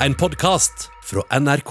En 0.00 0.14
podkast 0.14 0.90
fra 1.04 1.38
NRK. 1.40 1.70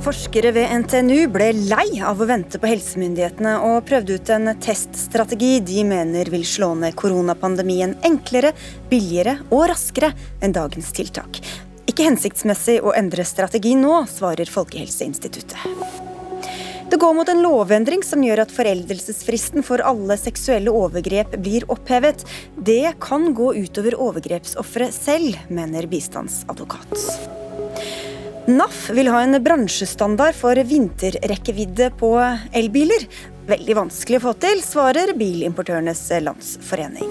Forskere 0.00 0.54
ved 0.56 0.72
NTNU 0.72 1.26
ble 1.28 1.50
lei 1.52 2.00
av 2.00 2.16
å 2.16 2.24
vente 2.24 2.56
på 2.56 2.70
helsemyndighetene 2.70 3.58
og 3.60 3.84
prøvde 3.90 4.16
ut 4.16 4.32
en 4.32 4.54
teststrategi 4.56 5.58
de 5.60 5.84
mener 5.84 6.32
vil 6.32 6.48
slå 6.48 6.70
ned 6.80 6.96
koronapandemien 6.96 7.92
enklere, 8.08 8.54
billigere 8.88 9.36
og 9.50 9.66
raskere 9.74 10.14
enn 10.40 10.56
dagens 10.56 10.88
tiltak. 10.96 11.42
Ikke 11.84 12.08
hensiktsmessig 12.08 12.80
å 12.80 12.96
endre 12.96 13.28
strategi 13.28 13.76
nå, 13.76 14.00
svarer 14.08 14.48
Folkehelseinstituttet. 14.48 16.13
Det 16.90 16.96
går 17.00 17.14
mot 17.14 17.28
en 17.28 17.42
lovendring 17.42 18.02
som 18.04 18.22
gjør 18.24 18.44
at 18.44 18.52
foreldelsesfristen 18.54 19.64
for 19.66 19.82
alle 19.84 20.16
seksuelle 20.20 20.72
overgrep 20.72 21.36
blir 21.42 21.64
opphevet. 21.72 22.24
Det 22.54 22.94
kan 23.02 23.30
gå 23.34 23.52
utover 23.56 23.96
overgrepsofre 23.98 24.90
selv, 24.94 25.38
mener 25.48 25.88
bistandsadvokat. 25.90 26.92
NAF 28.44 28.90
vil 28.92 29.08
ha 29.08 29.22
en 29.24 29.38
bransjestandard 29.42 30.36
for 30.36 30.60
vinterrekkevidde 30.68 31.88
på 32.00 32.12
elbiler. 32.52 33.08
Veldig 33.48 33.78
vanskelig 33.80 34.20
å 34.20 34.26
få 34.28 34.36
til, 34.44 34.60
svarer 34.64 35.16
Bilimportørenes 35.16 36.06
Landsforening. 36.24 37.10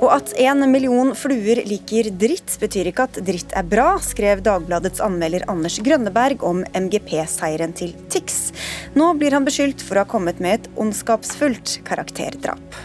Og 0.00 0.08
at 0.14 0.32
en 0.42 0.64
million 0.70 1.12
fluer 1.18 1.62
liker 1.68 2.10
dritt, 2.18 2.56
betyr 2.62 2.90
ikke 2.90 3.08
at 3.08 3.20
dritt 3.26 3.54
er 3.58 3.66
bra, 3.68 3.94
skrev 4.02 4.42
Dagbladets 4.44 5.02
anmelder 5.04 5.46
Anders 5.52 5.78
Grønneberg 5.84 6.44
om 6.46 6.64
MGP-seieren 6.74 7.76
til 7.78 7.94
Tix. 8.12 8.50
Nå 8.98 9.12
blir 9.20 9.36
han 9.36 9.46
beskyldt 9.46 9.84
for 9.84 9.98
å 9.98 10.06
ha 10.06 10.10
kommet 10.10 10.42
med 10.42 10.60
et 10.60 10.72
ondskapsfullt 10.82 11.80
karakterdrap. 11.88 12.82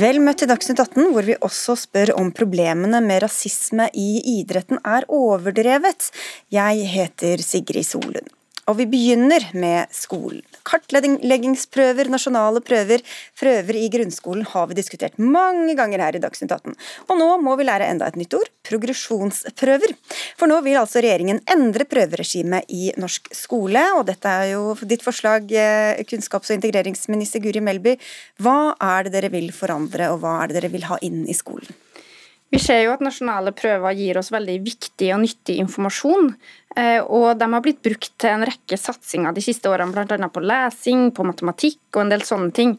Vel 0.00 0.20
møtt 0.22 0.38
til 0.42 0.50
Dagsnytt 0.50 0.78
18, 0.78 1.08
hvor 1.10 1.26
vi 1.26 1.34
også 1.42 1.74
spør 1.78 2.12
om 2.20 2.28
problemene 2.36 3.00
med 3.02 3.24
rasisme 3.24 3.88
i 3.96 4.20
idretten 4.38 4.78
er 4.86 5.08
overdrevet. 5.10 6.12
Jeg 6.52 6.84
heter 6.92 7.42
Sigrid 7.42 7.88
Solund. 7.88 8.39
Og 8.70 8.76
vi 8.78 8.86
begynner 8.86 9.42
med 9.58 9.90
skolen. 9.94 10.44
Kartleggingsprøver, 10.68 12.06
nasjonale 12.12 12.60
prøver, 12.62 13.02
prøver 13.40 13.78
i 13.80 13.88
grunnskolen 13.90 14.46
har 14.52 14.68
vi 14.70 14.76
diskutert 14.78 15.16
mange 15.18 15.74
ganger 15.78 16.04
her 16.04 16.18
i 16.18 16.22
Dagsnytt 16.22 16.54
18. 16.54 16.76
Og 17.08 17.18
nå 17.18 17.28
må 17.42 17.56
vi 17.58 17.66
lære 17.66 17.88
enda 17.90 18.06
et 18.06 18.20
nytt 18.20 18.36
ord 18.38 18.52
progresjonsprøver. 18.68 19.96
For 20.38 20.50
nå 20.50 20.60
vil 20.62 20.78
altså 20.78 21.02
regjeringen 21.02 21.42
endre 21.50 21.88
prøveregimet 21.90 22.70
i 22.70 22.92
norsk 23.00 23.32
skole, 23.34 23.82
og 23.98 24.06
dette 24.12 24.30
er 24.30 24.52
jo 24.52 24.76
ditt 24.86 25.02
forslag, 25.02 25.50
eh, 25.50 26.04
kunnskaps- 26.06 26.52
og 26.52 26.60
integreringsminister 26.60 27.42
Guri 27.42 27.64
Melby. 27.64 27.98
Hva 28.38 28.76
er 28.78 29.08
det 29.08 29.16
dere 29.18 29.34
vil 29.34 29.50
forandre, 29.50 30.12
og 30.14 30.22
hva 30.22 30.42
er 30.44 30.48
det 30.48 30.60
dere 30.60 30.74
vil 30.78 30.86
ha 30.92 31.00
inn 31.02 31.24
i 31.26 31.34
skolen? 31.34 31.74
Vi 32.50 32.58
ser 32.58 32.80
jo 32.82 32.94
at 32.96 33.02
nasjonale 33.04 33.52
prøver 33.54 33.94
gir 33.94 34.18
oss 34.18 34.32
veldig 34.34 34.56
viktig 34.64 35.12
og 35.14 35.20
nyttig 35.22 35.60
informasjon. 35.62 36.32
Eh, 36.78 36.98
og 37.02 37.38
de 37.38 37.46
har 37.50 37.62
blitt 37.62 37.78
brukt 37.82 38.12
til 38.18 38.30
en 38.30 38.46
rekke 38.46 38.78
satsinger 38.78 39.34
de 39.34 39.42
siste 39.42 39.70
årene, 39.70 39.94
bl.a. 39.94 40.28
på 40.30 40.42
lesing, 40.42 41.08
på 41.14 41.26
matematikk 41.26 41.78
og 41.94 42.04
en 42.04 42.10
del 42.12 42.24
sånne 42.26 42.50
ting. 42.54 42.74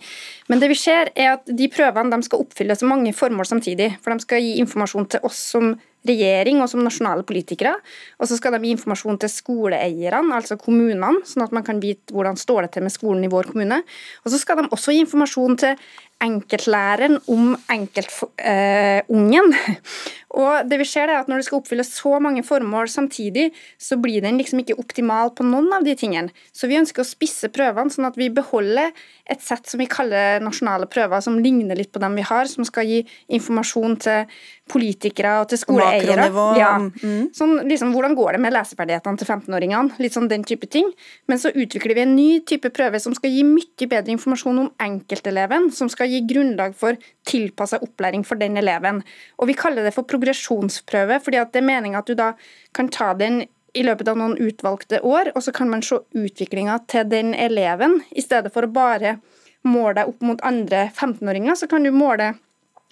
Men 0.52 0.60
det 0.64 0.72
vi 0.72 0.80
ser 0.80 1.14
er 1.16 1.38
at 1.38 1.48
de 1.48 1.70
prøvene 1.72 2.12
de 2.12 2.28
skal 2.28 2.44
oppfylle 2.44 2.76
så 2.76 2.90
mange 2.90 3.16
formål 3.16 3.48
samtidig. 3.48 3.94
For 4.04 4.12
de 4.12 4.28
skal 4.28 4.44
gi 4.44 4.58
informasjon 4.64 5.08
til 5.16 5.24
oss 5.28 5.40
som 5.56 5.74
regjering 6.08 6.62
og 6.64 6.70
som 6.72 6.84
nasjonale 6.84 7.24
politikere. 7.28 7.74
Og 8.20 8.28
så 8.28 8.38
skal 8.40 8.56
de 8.56 8.64
gi 8.66 8.76
informasjon 8.76 9.20
til 9.22 9.32
skoleeierne, 9.32 10.36
altså 10.36 10.58
kommunene, 10.60 11.22
sånn 11.28 11.46
at 11.46 11.56
man 11.56 11.66
kan 11.68 11.82
vite 11.84 12.16
hvordan 12.16 12.40
står 12.40 12.68
det 12.68 12.76
til 12.76 12.88
med 12.88 12.96
skolen 12.96 13.28
i 13.28 13.32
vår 13.32 13.52
kommune. 13.54 13.82
Og 14.26 14.34
så 14.34 14.42
skal 14.42 14.62
de 14.64 14.72
også 14.72 14.96
gi 14.96 15.04
informasjon 15.06 15.60
til 15.62 15.92
enkeltlæreren 16.22 17.18
om 17.32 17.56
enkeltungen. 17.72 19.54
Uh, 19.54 19.88
og 20.42 20.70
det 20.70 20.78
vi 20.80 20.88
ser 20.88 21.10
er 21.10 21.20
at 21.20 21.28
Når 21.28 21.42
du 21.42 21.48
skal 21.48 21.60
oppfylle 21.60 21.84
så 21.84 22.20
mange 22.24 22.44
formål 22.44 22.90
samtidig, 22.90 23.50
så 23.80 23.98
blir 24.00 24.22
den 24.24 24.38
liksom 24.40 24.62
ikke 24.62 24.78
optimal 24.80 25.34
på 25.36 25.44
noen 25.48 25.72
av 25.76 25.84
de 25.88 25.96
tingene. 25.98 26.32
Så 26.54 26.70
vi 26.72 26.80
ønsker 26.80 27.04
å 27.04 27.08
spisse 27.08 27.52
prøvene, 27.52 27.92
sånn 27.92 28.08
at 28.08 28.20
vi 28.20 28.30
beholder 28.32 28.94
et 29.32 29.44
sett 29.44 29.68
som 29.68 29.82
vi 29.82 29.90
kaller 29.92 30.42
nasjonale 30.44 30.88
prøver, 30.92 31.22
som 31.24 31.40
ligner 31.40 31.78
litt 31.80 31.92
på 31.92 32.02
dem 32.04 32.16
vi 32.20 32.26
har, 32.28 32.48
som 32.52 32.66
skal 32.68 32.88
gi 32.88 33.02
informasjon 33.32 33.98
til 34.04 34.26
politikere 34.72 35.34
og 35.42 35.50
til 35.52 35.60
skoleeiere. 35.62 36.28
Ja. 36.60 36.74
Mm. 36.80 37.32
Sånn, 37.36 37.58
liksom, 37.68 37.94
hvordan 37.96 38.16
går 38.18 38.38
det 38.38 38.44
med 38.46 38.56
leseferdighetene 38.56 39.20
til 39.20 39.28
15-åringene? 39.28 40.00
Litt 40.04 40.16
sånn 40.16 40.30
den 40.32 40.46
type 40.48 40.70
ting. 40.72 40.90
Men 41.32 41.42
så 41.42 41.52
utvikler 41.52 41.98
vi 41.98 42.06
en 42.06 42.16
ny 42.16 42.30
type 42.48 42.72
prøve 42.76 43.02
som 43.04 43.16
skal 43.18 43.34
gi 43.34 43.44
mye 43.48 43.90
bedre 43.92 44.16
informasjon 44.16 44.64
om 44.66 44.72
enkelteleven, 44.84 45.70
som 45.76 45.92
skal 45.92 46.11
gi 46.12 46.22
grunnlag 46.30 46.76
for 46.78 47.00
tilpassa 47.28 47.80
opplæring 47.82 48.26
for 48.28 48.40
den 48.40 48.60
eleven. 48.60 49.02
Og 49.40 49.48
Vi 49.48 49.58
kaller 49.58 49.88
det 49.88 49.96
for 49.96 50.08
progresjonsprøve, 50.08 51.22
fordi 51.24 51.42
det 51.42 51.62
er 51.62 51.68
meninga 51.68 52.04
at 52.04 52.12
du 52.12 52.16
da 52.16 52.34
kan 52.74 52.92
ta 52.92 53.14
den 53.14 53.46
i 53.74 53.84
løpet 53.88 54.10
av 54.12 54.20
noen 54.20 54.36
utvalgte 54.42 55.00
år, 55.08 55.32
og 55.36 55.44
så 55.46 55.54
kan 55.56 55.70
man 55.72 55.84
se 55.86 56.02
utviklinga 56.12 56.82
til 56.92 57.08
den 57.08 57.34
eleven. 57.34 58.02
I 58.12 58.24
stedet 58.24 58.52
for 58.52 58.68
å 58.68 58.72
bare 58.72 59.18
måle 59.64 59.96
deg 60.02 60.10
opp 60.12 60.24
mot 60.26 60.42
andre 60.44 60.90
15-åringer, 60.90 61.56
så 61.56 61.70
kan 61.72 61.86
du 61.86 61.92
måle 61.96 62.34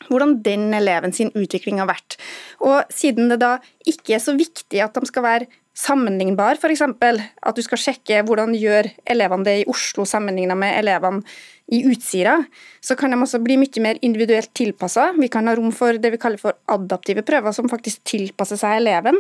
hvordan 0.08 0.38
den 0.46 0.70
eleven 0.74 1.12
sin 1.12 1.32
utvikling 1.36 1.82
har 1.82 1.90
vært. 1.90 2.16
Og 2.64 2.88
Siden 2.94 3.32
det 3.32 3.42
da 3.42 3.58
ikke 3.90 4.16
er 4.16 4.24
så 4.24 4.36
viktig 4.38 4.80
at 4.84 4.96
de 4.96 5.10
skal 5.10 5.26
være 5.26 5.50
sammenlignbar, 5.80 6.60
f.eks. 6.60 6.84
At 6.84 7.56
du 7.56 7.64
skal 7.66 7.82
sjekke 7.82 8.24
hvordan 8.28 8.56
gjør 8.58 8.90
elevene 9.10 9.48
det 9.48 9.56
i 9.62 9.70
Oslo 9.72 10.06
sammenligna 10.08 10.58
med 10.60 10.76
elevene 10.82 11.24
i 11.70 11.84
Utsira, 11.86 12.40
så 12.82 12.98
kan 12.98 13.14
de 13.14 13.20
også 13.22 13.40
bli 13.46 13.60
mye 13.62 13.84
mer 13.84 14.00
individuelt 14.06 14.52
tilpassa. 14.58 15.12
Vi 15.20 15.30
kan 15.32 15.48
ha 15.48 15.54
rom 15.58 15.72
for 15.76 16.00
det 16.02 16.16
vi 16.16 16.22
kaller 16.22 16.42
for 16.42 16.58
adaptive 16.74 17.24
prøver, 17.26 17.54
som 17.56 17.70
faktisk 17.70 18.02
tilpasser 18.10 18.60
seg 18.60 18.80
eleven. 18.82 19.20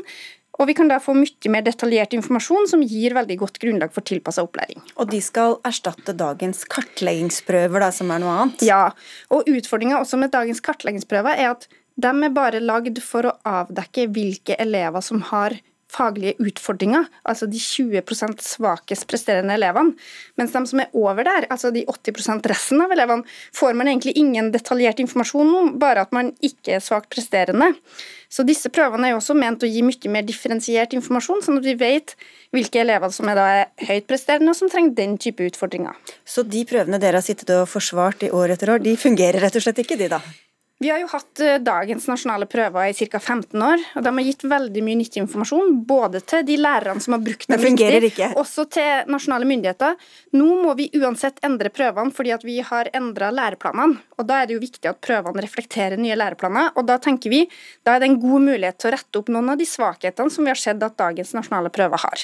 Og 0.59 0.67
vi 0.67 0.75
kan 0.75 0.89
da 0.91 0.97
få 0.99 1.13
mye 1.15 1.51
mer 1.53 1.63
detaljert 1.63 2.11
informasjon 2.17 2.67
som 2.67 2.81
gir 2.83 3.13
veldig 3.15 3.37
godt 3.39 3.61
grunnlag 3.61 3.93
for 3.95 4.03
tilpassa 4.03 4.43
opplæring. 4.43 4.81
Og 4.99 5.07
de 5.13 5.21
skal 5.23 5.55
erstatte 5.67 6.15
dagens 6.19 6.65
kartleggingsprøver, 6.67 7.85
da, 7.85 7.93
som 7.95 8.11
er 8.11 8.23
noe 8.23 8.35
annet? 8.41 8.65
Ja, 8.67 8.89
og 9.31 9.47
utfordringa 9.47 10.01
også 10.01 10.19
med 10.19 10.33
dagens 10.35 10.59
kartleggingsprøver 10.65 11.39
er 11.39 11.53
at 11.53 11.69
de 11.99 12.11
er 12.11 12.35
bare 12.35 12.59
lagd 12.63 12.99
for 13.03 13.29
å 13.29 13.37
avdekke 13.47 14.09
hvilke 14.11 14.59
elever 14.59 15.03
som 15.03 15.23
har 15.31 15.55
faglige 15.89 16.35
utfordringer, 16.43 17.07
altså 17.27 17.47
de 17.49 17.59
20% 17.59 18.43
svakest 18.45 19.07
presterende 19.09 19.55
elevene. 19.57 19.95
Mens 20.37 20.53
de 20.53 20.61
som 20.69 20.81
er 20.83 20.93
over 20.93 21.25
der, 21.25 21.47
altså 21.49 21.71
de 21.73 21.85
80% 21.89 22.45
resten 22.51 22.83
av 22.83 22.93
elevene, 22.93 23.25
får 23.55 23.77
man 23.77 23.89
egentlig 23.89 24.13
ingen 24.19 24.51
detaljert 24.53 25.01
informasjon 25.01 25.53
om, 25.61 25.71
bare 25.81 26.05
at 26.05 26.13
man 26.15 26.33
ikke 26.45 26.77
er 26.77 26.83
svakt 26.85 27.09
presterende. 27.13 27.73
Så 28.29 28.45
disse 28.45 28.69
prøvene 28.69 29.07
er 29.07 29.15
jo 29.15 29.21
også 29.21 29.33
ment 29.37 29.63
å 29.65 29.69
gi 29.69 29.81
mye 29.85 30.11
mer 30.13 30.27
differensiert 30.27 30.93
informasjon, 30.93 31.41
sånn 31.45 31.57
at 31.61 31.65
vi 31.65 31.73
vet 31.79 32.13
hvilke 32.53 32.83
elever 32.83 33.09
som 33.13 33.31
er, 33.31 33.39
da 33.39 33.87
høyt 33.89 34.05
presterende 34.09 34.53
og 34.53 34.59
som 34.59 34.69
trenger 34.69 34.93
den 34.99 35.17
type 35.21 35.47
utfordringer. 35.49 35.97
Så 36.25 36.45
de 36.45 36.61
prøvene 36.69 37.01
dere 37.01 37.21
har 37.21 37.25
sittet 37.25 37.49
og 37.57 37.65
forsvart 37.71 38.27
i 38.27 38.33
år 38.35 38.53
etter 38.53 38.75
år, 38.75 38.85
de 38.85 38.93
fungerer 38.99 39.41
rett 39.41 39.57
og 39.57 39.65
slett 39.65 39.81
ikke, 39.81 39.97
de 39.97 40.11
da? 40.13 40.21
Vi 40.79 40.87
har 40.87 41.01
jo 41.01 41.09
hatt 41.11 41.41
eh, 41.43 41.57
dagens 41.59 42.05
nasjonale 42.07 42.45
prøver 42.47 42.87
i 42.87 42.93
ca. 42.95 43.19
15 43.19 43.63
år. 43.67 43.81
og 43.99 44.03
De 44.05 44.13
har 44.15 44.25
gitt 44.29 44.45
veldig 44.47 44.83
mye 44.85 44.99
nyttig 45.01 45.19
informasjon, 45.19 45.73
både 45.87 46.21
til 46.23 46.45
de 46.47 46.55
lærerne 46.55 47.03
som 47.03 47.17
har 47.17 47.23
brukt 47.25 47.49
dem 47.51 47.65
riktig, 47.65 48.29
også 48.39 48.63
til 48.71 49.09
nasjonale 49.11 49.47
myndigheter. 49.49 49.97
Nå 50.39 50.47
må 50.63 50.75
vi 50.79 50.87
uansett 50.95 51.41
endre 51.43 51.71
prøvene 51.75 52.15
fordi 52.15 52.37
vi 52.47 52.61
har 52.63 52.87
endra 52.95 53.27
læreplanene. 53.35 53.99
og 54.15 54.29
Da 54.29 54.39
er 54.39 54.47
det 54.47 54.55
jo 54.55 54.61
viktig 54.63 54.87
at 54.87 55.01
prøvene 55.03 55.43
reflekterer 55.43 55.99
nye 55.99 56.15
læreplaner. 56.15 56.71
og 56.77 56.87
Da 56.87 56.95
tenker 56.97 57.29
vi, 57.29 57.41
da 57.83 57.97
er 57.97 57.99
det 57.99 58.11
en 58.13 58.19
god 58.21 58.47
mulighet 58.47 58.79
til 58.79 58.91
å 58.91 58.95
rette 58.95 59.19
opp 59.19 59.27
noen 59.35 59.51
av 59.51 59.59
de 59.59 59.67
svakhetene 59.67 60.31
som 60.31 60.47
vi 60.47 60.53
har 60.53 60.61
sett 60.63 60.79
at 60.83 60.95
dagens 60.95 61.35
nasjonale 61.35 61.73
prøver 61.75 61.99
har. 62.05 62.23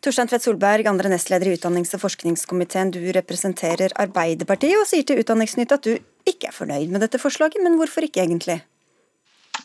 Torstein 0.00 0.32
Tvedt 0.32 0.48
Solberg, 0.48 0.88
andre 0.88 1.12
nestleder 1.12 1.52
i 1.52 1.58
utdannings- 1.58 1.92
og 1.92 2.00
forskningskomiteen. 2.06 2.90
Du 2.90 3.04
representerer 3.12 3.92
Arbeiderpartiet 4.00 4.80
og 4.80 4.88
sier 4.88 5.04
til 5.04 5.20
Utdanningsnytt 5.20 5.76
at 5.76 5.84
du 5.84 5.98
ikke 6.26 6.50
er 6.50 6.56
fornøyd 6.56 6.92
med 6.92 7.04
dette 7.04 7.20
forslaget, 7.22 7.62
men 7.62 7.78
hvorfor 7.80 8.04
ikke 8.06 8.22
egentlig? 8.24 8.62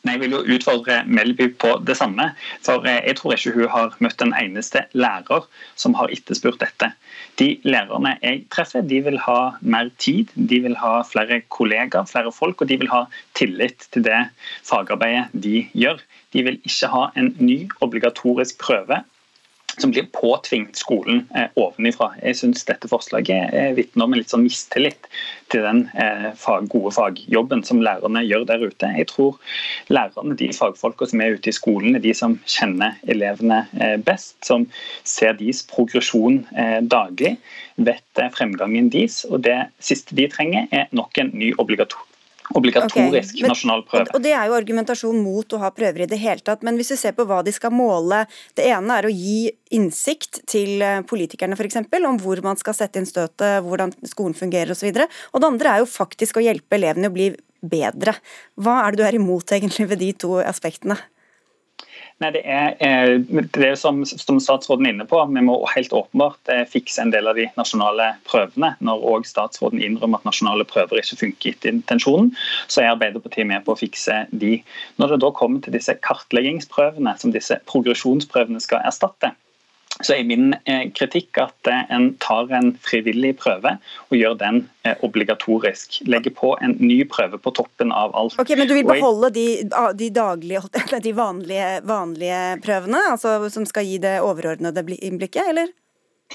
Nei, 0.04 0.14
Jeg 0.14 0.20
vil 0.22 0.34
jo 0.36 0.56
utfordre 0.56 0.98
Melby 1.08 1.48
på 1.60 1.70
det 1.88 1.98
samme. 1.98 2.32
for 2.64 2.86
eh, 2.86 3.02
Jeg 3.08 3.16
tror 3.18 3.34
ikke 3.34 3.54
hun 3.56 3.70
har 3.70 3.96
møtt 4.00 4.22
en 4.22 4.34
eneste 4.34 4.86
lærer 4.94 5.48
som 5.76 5.94
har 5.96 6.12
etterspurt 6.12 6.60
dette. 6.60 6.92
De 7.40 7.60
lærerne 7.64 8.18
jeg 8.22 8.46
treffer, 8.50 8.82
de 8.82 9.02
vil 9.02 9.18
ha 9.20 9.58
mer 9.62 9.90
tid, 9.98 10.28
de 10.36 10.60
vil 10.60 10.76
ha 10.76 11.02
flere 11.04 11.42
kollegaer, 11.50 12.06
flere 12.06 12.32
folk, 12.32 12.62
og 12.62 12.68
de 12.68 12.78
vil 12.78 12.90
ha 12.90 13.06
tillit 13.34 13.88
til 13.92 14.04
det 14.04 14.30
fagarbeidet 14.64 15.28
de 15.34 15.68
gjør. 15.74 16.00
De 16.34 16.44
vil 16.44 16.60
ikke 16.64 16.92
ha 16.94 17.10
en 17.16 17.36
ny 17.40 17.68
obligatorisk 17.82 18.58
prøve 18.60 19.04
som 19.78 19.92
blir 19.92 20.08
påtvingt 20.14 20.78
skolen 20.80 21.24
eh, 21.36 21.50
ovenifra. 21.60 22.10
Jeg 22.24 22.40
syns 22.40 22.66
dette 22.68 22.90
forslaget 22.90 23.54
eh, 23.54 23.70
vitner 23.78 24.08
om 24.08 24.16
en 24.16 24.22
litt 24.22 24.34
sånn 24.34 24.46
mistillit 24.46 25.10
til 25.54 25.64
den 25.66 25.84
eh, 26.02 26.30
fag, 26.40 26.68
gode 26.74 26.94
fagjobben 26.96 27.64
som 27.68 27.84
lærerne 27.86 28.24
gjør 28.26 28.48
der 28.50 28.66
ute. 28.66 28.90
Jeg 28.98 29.10
tror 29.12 29.38
lærerne, 29.94 30.38
de 30.40 30.50
fagfolka 30.56 31.10
som 31.12 31.22
er 31.22 31.38
ute 31.38 31.52
i 31.52 31.56
skolen, 31.56 31.96
er 31.96 32.04
de 32.04 32.16
som 32.18 32.40
kjenner 32.50 32.98
elevene 33.08 33.64
eh, 33.78 33.96
best, 34.02 34.36
som 34.46 34.66
ser 35.08 35.38
deres 35.38 35.64
progresjon 35.70 36.44
eh, 36.58 36.80
daglig, 36.82 37.38
vet 37.78 38.22
eh, 38.24 38.34
fremgangen 38.34 38.92
deres. 38.94 39.24
Og 39.30 39.46
det 39.46 39.60
siste 39.84 40.18
de 40.18 40.30
trenger, 40.32 40.70
er 40.72 40.90
nok 40.96 41.22
en 41.22 41.34
ny 41.38 41.54
obligator 41.62 42.02
obligatorisk 42.56 43.34
okay, 43.34 43.44
men, 43.44 43.52
nasjonal 43.52 43.84
prøve. 43.88 44.14
Og 44.16 44.24
Det 44.24 44.34
er 44.36 44.48
jo 44.48 44.58
argumentasjon 44.58 45.18
mot 45.24 45.54
å 45.54 45.62
ha 45.62 45.72
prøver 45.76 46.06
i 46.06 46.10
det 46.10 46.20
hele 46.22 46.44
tatt. 46.44 46.64
Men 46.66 46.80
hvis 46.80 46.94
vi 46.94 47.00
ser 47.02 47.16
på 47.18 47.26
hva 47.28 47.42
de 47.46 47.54
skal 47.56 47.74
måle 47.76 48.24
Det 48.58 48.66
ene 48.70 49.00
er 49.00 49.08
å 49.08 49.12
gi 49.12 49.50
innsikt 49.76 50.42
til 50.50 50.82
eh, 50.84 51.02
politikerne 51.08 51.58
f.eks. 51.58 51.82
om 51.98 52.22
hvor 52.24 52.40
man 52.46 52.60
skal 52.60 52.76
sette 52.78 53.02
inn 53.02 53.10
støtet, 53.10 53.64
hvordan 53.66 53.92
skolen 54.08 54.38
fungerer 54.38 54.72
osv. 54.72 54.88
Og, 54.88 55.04
så 55.04 55.36
og 55.36 55.44
det 55.44 55.52
andre 55.52 55.74
er 55.74 55.84
jo 55.84 55.92
faktisk 55.92 56.40
å 56.40 56.46
hjelpe 56.46 56.80
elevene 56.80 57.12
å 57.12 57.14
bli 57.14 57.32
bedre. 57.62 58.16
Hva 58.56 58.80
er 58.86 58.94
det 58.94 59.02
du 59.02 59.08
er 59.08 59.20
imot 59.20 59.52
egentlig 59.52 59.90
ved 59.92 60.02
de 60.04 60.14
to 60.26 60.38
aspektene? 60.44 60.98
Nei, 62.18 62.32
Det 62.34 62.42
er 62.50 63.20
det 63.30 63.44
det 63.54 63.76
som, 63.78 64.00
som 64.06 64.40
statsråden 64.42 64.88
er 64.88 64.96
inne 64.96 65.06
på. 65.06 65.20
Vi 65.30 65.44
må 65.46 65.60
helt 65.70 65.94
åpenbart 65.94 66.50
eh, 66.50 66.64
fikse 66.66 67.04
en 67.04 67.12
del 67.14 67.30
av 67.30 67.38
de 67.38 67.46
nasjonale 67.60 68.08
prøvene. 68.26 68.72
Når 68.82 69.06
også 69.12 69.36
statsråden 69.36 69.84
innrømmer 69.86 70.24
at 70.24 70.26
nasjonale 70.26 70.66
prøver 70.66 71.04
ikke 71.04 71.20
funker 71.20 71.54
etter 71.54 71.76
intensjonen, 71.76 72.32
så 72.66 72.82
er 72.82 72.96
Arbeiderpartiet 72.96 73.46
med 73.52 73.62
på 73.68 73.76
å 73.76 73.82
fikse 73.84 74.24
de. 74.34 74.56
Når 74.98 75.14
det 75.14 75.20
da 75.28 75.34
kommer 75.38 75.62
til 75.62 75.78
disse 75.78 75.94
kartleggingsprøvene 76.10 77.14
som 77.22 77.36
disse 77.36 77.60
progresjonsprøvene 77.70 78.64
skal 78.66 78.82
erstatte, 78.90 79.36
så 80.04 80.14
er 80.14 80.26
min 80.30 80.52
eh, 80.70 80.88
kritikk 80.94 81.40
at 81.42 81.70
eh, 81.70 81.86
en 81.94 82.12
tar 82.22 82.52
en 82.54 82.74
frivillig 82.86 83.34
prøve 83.40 83.78
og 84.08 84.18
gjør 84.18 84.36
den 84.38 84.60
eh, 84.86 84.94
obligatorisk. 85.06 86.02
Legger 86.10 86.36
på 86.38 86.54
en 86.62 86.76
ny 86.82 87.00
prøve 87.10 87.40
på 87.42 87.54
toppen 87.58 87.94
av 87.96 88.14
alt. 88.18 88.38
Ok, 88.42 88.54
Men 88.60 88.70
du 88.70 88.76
vil 88.78 88.86
beholde 88.88 89.32
de, 89.34 89.48
de, 89.98 90.12
daglige, 90.14 90.62
de 91.08 91.16
vanlige, 91.18 91.72
vanlige, 91.88 92.44
prøvene, 92.66 93.02
altså 93.16 93.40
som 93.54 93.66
skal 93.70 93.88
gi 93.90 93.98
det 94.04 94.20
overordnede 94.26 94.86
innblikket, 94.98 95.50
eller? 95.50 95.74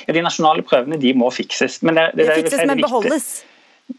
Ja, 0.06 0.12
De 0.16 0.24
nasjonale 0.24 0.64
prøvene 0.66 0.98
de 0.98 1.14
må 1.14 1.30
fikses. 1.34 1.82
Men 1.86 2.00
det, 2.00 2.10
det, 2.16 2.26
det 2.26 2.42
fikses, 2.42 2.66
men 2.66 2.82
beholdes? 2.82 3.32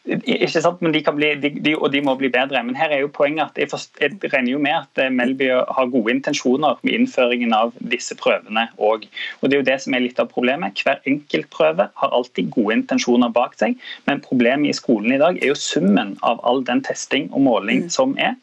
Ikke 0.04 0.62
sant, 0.62 0.82
men 0.84 0.94
de, 0.94 1.02
bli, 1.16 1.30
de, 1.40 1.50
de, 1.64 1.74
og 1.78 1.92
de 1.94 2.02
må 2.04 2.14
bli 2.20 2.30
bedre. 2.32 2.62
Men 2.66 2.76
her 2.78 2.92
er 2.92 3.02
jo 3.04 3.12
poenget 3.14 3.52
at 3.52 3.60
jeg, 3.60 3.70
forst, 3.72 3.92
jeg 4.02 4.18
regner 4.34 4.54
jo 4.54 4.62
med 4.62 4.76
at 4.76 5.02
eh, 5.02 5.12
Melby 5.14 5.50
har 5.54 5.92
gode 5.94 6.12
intensjoner 6.12 6.80
med 6.84 6.98
innføringen 6.98 7.56
av 7.56 7.74
disse 7.94 8.16
prøvene 8.20 8.68
òg. 8.78 9.08
Og 9.42 9.50
det 9.50 9.58
er 9.58 9.62
jo 9.62 9.70
det 9.72 9.80
som 9.84 9.96
er 9.96 10.06
litt 10.06 10.22
av 10.22 10.32
problemet. 10.32 10.84
Hver 10.84 11.02
enkelt 11.10 11.50
prøve 11.56 11.90
har 12.02 12.16
alltid 12.20 12.52
gode 12.56 12.80
intensjoner 12.82 13.34
bak 13.34 13.58
seg, 13.60 13.78
men 14.08 14.24
problemet 14.24 14.72
i 14.72 14.78
skolen 14.78 15.16
i 15.16 15.22
dag 15.22 15.40
er 15.40 15.54
jo 15.54 15.60
summen 15.60 16.18
av 16.24 16.44
all 16.48 16.64
den 16.68 16.84
testing 16.86 17.30
og 17.32 17.46
måling 17.48 17.88
mm. 17.88 17.94
som 17.94 18.18
er. 18.20 18.36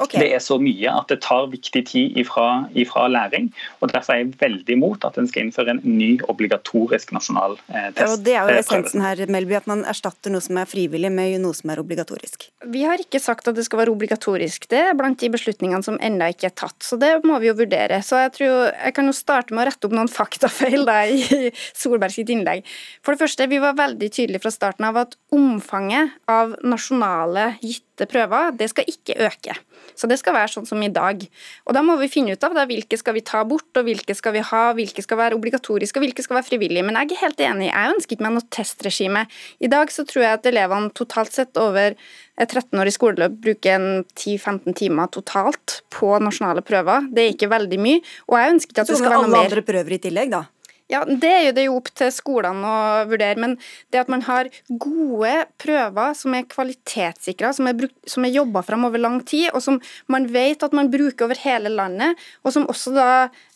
Okay. 0.00 0.22
Det 0.22 0.30
er 0.32 0.40
så 0.40 0.56
mye 0.60 0.92
at 0.96 1.10
det 1.12 1.18
tar 1.24 1.50
viktig 1.52 1.82
tid 1.90 2.16
ifra, 2.20 2.46
ifra, 2.78 3.04
læring. 3.12 3.50
og 3.80 3.92
Derfor 3.92 4.14
er 4.14 4.22
jeg 4.22 4.30
veldig 4.40 4.72
imot 4.72 5.04
at 5.04 5.18
en 5.20 5.28
skal 5.28 5.44
innføre 5.44 5.74
en 5.74 5.82
ny 5.84 6.14
obligatorisk 6.32 7.12
nasjonal 7.12 7.58
eh, 7.68 7.90
test. 7.92 8.14
Og 8.14 8.24
det 8.24 8.36
er 8.38 8.48
jo 8.48 8.54
eh, 8.54 8.60
essensen 8.62 9.04
her, 9.04 9.20
Melby, 9.28 9.58
at 9.58 9.68
man 9.68 9.84
erstatter 9.88 10.32
noe 10.32 10.44
som 10.44 10.56
er 10.60 10.70
frivillig 10.70 11.10
med 11.12 11.36
noe 11.44 11.56
som 11.56 11.72
er 11.74 11.82
obligatorisk. 11.82 12.48
Vi 12.72 12.86
har 12.88 13.02
ikke 13.02 13.20
sagt 13.20 13.50
at 13.50 13.58
det 13.58 13.66
skal 13.68 13.82
være 13.82 13.92
obligatorisk. 13.92 14.70
Det 14.72 14.80
er 14.86 14.96
blant 14.96 15.20
de 15.20 15.30
beslutningene 15.34 15.84
som 15.84 16.00
ennå 16.00 16.30
ikke 16.32 16.48
er 16.48 16.56
tatt. 16.64 16.78
Så 16.86 16.96
det 17.00 17.12
må 17.28 17.36
vi 17.42 17.50
jo 17.50 17.58
vurdere. 17.60 18.00
Så 18.06 18.22
jeg, 18.24 18.32
tror, 18.38 18.70
jeg 18.72 18.96
kan 18.96 19.10
jo 19.10 19.16
starte 19.16 19.52
med 19.52 19.66
å 19.66 19.68
rette 19.68 19.90
opp 19.90 19.96
noen 19.98 20.12
faktafeil 20.20 20.88
da, 20.88 21.02
i 21.04 21.52
Solberg 21.74 22.16
sitt 22.16 22.32
innlegg. 22.32 22.64
For 23.04 23.12
det 23.12 23.26
første, 23.26 23.50
vi 23.52 23.60
var 23.60 23.76
veldig 23.76 24.08
tydelige 24.08 24.46
fra 24.46 24.54
starten 24.54 24.88
av 24.88 25.04
at 25.04 25.18
omfanget 25.36 26.16
av 26.30 26.56
nasjonale 26.64 27.50
gitte 27.60 28.08
prøver, 28.08 28.54
det 28.56 28.70
skal 28.72 28.88
ikke 28.88 29.18
øke. 29.28 29.60
Så 30.00 30.08
det 30.10 30.16
skal 30.20 30.36
være 30.36 30.52
sånn 30.54 30.68
som 30.68 30.80
i 30.82 30.90
dag. 30.92 31.20
Og 31.68 31.76
da 31.76 31.82
må 31.84 31.98
vi 32.00 32.08
finne 32.12 32.34
ut 32.34 32.46
av 32.46 32.56
da, 32.56 32.64
hvilke 32.68 32.96
skal 32.96 33.16
vi 33.18 33.24
ta 33.26 33.42
bort, 33.48 33.68
og 33.76 33.86
hvilke 33.86 34.16
skal 34.16 34.34
vi 34.36 34.44
ha, 34.50 34.62
hvilke 34.76 35.04
skal 35.04 35.20
være 35.20 35.36
obligatoriske 35.36 36.00
og 36.00 36.06
hvilke 36.06 36.24
skal 36.24 36.38
være 36.38 36.48
frivillige. 36.48 36.86
Men 36.86 36.96
jeg 36.96 37.02
er 37.02 37.10
ikke 37.10 37.24
helt 37.26 37.44
enig, 37.50 37.68
jeg 37.68 37.94
ønsker 37.96 38.16
ikke 38.16 38.26
meg 38.26 38.36
noe 38.38 38.48
testregime. 38.56 39.26
I 39.60 39.72
dag 39.72 39.92
så 39.92 40.06
tror 40.08 40.26
jeg 40.26 40.38
at 40.40 40.50
elevene 40.50 40.94
totalt 40.96 41.36
sett 41.36 41.60
over 41.60 41.98
13 42.40 42.80
år 42.80 42.88
i 42.88 42.94
skoleløp 42.94 43.36
bruker 43.44 43.84
10-15 44.16 44.78
timer 44.80 45.10
totalt 45.12 45.80
på 45.92 46.14
nasjonale 46.24 46.64
prøver. 46.64 47.10
Det 47.12 47.26
er 47.26 47.34
ikke 47.34 47.50
veldig 47.52 47.80
mye. 47.82 48.00
Og 48.30 48.40
jeg 48.40 48.56
ønsker 48.56 48.74
ikke 48.74 48.86
at 48.86 48.94
det 48.94 49.02
skal 49.02 49.12
være 49.12 49.20
noe 49.26 49.28
mer. 49.28 49.36
Så 49.36 49.44
alle 49.44 49.52
andre 49.52 49.66
prøver 49.68 49.96
i 49.96 50.00
tillegg, 50.08 50.32
da? 50.32 50.46
Ja, 50.90 51.04
Det 51.06 51.30
er 51.30 51.44
jo 51.46 51.52
det 51.54 51.64
jo 51.68 51.76
opp 51.78 51.90
til 51.94 52.10
skolene 52.14 52.66
å 52.66 53.04
vurdere, 53.10 53.38
men 53.38 53.56
det 53.94 54.00
at 54.02 54.10
man 54.10 54.24
har 54.26 54.50
gode 54.68 55.34
prøver 55.62 56.16
som 56.18 56.34
er 56.34 56.48
kvalitetssikra, 56.50 57.52
som 57.54 57.68
er, 57.70 57.76
brukt, 57.78 57.94
som 58.10 58.26
er 58.26 58.34
jobba 58.34 58.64
fram 58.66 58.88
over 58.88 58.98
lang 58.98 59.20
tid, 59.22 59.52
og 59.54 59.62
som 59.62 59.78
man 60.10 60.26
vet 60.32 60.64
at 60.66 60.74
man 60.76 60.90
bruker 60.90 61.28
over 61.28 61.38
hele 61.44 61.70
landet, 61.72 62.18
og 62.42 62.54
som 62.56 62.66
også 62.70 62.94
da 62.96 63.08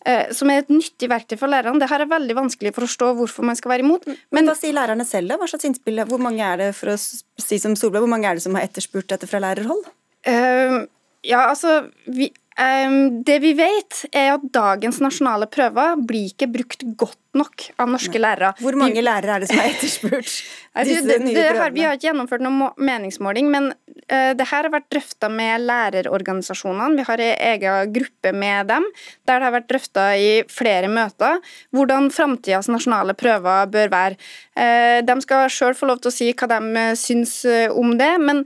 eh, 0.06 0.30
som 0.34 0.52
er 0.52 0.62
et 0.62 0.72
nyttig 0.72 1.10
verktøy 1.10 1.36
for 1.40 1.50
lærerne. 1.50 1.82
Det 1.82 1.90
her 1.90 2.06
er 2.06 2.12
veldig 2.14 2.38
vanskelig 2.38 2.74
for 2.76 2.86
å 2.86 2.90
forstå 2.90 3.10
hvorfor 3.18 3.50
man 3.50 3.58
skal 3.58 3.74
være 3.74 3.86
imot. 3.86 4.06
Men, 4.06 4.22
men 4.38 4.50
hva 4.50 4.56
sier 4.58 4.76
lærerne 4.76 5.06
selv, 5.08 5.32
da? 5.32 5.40
Hva 5.40 5.50
slags 5.50 5.66
innspill? 5.66 6.04
Hvor 6.06 6.22
mange 6.22 6.46
er 6.46 6.62
det 6.62 6.72
for 6.78 6.94
å 6.94 6.98
si 7.00 7.58
som 7.62 7.74
Solberg, 7.78 8.06
hvor 8.06 8.14
mange 8.14 8.30
er 8.30 8.38
det 8.38 8.46
som 8.46 8.54
har 8.54 8.68
etterspurt 8.68 9.10
dette 9.10 9.30
fra 9.30 9.42
lærerhold? 9.42 9.88
Uh, 10.24 10.84
ja, 11.24 11.46
altså, 11.50 11.88
vi, 12.06 12.30
Det 12.54 13.38
vi 13.42 13.50
vet, 13.58 14.04
er 14.14 14.36
at 14.36 14.44
dagens 14.54 15.00
nasjonale 15.02 15.48
prøver 15.50 15.98
blir 16.06 16.30
ikke 16.30 16.46
brukt 16.54 16.84
godt 16.94 17.18
nok 17.34 17.64
av 17.82 17.90
norske 17.90 18.20
lærere. 18.20 18.52
Hvor 18.62 18.76
mange 18.78 19.02
lærere 19.02 19.36
er 19.36 19.42
det 19.42 19.48
som 19.50 19.60
har 19.60 19.72
etterspurt 19.72 20.30
disse 20.86 21.06
det, 21.08 21.18
nye 21.24 21.34
prøvene? 21.34 21.74
vi 21.74 21.84
har 21.86 21.96
ikke 21.96 22.08
gjennomført 22.08 22.44
noen 22.44 22.60
meningsmåling, 22.78 23.50
men 23.50 23.70
uh, 23.72 24.32
det 24.38 24.46
her 24.50 24.68
har 24.68 24.72
vært 24.74 24.86
drøfta 24.92 25.30
med 25.32 25.64
lærerorganisasjonene. 25.66 26.94
Vi 27.00 27.06
har 27.08 27.24
en 27.24 27.42
egen 27.50 27.94
gruppe 27.96 28.34
med 28.36 28.70
dem, 28.70 28.86
der 29.26 29.40
det 29.40 29.48
har 29.48 29.56
vært 29.56 29.70
drøfta 29.72 30.06
i 30.14 30.30
flere 30.50 30.90
møter 30.92 31.40
hvordan 31.74 32.10
framtidas 32.14 32.70
nasjonale 32.70 33.16
prøver 33.18 33.70
bør 33.74 33.92
være. 33.94 34.20
Uh, 34.54 35.00
de 35.06 35.18
skal 35.26 35.50
sjøl 35.52 35.74
få 35.78 35.90
lov 35.90 36.02
til 36.02 36.12
å 36.12 36.14
si 36.14 36.30
hva 36.34 36.50
de 36.50 36.60
eh, 36.78 36.94
syns 36.98 37.34
om 37.74 37.96
det, 37.98 38.12
men 38.22 38.44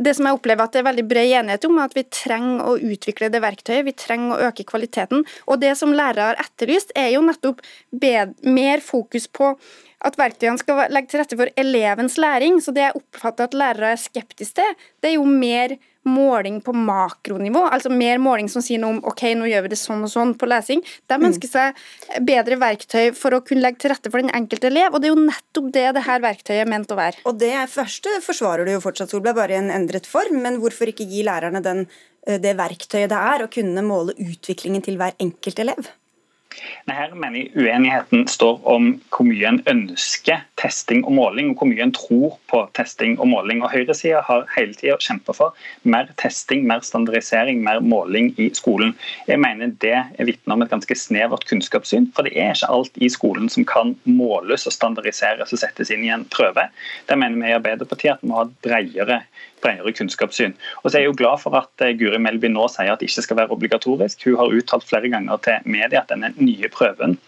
det 0.00 0.14
som 0.16 0.26
jeg 0.26 0.38
opplever 0.38 0.64
at 0.64 0.74
det 0.74 0.80
er 0.80 0.88
veldig 0.88 1.04
bred 1.10 1.34
enighet 1.40 1.66
om, 1.68 1.76
er 1.78 1.90
at 1.90 1.96
vi 1.98 2.06
trenger 2.08 2.64
å 2.64 2.78
utvikle 2.78 3.28
det 3.32 3.42
verktøyet, 3.44 3.84
vi 3.86 3.96
trenger 3.96 4.32
å 4.34 4.48
øke 4.48 4.64
kvaliteten. 4.68 5.26
Og 5.46 5.60
det 5.60 5.74
som 5.78 5.92
lærere 5.94 6.30
har 6.30 6.40
etterlyst, 6.40 6.94
er 6.96 7.12
jo 7.14 7.22
nettopp 7.26 7.60
mer 8.48 8.84
fokus 8.84 9.28
på 9.28 9.52
at 10.00 10.16
verktøyene 10.16 10.60
skal 10.60 10.86
legge 10.88 11.12
til 11.12 11.20
rette 11.20 11.36
for 11.36 11.52
elevens 11.60 12.16
læring. 12.20 12.58
Så 12.64 12.72
det 12.76 12.86
jeg 12.86 12.96
oppfatter 12.96 13.50
at 13.50 13.56
lærere 13.56 13.94
er 13.94 14.00
skeptiske 14.00 14.60
til, 14.62 14.84
det 15.02 15.12
er 15.12 15.18
jo 15.18 15.28
mer 15.28 15.76
måling 16.08 16.60
på 16.64 16.72
makronivå. 16.72 17.66
Altså 17.68 17.92
mer 17.92 18.20
måling 18.22 18.48
som 18.48 18.64
sier 18.64 18.80
noe 18.80 18.96
om 18.96 19.00
ok, 19.10 19.24
nå 19.36 19.48
gjør 19.50 19.66
vi 19.66 19.72
det 19.72 19.78
sånn 19.80 20.04
og 20.06 20.12
sånn 20.12 20.34
på 20.40 20.48
lesing. 20.48 20.82
De 21.10 21.18
mm. 21.18 21.26
ønsker 21.28 21.50
seg 21.50 21.82
bedre 22.26 22.56
verktøy 22.60 23.12
for 23.16 23.36
å 23.36 23.42
kunne 23.44 23.64
legge 23.66 23.84
til 23.84 23.92
rette 23.92 24.12
for 24.12 24.22
den 24.22 24.32
enkelte 24.36 24.70
elev, 24.70 24.94
og 24.94 25.02
det 25.02 25.10
er 25.10 25.14
jo 25.14 25.28
nettopp 25.28 25.70
det 25.76 25.86
det 25.96 26.04
her 26.06 26.24
verktøyet 26.24 26.64
er 26.64 26.70
ment 26.72 26.94
å 26.94 26.98
være. 26.98 27.24
Og 27.28 27.40
det 27.40 27.54
første 27.72 28.16
forsvarer 28.24 28.66
du 28.66 28.74
jo 28.74 28.84
fortsatt, 28.84 29.12
Solberg, 29.12 29.36
bare 29.42 29.56
i 29.56 29.60
en 29.60 29.72
endret 29.74 30.08
form, 30.08 30.40
men 30.44 30.60
hvorfor 30.62 30.92
ikke 30.92 31.08
gi 31.10 31.24
lærerne 31.26 31.62
den, 31.64 31.86
eh, 32.26 32.40
det 32.40 32.56
verktøyet 32.58 33.12
det 33.12 33.20
er 33.20 33.44
å 33.44 33.52
kunne 33.52 33.84
måle 33.84 34.16
utviklingen 34.16 34.84
til 34.86 35.00
hver 35.00 35.18
enkelt 35.20 35.64
elev? 35.66 35.92
Nei, 36.88 36.94
her 36.96 37.12
mener 37.14 37.44
jeg 37.44 37.50
Uenigheten 37.54 38.24
står 38.30 38.56
om 38.68 38.88
hvor 39.12 39.26
mye 39.28 39.46
en 39.46 39.60
ønsker 39.70 40.40
testing 40.60 41.04
og 41.06 41.14
måling, 41.14 41.52
og 41.52 41.60
hvor 41.60 41.70
mye 41.70 41.84
en 41.84 41.92
tror 41.94 42.36
på 42.50 42.62
testing 42.76 43.14
og 43.22 43.30
måling. 43.30 43.62
Og 43.62 43.70
Høyresida 43.72 44.22
har 44.26 44.48
hele 44.56 44.74
tida 44.74 44.96
kjempa 45.00 45.34
for 45.36 45.68
mer 45.82 46.10
testing, 46.20 46.64
mer 46.68 46.82
standardisering, 46.86 47.62
mer 47.64 47.80
måling 47.84 48.32
i 48.40 48.50
skolen. 48.56 48.96
Jeg 49.28 49.40
mener 49.40 49.70
Det 49.80 49.94
er 49.94 50.26
vitne 50.26 50.56
om 50.56 50.62
et 50.62 50.72
ganske 50.72 50.94
snevert 50.98 51.46
kunnskapssyn. 51.48 52.10
For 52.16 52.26
det 52.26 52.34
er 52.34 52.56
ikke 52.56 52.72
alt 52.74 52.98
i 52.98 53.08
skolen 53.08 53.48
som 53.48 53.64
kan 53.64 53.94
måles 54.04 54.66
og 54.66 54.74
standardiseres 54.74 55.54
og 55.54 55.62
settes 55.62 55.92
inn 55.94 56.04
i 56.04 56.12
en 56.12 56.26
prøve. 56.34 56.66
Der 57.08 57.16
mener 57.16 57.38
vi 57.38 57.52
i 57.52 57.56
Arbeiderpartiet 57.56 58.18
at 58.18 58.24
vi 58.24 58.32
må 58.32 58.42
ha 58.42 58.48
bredere 58.64 59.22
bredere 59.62 59.94
kunnskapssyn. 59.96 60.54
Og 60.82 60.90
så 60.90 60.96
er 60.96 61.04
jeg 61.04 61.12
jo 61.12 61.18
glad 61.22 61.42
for 61.42 61.56
at 61.58 61.84
eh, 61.84 61.94
Guri 61.98 62.20
Melby 62.22 62.50
nå 62.52 62.68
sier 62.72 62.92
at 62.92 63.02
det 63.02 63.10
ikke 63.10 63.26
skal 63.28 63.40
være 63.42 63.56
obligatorisk. 63.56 64.26
Hun 64.26 64.38
har 64.40 64.54
uttalt 64.60 64.86
flere 64.88 65.12
ganger 65.12 65.42
til 65.46 65.68
media 65.68 66.04
at 66.04 66.12
denne 66.12 66.32
nye 66.38 66.70
prøven 66.72 67.18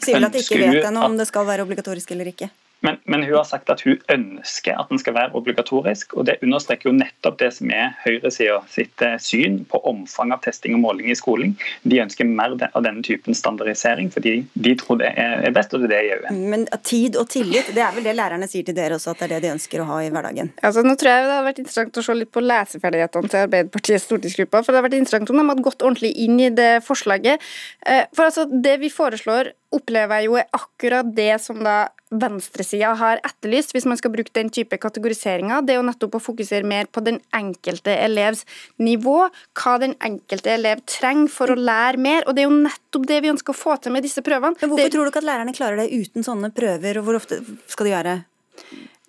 Sier 0.00 0.16
vel 0.16 0.30
at 0.30 0.32
de 0.32 0.40
ikke 0.40 0.58
vet 0.62 0.86
ennå 0.88 1.02
om 1.04 1.16
det 1.18 1.26
skal 1.28 1.44
være 1.44 1.64
obligatorisk 1.66 2.12
eller 2.14 2.30
ikke? 2.30 2.48
Men, 2.80 2.96
men, 3.04 3.22
hun 3.22 3.36
har 3.36 3.44
sagt 3.44 3.70
at 3.72 3.82
hun 3.84 3.98
ønsker 4.12 4.78
at 4.80 4.88
den 4.88 5.00
skal 5.00 5.14
være 5.16 5.34
obligatorisk. 5.36 6.14
og 6.16 6.26
Det 6.26 6.38
understreker 6.42 6.90
jo 6.90 6.96
nettopp 6.96 7.38
det 7.42 7.50
som 7.56 7.72
er 7.74 7.92
høyresida 8.04 8.60
sitt 8.72 9.04
eh, 9.04 9.18
syn 9.20 9.60
på 9.68 9.82
omfang 9.88 10.32
av 10.32 10.40
testing 10.44 10.78
og 10.78 10.84
måling 10.86 11.10
i 11.12 11.18
skolen. 11.18 11.56
De 11.82 12.00
ønsker 12.00 12.28
mer 12.28 12.56
av 12.70 12.84
denne 12.86 13.04
typen 13.06 13.36
standardisering, 13.36 14.10
fordi 14.14 14.38
de 14.54 14.74
tror 14.80 15.00
det 15.02 15.12
er 15.20 15.50
best, 15.54 15.74
og 15.76 15.84
det 15.84 15.90
er 15.90 15.94
det 15.94 16.00
jeg 16.00 16.10
gjør. 16.10 16.40
Men 16.54 16.66
tid 16.86 17.20
og 17.20 17.28
tillit, 17.32 17.72
det 17.76 17.84
er 17.84 17.94
vel 17.96 18.08
det 18.08 18.16
lærerne 18.16 18.48
sier 18.50 18.66
til 18.66 18.76
dere 18.76 18.96
også, 18.96 19.14
at 19.14 19.22
det 19.22 19.28
er 19.28 19.36
det 19.36 19.42
de 19.46 19.54
ønsker 19.58 19.84
å 19.84 19.88
ha 19.90 20.00
i 20.04 20.10
hverdagen? 20.12 20.52
Altså, 20.64 20.84
nå 20.86 20.96
tror 21.00 21.12
jeg 21.12 21.28
det 21.28 21.36
har 21.36 21.46
vært 21.46 21.62
interessant 21.62 22.00
å 22.00 22.06
se 22.06 22.16
litt 22.16 22.32
på 22.32 22.44
leseferdighetene 22.44 23.32
til 23.32 23.44
Arbeiderpartiets 23.44 24.08
stortingsgruppe. 24.08 24.64
For 24.64 24.72
det 24.72 24.80
har 24.80 24.88
vært 24.88 24.98
interessant 25.00 25.32
om 25.32 25.40
de 25.40 25.48
hadde 25.52 25.66
gått 25.68 25.84
ordentlig 25.84 26.14
inn 26.24 26.40
i 26.40 26.50
det 26.54 26.72
forslaget. 26.86 27.50
Eh, 27.86 28.04
for 28.16 28.30
altså, 28.30 28.48
det 28.48 28.78
vi 28.80 28.92
foreslår 28.92 29.52
opplever 29.74 30.20
jeg 30.20 30.28
jo 30.28 30.36
er 30.40 30.48
akkurat 30.56 31.10
det 31.16 31.32
som 31.42 31.60
da 31.64 31.90
venstresida 32.10 32.90
har 32.98 33.20
etterlyst, 33.22 33.70
hvis 33.74 33.86
man 33.86 33.98
skal 33.98 34.10
bruke 34.10 34.32
den 34.34 34.50
type 34.50 34.74
kategoriseringer. 34.82 35.62
Det 35.62 35.76
er 35.76 35.78
jo 35.78 35.86
nettopp 35.86 36.16
å 36.18 36.22
fokusere 36.22 36.66
mer 36.66 36.88
på 36.90 37.02
den 37.06 37.20
enkelte 37.36 37.94
elevs 37.94 38.42
nivå, 38.82 39.28
hva 39.60 39.76
den 39.82 39.94
enkelte 40.02 40.50
elev 40.56 40.82
trenger 40.90 41.30
for 41.30 41.54
å 41.54 41.58
lære 41.58 42.02
mer. 42.02 42.26
og 42.26 42.34
Det 42.34 42.44
er 42.44 42.50
jo 42.50 42.56
nettopp 42.66 43.06
det 43.12 43.20
vi 43.22 43.30
ønsker 43.30 43.54
å 43.54 43.60
få 43.60 43.78
til 43.78 43.94
med 43.94 44.06
disse 44.06 44.24
prøvene. 44.26 44.58
Men 44.58 44.72
Hvorfor 44.72 44.82
det... 44.82 44.94
tror 44.96 45.06
du 45.06 45.12
ikke 45.12 45.22
at 45.22 45.30
lærerne 45.30 45.54
klarer 45.54 45.84
det 45.84 45.90
uten 45.94 46.26
sånne 46.26 46.50
prøver, 46.54 46.98
og 46.98 47.06
hvor 47.06 47.20
ofte 47.22 47.38
skal 47.70 47.86
de 47.86 47.94
gjøre? 47.94 48.16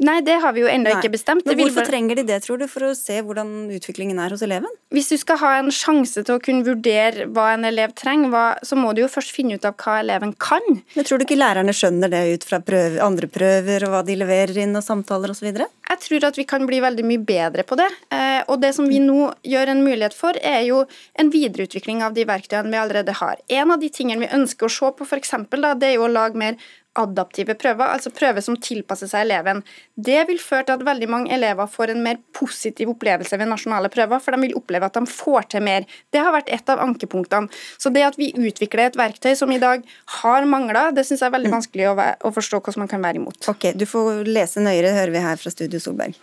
Nei, 0.01 0.17
det 0.25 0.39
har 0.41 0.53
vi 0.55 0.63
jo 0.63 0.69
ennå 0.69 0.95
ikke 0.95 1.11
bestemt. 1.13 1.45
Men 1.45 1.59
Hvorfor 1.59 1.83
bare... 1.83 1.89
trenger 1.91 2.17
de 2.17 2.23
det, 2.25 2.39
tror 2.41 2.57
du, 2.57 2.65
for 2.71 2.87
å 2.87 2.91
se 2.97 3.19
hvordan 3.21 3.69
utviklingen 3.75 4.17
er 4.23 4.33
hos 4.33 4.41
eleven? 4.45 4.71
Hvis 4.91 5.11
du 5.11 5.17
skal 5.21 5.37
ha 5.43 5.51
en 5.59 5.69
sjanse 5.73 6.23
til 6.25 6.37
å 6.37 6.41
kunne 6.41 6.65
vurdere 6.65 7.27
hva 7.29 7.51
en 7.53 7.67
elev 7.69 7.93
trenger, 7.97 8.31
hva, 8.33 8.45
så 8.65 8.79
må 8.79 8.95
du 8.97 9.03
jo 9.03 9.11
først 9.11 9.33
finne 9.35 9.59
ut 9.59 9.67
av 9.67 9.77
hva 9.77 9.99
eleven 10.01 10.33
kan. 10.41 10.65
Men 10.95 11.07
Tror 11.07 11.21
du 11.21 11.27
ikke 11.27 11.37
lærerne 11.37 11.75
skjønner 11.75 12.09
det 12.11 12.23
ut 12.33 12.47
fra 12.49 12.61
prøver, 12.65 12.97
andre 13.05 13.29
prøver, 13.29 13.85
og 13.85 13.93
hva 13.93 14.01
de 14.07 14.17
leverer 14.17 14.57
inn, 14.65 14.73
og 14.79 14.85
samtaler 14.85 15.35
osv.? 15.35 15.51
Jeg 15.91 16.03
tror 16.07 16.27
at 16.31 16.39
vi 16.39 16.47
kan 16.49 16.65
bli 16.65 16.81
veldig 16.81 17.05
mye 17.05 17.21
bedre 17.27 17.65
på 17.67 17.77
det. 17.77 17.89
Eh, 18.15 18.41
og 18.47 18.61
det 18.63 18.73
som 18.77 18.89
vi 18.89 18.97
nå 19.03 19.29
gjør 19.45 19.75
en 19.75 19.85
mulighet 19.85 20.17
for, 20.17 20.37
er 20.41 20.63
jo 20.65 20.81
en 21.21 21.29
videreutvikling 21.29 22.01
av 22.01 22.17
de 22.17 22.25
verktøyene 22.25 22.73
vi 22.73 22.81
allerede 22.81 23.19
har. 23.21 23.37
En 23.53 23.75
av 23.75 23.81
de 23.83 23.91
tingene 23.93 24.25
vi 24.25 24.33
ønsker 24.33 24.65
å 24.65 24.73
se 24.73 24.93
på, 24.97 25.05
for 25.05 25.21
eksempel, 25.21 25.69
det 25.77 25.91
er 25.91 25.99
jo 25.99 26.07
å 26.07 26.11
lage 26.11 26.39
mer 26.41 26.57
adaptive 26.99 27.55
prøver, 27.55 27.87
altså 27.87 28.11
prøver 28.11 28.43
som 28.43 28.57
tilpasser 28.59 29.07
seg 29.07 29.23
eleven. 29.25 29.61
Det 29.95 30.17
vil 30.27 30.41
føre 30.43 30.67
til 30.67 30.75
at 30.75 30.83
veldig 30.85 31.07
mange 31.11 31.31
elever 31.33 31.69
får 31.71 31.93
en 31.93 32.03
mer 32.03 32.19
positiv 32.35 32.91
opplevelse 32.91 33.39
ved 33.39 33.47
nasjonale 33.47 33.91
prøver, 33.93 34.19
for 34.19 34.35
de 34.35 34.41
vil 34.43 34.57
oppleve 34.59 34.89
at 34.89 34.99
de 34.99 35.05
får 35.07 35.47
til 35.53 35.63
mer. 35.63 35.87
Det 36.11 36.19
har 36.19 36.35
vært 36.35 36.51
et 36.51 36.73
av 36.73 36.83
ankepunktene. 36.83 37.47
Så 37.79 37.93
det 37.95 38.03
at 38.09 38.19
vi 38.19 38.31
utvikler 38.35 38.89
et 38.89 38.99
verktøy 38.99 39.33
som 39.39 39.51
i 39.55 39.61
dag 39.61 39.85
har 40.19 40.49
mangler, 40.49 40.91
det 40.95 41.07
syns 41.07 41.23
jeg 41.23 41.31
er 41.31 41.37
veldig 41.37 41.55
vanskelig 41.55 41.89
å, 41.93 41.95
å, 41.95 42.35
forstå 42.35 42.59
hvordan 42.59 42.85
man 42.85 42.91
kan 42.91 43.07
være 43.07 43.21
imot. 43.23 43.41
Ok, 43.51 43.71
Du 43.77 43.87
får 43.87 44.27
lese 44.27 44.63
nøyere, 44.63 44.93
hører 44.97 45.15
vi 45.15 45.23
her 45.23 45.39
fra 45.39 45.53
Studio 45.53 45.79
Solberg. 45.79 46.19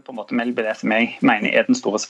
på 0.00 0.14
en 0.14 0.16
måte 0.16 0.34
Melby 0.34 0.64
det 0.64 0.78
som 0.80 0.92
jeg 0.94 1.18
mener 1.20 1.52
er 1.52 1.66
den 1.68 1.76
store 1.76 2.00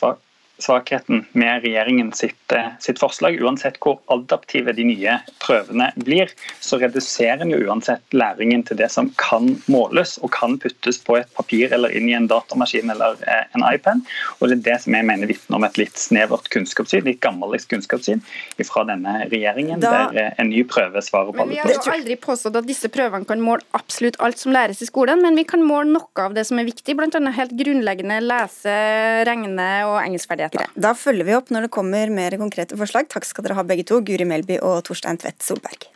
svakheten 0.63 1.25
med 1.33 1.63
regjeringen 1.65 2.13
sitt, 2.13 2.53
eh, 2.53 2.69
sitt, 2.81 2.99
forslag. 2.99 3.41
Uansett 3.41 3.79
hvor 3.81 3.99
adaptive 4.13 4.73
de 4.77 4.85
nye 4.85 5.17
prøvene 5.43 5.91
blir, 5.97 6.31
så 6.61 6.79
reduserer 6.81 7.45
en 7.45 7.53
jo 7.55 7.61
uansett 7.67 8.03
læringen 8.13 8.65
til 8.67 8.77
det 8.81 8.91
som 8.93 9.11
kan 9.21 9.55
måles 9.71 10.19
og 10.23 10.33
kan 10.35 10.59
puttes 10.61 11.01
på 11.05 11.19
et 11.21 11.31
papir 11.37 11.73
eller 11.73 11.95
inn 11.97 12.09
i 12.11 12.17
en 12.17 12.29
datamaskin 12.31 12.91
eller 12.93 13.17
eh, 13.27 13.47
en 13.57 13.65
iPad. 13.67 14.05
Og 14.41 14.51
Det 14.51 14.59
er 14.59 14.67
det 14.71 14.79
som 14.85 14.95
jeg 14.95 15.07
mener 15.07 15.31
vitner 15.31 15.57
om 15.57 15.65
et 15.65 15.79
litt 15.79 15.99
snevert 15.99 16.51
kunnskapssyn, 16.53 17.05
litt 17.07 17.21
gammeldags 17.25 17.69
kunnskapssyn 17.71 18.23
fra 18.71 18.85
denne 18.85 19.27
regjeringen, 19.31 19.81
da, 19.81 20.11
der 20.11 20.21
eh, 20.21 20.33
en 20.43 20.51
ny 20.53 20.65
prøve 20.69 21.03
svarer 21.03 21.33
på 21.33 21.45
alle. 21.45 21.55
Vi 21.55 21.63
har 21.63 21.73
jo 21.75 21.95
aldri 21.95 22.19
påstått 22.21 22.59
at 22.61 22.69
disse 22.69 22.91
prøvene 22.93 23.29
kan 23.29 23.41
måle 23.43 23.65
absolutt 23.77 24.19
alt 24.21 24.39
som 24.39 24.53
læres 24.55 24.83
i 24.83 24.89
skolen, 24.89 25.23
men 25.25 25.39
vi 25.39 25.47
kan 25.49 25.65
måle 25.65 25.91
noe 25.95 26.27
av 26.27 26.37
det 26.37 26.47
som 26.49 26.61
er 26.61 26.69
viktig, 26.69 26.97
bl.a. 26.99 27.23
helt 27.37 27.57
grunnleggende 27.57 28.21
lese-, 28.25 29.25
regne- 29.29 29.71
og 29.89 29.99
engelskferdigheter 30.03 30.50
greit. 30.53 30.75
Da 30.75 30.95
følger 30.99 31.29
vi 31.29 31.39
opp 31.39 31.55
når 31.55 31.67
det 31.67 31.75
kommer 31.75 32.13
mer 32.13 32.37
konkrete 32.41 32.79
forslag. 32.81 33.09
Takk 33.13 33.29
skal 33.29 33.47
dere 33.47 33.59
ha 33.61 33.67
begge 33.67 33.87
to, 33.89 34.03
Guri 34.05 34.29
Melby 34.29 34.61
og 34.61 34.83
Torstein 34.89 35.21
Tvedt 35.21 35.43
Solberg. 35.47 35.91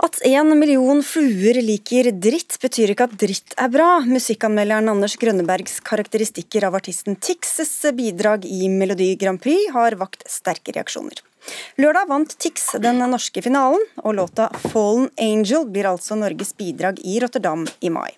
At 0.00 0.16
en 0.24 0.54
million 0.56 1.02
fluer 1.04 1.58
liker 1.60 2.08
dritt, 2.16 2.56
betyr 2.62 2.94
ikke 2.94 3.06
at 3.10 3.16
dritt 3.20 3.54
er 3.60 3.68
bra. 3.72 3.88
Musikkanmelderen 4.08 4.88
Anders 4.88 5.18
Grønnebergs 5.20 5.76
karakteristikker 5.84 6.64
av 6.66 6.78
artisten 6.80 7.18
Tixes 7.20 7.74
bidrag 7.96 8.48
i 8.48 8.70
Melodi 8.72 9.12
Grand 9.20 9.42
Prix 9.44 9.68
har 9.76 9.98
vakt 10.00 10.24
sterke 10.24 10.72
reaksjoner. 10.72 11.20
Lørdag 11.80 12.08
vant 12.10 12.38
Tix 12.38 12.72
den 12.82 13.02
norske 13.10 13.42
finalen, 13.42 13.82
og 14.04 14.14
låta 14.14 14.50
'Fallen 14.52 15.10
Angel' 15.16 15.68
blir 15.70 15.88
altså 15.90 16.18
Norges 16.18 16.52
bidrag 16.56 17.00
i 17.04 17.20
Rotterdam 17.20 17.66
i 17.80 17.90
mai. 17.90 18.10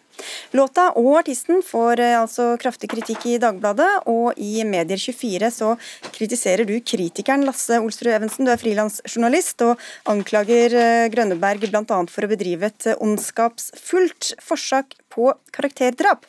Låta 0.53 0.89
og 1.01 1.17
artisten 1.23 1.63
får 1.65 2.01
eh, 2.03 2.17
altså 2.21 2.53
kraftig 2.61 2.91
kritikk 2.93 3.27
i 3.31 3.39
Dagbladet, 3.43 4.07
og 4.11 4.37
i 4.37 4.65
Medier24 4.69 5.51
så 5.55 5.73
kritiserer 6.13 6.69
du 6.69 6.75
kritikeren 6.85 7.47
Lasse 7.49 7.81
Olsrud 7.81 8.13
Evensen, 8.13 8.47
du 8.47 8.53
er 8.53 8.61
frilansjournalist, 8.61 9.65
og 9.67 10.13
anklager 10.13 10.77
eh, 10.77 11.07
Grønneberg 11.13 11.65
bl.a. 11.65 12.03
for 12.13 12.27
å 12.27 12.31
bedrive 12.31 12.71
et 12.71 12.93
ondskapsfullt 12.99 14.35
forsøk 14.43 14.99
på 15.13 15.33
karakterdrap. 15.55 16.29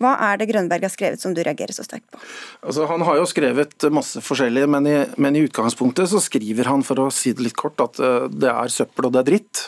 Hva 0.00 0.14
er 0.30 0.40
det 0.40 0.48
Grønberg 0.50 0.86
har 0.86 0.92
skrevet 0.92 1.20
som 1.22 1.34
du 1.36 1.42
reagerer 1.44 1.74
så 1.76 1.84
sterkt 1.84 2.08
på? 2.10 2.20
Altså, 2.64 2.86
han 2.88 3.04
har 3.06 3.18
jo 3.18 3.28
skrevet 3.28 3.88
masse 3.92 4.20
forskjellig, 4.24 4.66
men 4.70 4.88
i, 4.88 4.96
men 5.20 5.36
i, 5.36 5.44
utgangspunktet 5.48 6.10
så 6.10 6.20
skriver 6.22 6.70
han, 6.70 6.84
for 6.86 7.02
å 7.02 7.10
si 7.14 7.34
det 7.36 7.44
litt 7.44 7.58
kort, 7.58 7.80
at 7.82 8.00
eh, 8.02 8.28
det 8.32 8.50
er 8.52 8.72
søppel 8.72 9.08
og 9.08 9.14
det 9.14 9.22
er 9.22 9.28
dritt. 9.30 9.64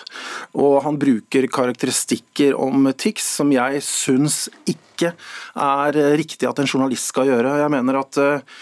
Og 0.58 0.78
han 0.86 0.98
bruker 1.00 1.48
karakteristikker 1.52 2.56
om 2.58 2.90
TIX 2.92 3.28
som 3.40 3.52
jeg 3.54 3.82
syns 3.86 4.44
ikke 4.68 5.14
er 5.58 5.98
riktig 6.18 6.46
at 6.48 6.60
en 6.62 6.68
journalist 6.68 7.10
skal 7.10 7.30
gjøre. 7.30 7.58
Jeg 7.62 7.72
mener 7.74 8.02
at 8.02 8.20
eh, 8.22 8.60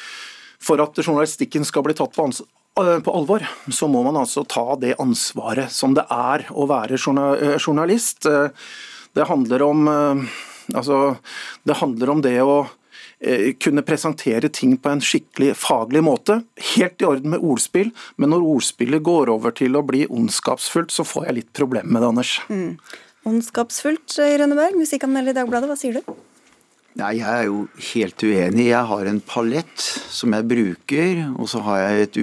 for 0.61 0.83
at 0.83 0.99
journalistikken 1.03 1.67
skal 1.69 1.87
bli 1.87 1.97
tatt 1.99 2.17
på 2.17 2.29
eh, 2.31 2.99
på 3.05 3.15
alvor, 3.15 3.45
så 3.73 3.89
må 3.91 4.05
man 4.07 4.19
altså 4.21 4.47
ta 4.49 4.77
det 4.81 4.99
ansvaret 5.03 5.73
som 5.75 5.97
det 5.97 6.07
er 6.11 6.47
å 6.51 6.69
være 6.71 7.01
journalist. 7.01 8.29
Det 9.11 9.27
handler 9.27 9.67
om 9.67 9.91
Altså, 10.77 11.17
det 11.67 11.79
handler 11.81 12.13
om 12.13 12.23
det 12.25 12.37
å 12.43 12.57
eh, 13.21 13.53
kunne 13.61 13.85
presentere 13.87 14.51
ting 14.53 14.77
på 14.81 14.93
en 14.93 15.05
skikkelig 15.05 15.55
faglig 15.59 16.03
måte. 16.07 16.41
Helt 16.75 17.03
i 17.03 17.09
orden 17.09 17.35
med 17.35 17.45
ordspill, 17.45 17.93
men 18.17 18.35
når 18.35 18.49
ordspillet 18.57 19.05
går 19.07 19.33
over 19.33 19.55
til 19.57 19.79
å 19.79 19.85
bli 19.87 20.07
ondskapsfullt, 20.09 20.95
så 20.95 21.07
får 21.07 21.31
jeg 21.31 21.39
litt 21.41 21.53
problemer 21.57 21.93
med 21.93 22.05
det, 22.05 22.11
Anders. 22.15 22.35
Mm. 22.51 22.75
Ondskapsfullt, 23.31 24.17
Rønneberg, 24.41 24.79
musikkanmelder 24.81 25.35
i 25.35 25.41
Dagbladet, 25.43 25.69
hva 25.69 25.79
sier 25.79 26.01
du? 26.01 26.19
Nei, 26.99 27.21
Jeg 27.21 27.29
er 27.31 27.45
jo 27.47 27.61
helt 27.93 28.23
uenig. 28.27 28.65
Jeg 28.73 28.87
har 28.91 29.07
en 29.07 29.21
palett 29.23 29.85
som 30.11 30.35
jeg 30.35 30.47
bruker, 30.51 31.21
og 31.39 31.47
så 31.53 31.61
har 31.63 31.83
jeg 31.85 32.09
et 32.09 32.19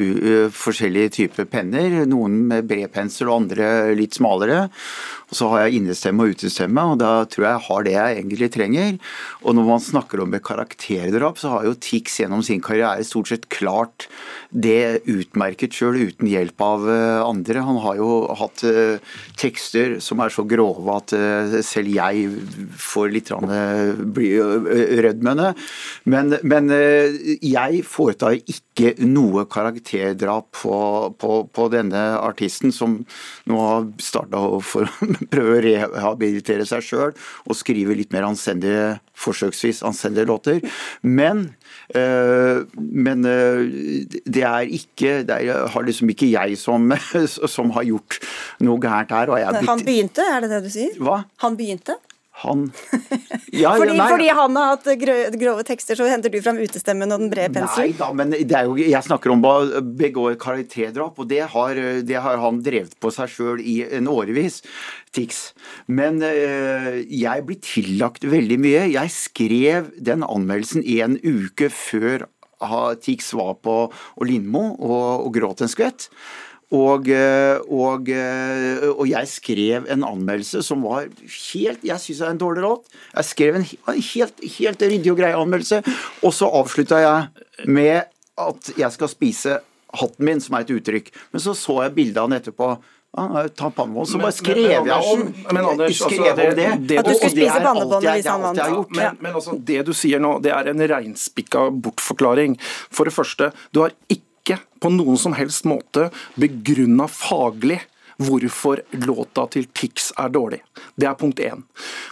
forskjellige 0.51 1.13
typer 1.21 1.47
penner. 1.47 2.01
Noen 2.09 2.35
med 2.49 2.67
bred 2.67 2.91
pensel 2.91 3.29
og 3.29 3.45
andre 3.45 3.95
litt 3.95 4.19
smalere. 4.19 4.67
Og 5.27 5.35
så 5.35 5.47
har 5.51 5.65
jeg 5.65 5.81
innestemme 5.81 6.23
og 6.23 6.37
utestemme, 6.37 6.83
og 6.93 7.01
da 7.01 7.25
tror 7.27 7.43
jeg 7.43 7.55
jeg 7.57 7.65
har 7.67 7.81
det 7.83 7.95
jeg 7.95 8.17
egentlig 8.21 8.47
trenger. 8.53 8.93
Og 9.43 9.55
når 9.57 9.65
man 9.67 9.81
snakker 9.83 10.21
om 10.23 10.35
karakterdrap, 10.39 11.39
så 11.41 11.47
har 11.55 11.65
jo 11.67 11.75
Tix 11.75 12.21
gjennom 12.21 12.43
sin 12.45 12.61
karriere 12.63 13.03
stort 13.03 13.27
sett 13.33 13.49
klart 13.51 14.07
det 14.51 15.03
utmerket 15.09 15.73
sjøl, 15.75 15.97
uten 16.07 16.27
hjelp 16.31 16.61
av 16.63 16.87
eh, 16.87 17.19
andre. 17.25 17.65
Han 17.67 17.77
har 17.83 17.95
jo 17.99 18.11
hatt 18.39 18.63
uh, 18.63 18.95
tekster 19.39 19.97
som 20.03 20.21
er 20.23 20.31
så 20.31 20.43
grove 20.47 20.95
at 20.95 21.11
uh, 21.17 21.57
selv 21.65 21.91
jeg 21.91 22.29
får 22.79 23.11
litt 23.11 23.31
rødmende. 23.33 25.51
Men, 26.07 26.37
men 26.47 26.71
jeg 26.71 27.83
foretar 27.87 28.37
ikke 28.39 28.93
noe 29.03 29.43
karakterdrap 29.51 30.47
på, 30.55 30.77
på, 31.19 31.31
på 31.51 31.67
denne 31.73 32.03
artisten, 32.21 32.71
som 32.71 33.01
nå 33.49 33.59
har 33.59 33.87
starta 34.03 34.45
for 34.63 34.87
prøve 35.33 35.57
å 35.57 35.63
rehabilitere 35.65 36.65
seg 36.67 36.85
sjøl 36.85 37.13
og 37.47 37.57
skrive 37.57 37.95
litt 37.97 38.13
mer 38.15 38.27
anstendige, 38.27 38.97
forsøksvis 39.17 39.83
anstendige 39.87 40.27
låter. 40.29 40.61
Men, 41.01 41.47
øh, 41.97 42.65
men 42.77 43.25
øh, 43.25 43.63
det 44.25 44.43
er 44.45 44.67
ikke 44.67 45.23
Det 45.27 45.35
er, 45.35 45.67
har 45.73 45.83
liksom 45.85 46.09
ikke 46.13 46.29
jeg 46.31 46.57
som, 46.57 46.91
som 47.55 47.71
har 47.75 47.87
gjort 47.87 48.19
noe 48.63 48.81
gærent 48.81 49.13
her. 49.13 49.33
Han 49.67 49.85
begynte, 49.85 50.25
er 50.25 50.45
det 50.45 50.51
det 50.55 50.63
du 50.65 50.71
sier? 50.73 50.93
Hva? 51.01 51.23
Han 51.43 51.57
begynte? 51.59 51.97
Han 52.43 52.67
ja, 53.51 53.71
fordi, 53.73 53.95
nei, 53.97 54.07
fordi, 54.11 54.27
han 54.37 54.57
har 54.59 54.75
hatt 54.75 54.87
grove 55.41 55.63
tekster, 55.65 55.97
så 55.97 56.05
henter 56.11 56.33
du 56.33 56.37
fram 56.45 56.59
utestemmen 56.61 57.09
og 57.13 57.23
den 57.23 57.31
brede 57.33 57.55
penselen? 57.55 57.89
Nei 57.89 57.97
da, 57.97 58.11
men 58.13 58.35
jo, 58.37 58.77
jeg 58.77 59.03
snakker 59.07 59.33
om 59.33 59.45
å 59.47 59.55
begå 59.97 60.29
karakterdrap, 60.41 61.17
og 61.17 61.31
det 61.31 61.43
har, 61.55 61.81
det 62.05 62.21
har, 62.21 62.37
han 62.43 62.61
drevet 62.65 62.93
på 63.01 63.11
seg 63.15 63.33
sjøl 63.33 63.63
i 63.63 63.79
en 63.97 64.09
årevis. 64.11 64.61
Tix. 65.17 65.51
Men 65.89 66.21
øh, 66.21 67.01
jeg 67.01 67.45
blir 67.47 67.61
tillagt 67.63 68.27
veldig 68.27 68.59
mye. 68.61 68.87
Jeg 68.93 69.13
skrev 69.15 69.91
den 69.97 70.25
anmeldelsen 70.27 70.85
en 70.97 71.17
uke 71.23 71.71
før 71.73 72.27
Tix 73.01 73.33
var 73.37 73.57
på 73.61 73.73
Lindmo 74.25 74.63
og, 74.81 75.27
og 75.27 75.33
gråt 75.35 75.61
en 75.61 75.69
skvett. 75.69 76.09
Og, 76.75 77.07
eh, 77.07 77.61
og, 77.71 78.09
eh, 78.11 78.81
og, 78.89 79.05
jeg 79.07 79.29
skrev 79.31 79.85
en 79.87 80.03
anmeldelse 80.03 80.59
som 80.67 80.81
var 80.83 81.05
helt 81.07 81.85
Jeg 81.87 82.01
syns 82.03 82.19
det 82.19 82.25
er 82.27 82.33
en 82.33 82.41
dårlig 82.41 82.65
låt. 82.65 82.89
Jeg 83.15 83.23
skrev 83.29 83.55
en 83.55 83.63
helt, 83.63 84.43
helt 84.57 84.83
ryddig 84.83 85.13
og 85.13 85.21
grei 85.21 85.31
anmeldelse, 85.31 85.79
og 86.27 86.35
så 86.35 86.49
avslutta 86.59 86.99
jeg 86.99 87.71
med 87.71 88.03
at 88.37 88.73
jeg 88.77 88.91
skal 88.97 89.07
spise 89.07 89.55
hatten 89.97 90.27
min, 90.27 90.43
som 90.43 90.57
er 90.59 90.65
et 90.67 90.75
uttrykk. 90.75 91.07
Men 91.31 91.41
så 91.41 91.55
så 91.55 91.79
jeg 91.85 91.95
bildet 91.95 92.19
av 92.19 92.27
han 92.27 92.37
etterpå. 92.41 92.69
Ja, 93.17 93.47
ta 93.47 93.69
pannebånd. 93.73 94.11
Så 94.11 94.19
bare 94.19 94.35
skrev 94.35 94.59
jeg 94.67 94.83
men- 94.83 94.91
om, 94.93 95.23
men 95.55 95.65
Anders, 95.65 95.95
skrev 95.97 96.19
altså, 96.19 96.35
det. 96.35 96.55
det- 96.55 96.87
det- 96.87 96.99
At 96.99 97.05
du 97.05 97.13
skulle 97.15 97.31
spise 97.31 97.55
alt 97.55 97.63
pannebåndet 97.63 98.13
hvis 98.13 98.27
han 98.27 98.41
vant. 98.41 98.57
Men, 98.57 98.85
Men, 98.91 99.17
men 99.21 99.33
altså, 99.33 99.55
det 99.65 99.85
du 99.85 99.93
sier 99.93 100.19
nå, 100.19 100.41
det 100.43 100.51
er 100.51 100.67
en 100.67 100.79
reinspikka 100.79 101.71
bortforklaring. 101.81 102.59
For 102.91 103.05
det 103.05 103.13
første, 103.13 103.53
du 103.71 103.81
har 103.81 103.91
ikke 104.09 104.26
på 104.79 104.91
noen 104.93 105.19
som 105.19 105.35
helst 105.37 105.67
måte 105.67 106.09
begrunna 106.39 107.09
faglig 107.11 107.81
hvorfor 108.17 108.81
låta 109.05 109.45
til 109.53 109.67
Tix 109.73 110.11
er 110.17 110.31
dårlig. 110.33 110.61
Det 110.95 111.07
er 111.09 111.17
punkt 111.19 111.39
én. 111.43 111.63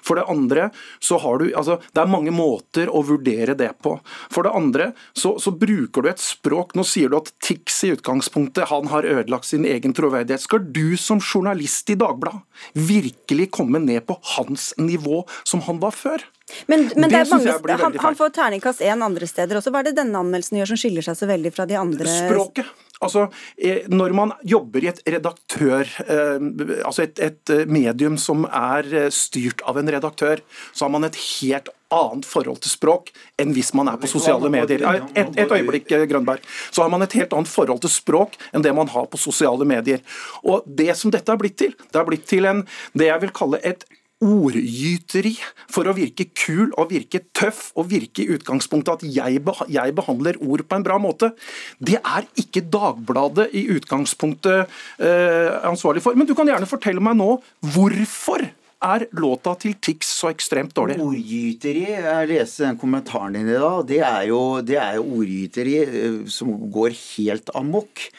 For 0.06 0.20
det 0.20 0.26
andre 0.30 0.70
så 1.00 1.18
har 1.22 1.40
du 1.42 1.48
altså, 1.56 1.80
Det 1.94 2.02
er 2.02 2.12
mange 2.12 2.32
måter 2.32 2.90
å 2.90 3.02
vurdere 3.06 3.56
det 3.58 3.72
på. 3.82 3.98
For 4.32 4.46
det 4.46 4.54
andre 4.56 4.92
så, 5.14 5.36
så 5.40 5.52
bruker 5.52 6.06
du 6.06 6.10
et 6.12 6.22
språk 6.22 6.76
Nå 6.76 6.86
sier 6.88 7.10
du 7.10 7.18
at 7.18 7.32
Tix 7.44 7.84
i 7.86 7.94
utgangspunktet 7.96 8.70
han 8.70 8.90
har 8.92 9.08
ødelagt 9.08 9.50
sin 9.50 9.66
egen 9.66 9.94
troverdighet. 9.94 10.44
Skal 10.46 10.66
du 10.76 10.98
som 10.98 11.22
journalist 11.22 11.90
i 11.90 11.98
Dagbladet 12.00 12.42
virkelig 12.74 13.52
komme 13.56 13.80
ned 13.80 14.06
på 14.08 14.18
hans 14.36 14.74
nivå 14.78 15.24
som 15.44 15.64
han 15.66 15.82
var 15.82 15.96
før? 15.96 16.24
Men, 16.68 16.90
men 16.96 17.10
det 17.10 17.16
Det 17.16 17.22
er 17.22 17.30
mange, 17.30 17.78
han, 17.82 17.96
han 18.00 18.16
får 18.16 18.34
terningkast 18.38 18.82
én 18.86 19.02
andre 19.02 19.28
steder 19.28 19.58
også. 19.58 19.74
Hva 19.74 19.82
er 19.82 19.90
det 19.90 19.96
denne 19.98 20.20
anmeldelsen 20.22 20.60
gjør 20.60 20.74
som 20.74 20.80
skiller 20.82 21.06
seg 21.06 21.18
så 21.18 21.30
veldig 21.30 21.52
fra 21.56 21.66
de 21.70 21.80
andre? 21.80 22.06
Språket. 22.06 22.70
Altså, 23.04 23.28
eh, 23.58 23.88
Når 23.92 24.14
man 24.16 24.34
jobber 24.44 24.84
i 24.84 24.92
et 24.92 25.02
redaktør, 25.08 25.88
eh, 26.08 26.46
altså 26.86 27.04
et, 27.04 27.20
et 27.20 27.50
eh, 27.54 27.66
medium 27.68 28.18
som 28.18 28.46
er 28.46 29.10
styrt 29.12 29.64
av 29.68 29.80
en 29.80 29.90
redaktør, 29.92 30.44
så 30.72 30.86
har 30.86 30.94
man 30.94 31.08
et 31.08 31.18
helt 31.40 31.70
annet 31.96 32.26
forhold 32.28 32.62
til 32.64 32.72
språk 32.74 33.12
enn 33.40 33.54
hvis 33.56 33.74
man 33.78 33.92
er 33.92 34.00
på 34.02 34.10
sosiale 34.10 34.50
medier. 34.52 34.82
Et, 35.14 35.36
et 35.38 35.52
øyeblikk, 35.52 35.92
Grønberg. 36.10 36.44
Så 36.72 36.84
har 36.84 36.90
man 36.92 37.06
et 37.06 37.14
helt 37.20 37.36
annet 37.36 37.52
forhold 37.52 37.84
til 37.84 37.94
språk 37.94 38.40
enn 38.52 38.66
det 38.66 38.74
man 38.76 38.90
har 38.92 39.06
på 39.12 39.22
sosiale 39.22 39.68
medier. 39.68 40.02
Og 40.44 40.66
Det 40.66 40.96
som 40.98 41.14
dette 41.14 41.32
har 41.32 41.40
blitt 41.40 41.60
til, 41.62 41.76
det 41.92 42.00
har 42.00 42.08
blitt 42.08 42.26
til 42.28 42.48
en, 42.50 42.66
det 42.98 43.12
jeg 43.12 43.22
vil 43.24 43.36
kalle 43.36 43.62
et 43.64 43.86
ordgyteri 44.26 45.36
for 45.72 45.88
å 45.88 45.96
virke 45.98 46.28
kul 46.34 46.72
og 46.74 46.92
virke 46.92 47.22
tøff 47.38 47.70
og 47.78 47.90
virke 47.92 48.24
i 48.24 48.36
utgangspunktet 48.36 49.00
at 49.00 49.08
jeg, 49.18 49.42
jeg 49.72 49.96
behandler 49.98 50.40
ord 50.42 50.66
på 50.66 50.80
en 50.80 50.86
bra 50.86 51.00
måte. 51.02 51.32
Det 51.80 52.00
er 52.02 52.28
ikke 52.42 52.66
Dagbladet 52.76 53.52
i 53.56 53.68
utgangspunktet 53.76 54.66
eh, 55.00 55.50
ansvarlig 55.68 56.04
for. 56.04 56.18
Men 56.18 56.28
du 56.28 56.36
kan 56.38 56.50
gjerne 56.50 56.70
fortelle 56.70 57.04
meg 57.04 57.18
nå 57.20 57.36
hvorfor 57.76 58.48
er 58.86 59.06
låta 59.18 59.56
til 59.60 59.76
Tix 59.82 60.10
så 60.20 60.30
ekstremt 60.34 60.76
dårlig? 60.76 60.98
Ordgyteri. 61.02 61.86
Jeg 61.96 62.30
leste 62.32 62.66
den 62.68 62.80
kommentaren 62.82 63.38
din 63.38 63.50
i 63.50 63.58
dag. 63.58 63.86
Det 63.88 64.02
er 64.06 64.26
jo, 64.30 64.42
det 64.66 64.80
er 64.82 64.98
jo 65.00 65.06
ordgyteri 65.20 65.78
eh, 65.84 66.18
som 66.32 66.58
går 66.74 66.98
helt 66.98 67.54
amok. 67.58 68.10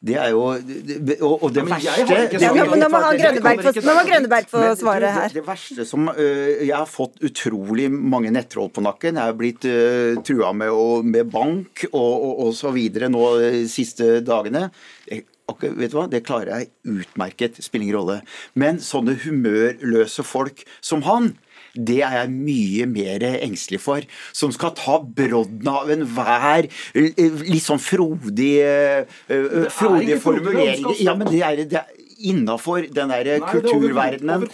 Det 0.00 0.14
er 0.16 0.30
jo 0.32 0.40
Og, 0.48 1.42
og 1.44 1.50
det 1.52 1.60
men 1.66 1.74
verste 1.74 2.40
nå, 2.40 2.86
må 2.88 3.00
Grønneberg 3.20 3.58
få, 3.60 3.72
ikke 3.74 3.82
nå 3.84 3.92
må 3.92 4.00
til- 4.00 4.08
Grønneberg 4.10 4.46
få 4.48 4.62
Men 4.62 4.76
svare 4.80 5.10
her. 5.12 5.26
det, 5.28 5.34
det 5.36 5.42
verste 5.46 5.84
som 5.88 6.08
Jeg 6.16 6.72
har 6.72 6.86
fått 6.88 7.20
utrolig 7.28 7.90
mange 7.92 8.30
nettroll 8.32 8.70
på 8.72 8.80
nakken. 8.86 9.20
Jeg 9.20 9.28
er 9.34 9.36
blitt 9.36 9.66
uh, 9.68 10.22
trua 10.24 10.54
med, 10.56 10.72
og, 10.72 11.04
med 11.04 11.28
bank 11.30 11.84
og, 11.92 12.00
og, 12.00 12.32
og 12.46 12.54
så 12.56 12.72
videre 12.72 13.10
nå 13.12 13.26
de 13.42 13.66
siste 13.68 14.22
dagene. 14.24 14.70
Jeg, 15.10 15.26
vet 15.60 15.90
du 15.92 15.98
hva? 15.98 16.06
Det 16.08 16.22
klarer 16.24 16.54
jeg 16.62 16.70
utmerket. 16.86 17.60
Spiller 17.60 17.90
ingen 17.90 17.98
rolle. 18.00 18.20
Men 18.54 18.80
sånne 18.80 19.18
humørløse 19.26 20.24
folk 20.24 20.64
som 20.80 21.04
han 21.04 21.34
det 21.74 22.00
er 22.06 22.18
jeg 22.20 22.32
mye 22.34 22.88
mer 22.90 23.26
engstelig 23.40 23.80
for. 23.84 24.06
Som 24.36 24.52
skal 24.54 24.74
ta 24.78 24.98
brodden 25.00 25.70
av 25.70 25.90
enhver 25.92 26.68
eh, 26.68 27.40
litt 27.46 27.64
sånn 27.64 27.82
frodig, 27.82 28.52
eh, 28.64 29.06
eh, 29.30 29.66
frodig, 29.72 30.16
er 30.16 30.20
ondskapsfullt. 30.20 31.02
Ja, 31.04 31.16
men 31.18 31.30
det 31.30 31.42
er, 31.46 31.64
det 31.70 31.82
er 31.82 31.96
innafor 32.20 32.84
den 32.92 33.12
der 33.12 33.28
er 33.34 33.44
kulturverdenen. 33.46 34.44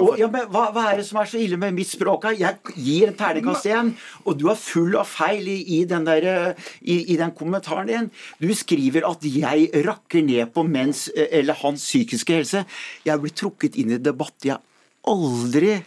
Og, 0.00 0.14
ja, 0.20 0.28
men 0.32 0.46
hva, 0.52 0.68
hva 0.74 0.86
er 0.90 1.00
det 1.00 1.06
som 1.08 1.20
er 1.20 1.28
så 1.28 1.40
ille 1.40 1.58
med 1.60 1.76
mitt 1.76 1.90
språk? 1.90 2.30
Jeg 2.38 2.60
gir 2.76 3.10
en 3.10 3.18
terningkast 3.18 3.68
igjen, 3.68 3.92
og 4.24 4.38
du 4.40 4.46
er 4.52 4.58
full 4.60 4.96
av 5.00 5.08
feil 5.10 5.48
i, 5.50 5.58
i, 5.76 5.82
den 5.90 6.08
der, 6.08 6.54
i, 6.80 7.00
i 7.12 7.18
den 7.20 7.34
kommentaren 7.36 7.90
din. 7.90 8.10
Du 8.40 8.48
skriver 8.56 9.04
at 9.10 9.26
jeg 9.26 9.68
rakker 9.86 10.24
ned 10.24 10.54
på 10.54 10.64
menns 10.68 11.08
eh, 11.12 11.28
eller 11.40 11.58
hans 11.60 11.84
psykiske 11.84 12.40
helse. 12.40 12.64
Jeg 13.04 13.22
blir 13.22 13.36
trukket 13.36 13.78
inn 13.80 13.96
i 13.96 14.00
debatt 14.00 14.48
jeg 14.48 14.60
aldri 15.08 15.78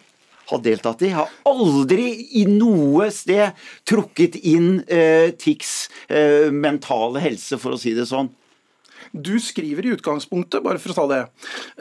har 0.52 0.64
deltatt 0.64 1.04
i. 1.06 1.14
Har 1.16 1.32
aldri 1.50 2.08
i 2.42 2.46
noe 2.50 3.10
sted 3.14 3.58
trukket 3.90 4.40
inn 4.44 4.80
eh, 4.88 5.32
TICs 5.40 5.74
eh, 6.08 6.50
mentale 6.54 7.24
helse, 7.24 7.60
for 7.62 7.76
å 7.76 7.82
si 7.82 7.96
det 7.98 8.08
sånn. 8.10 8.32
Du 9.14 9.36
skriver 9.42 9.86
i 9.86 9.92
utgangspunktet, 9.94 10.64
bare 10.66 10.80
for 10.82 10.94
å 10.94 10.96
ta 10.98 11.04
det 11.12 11.20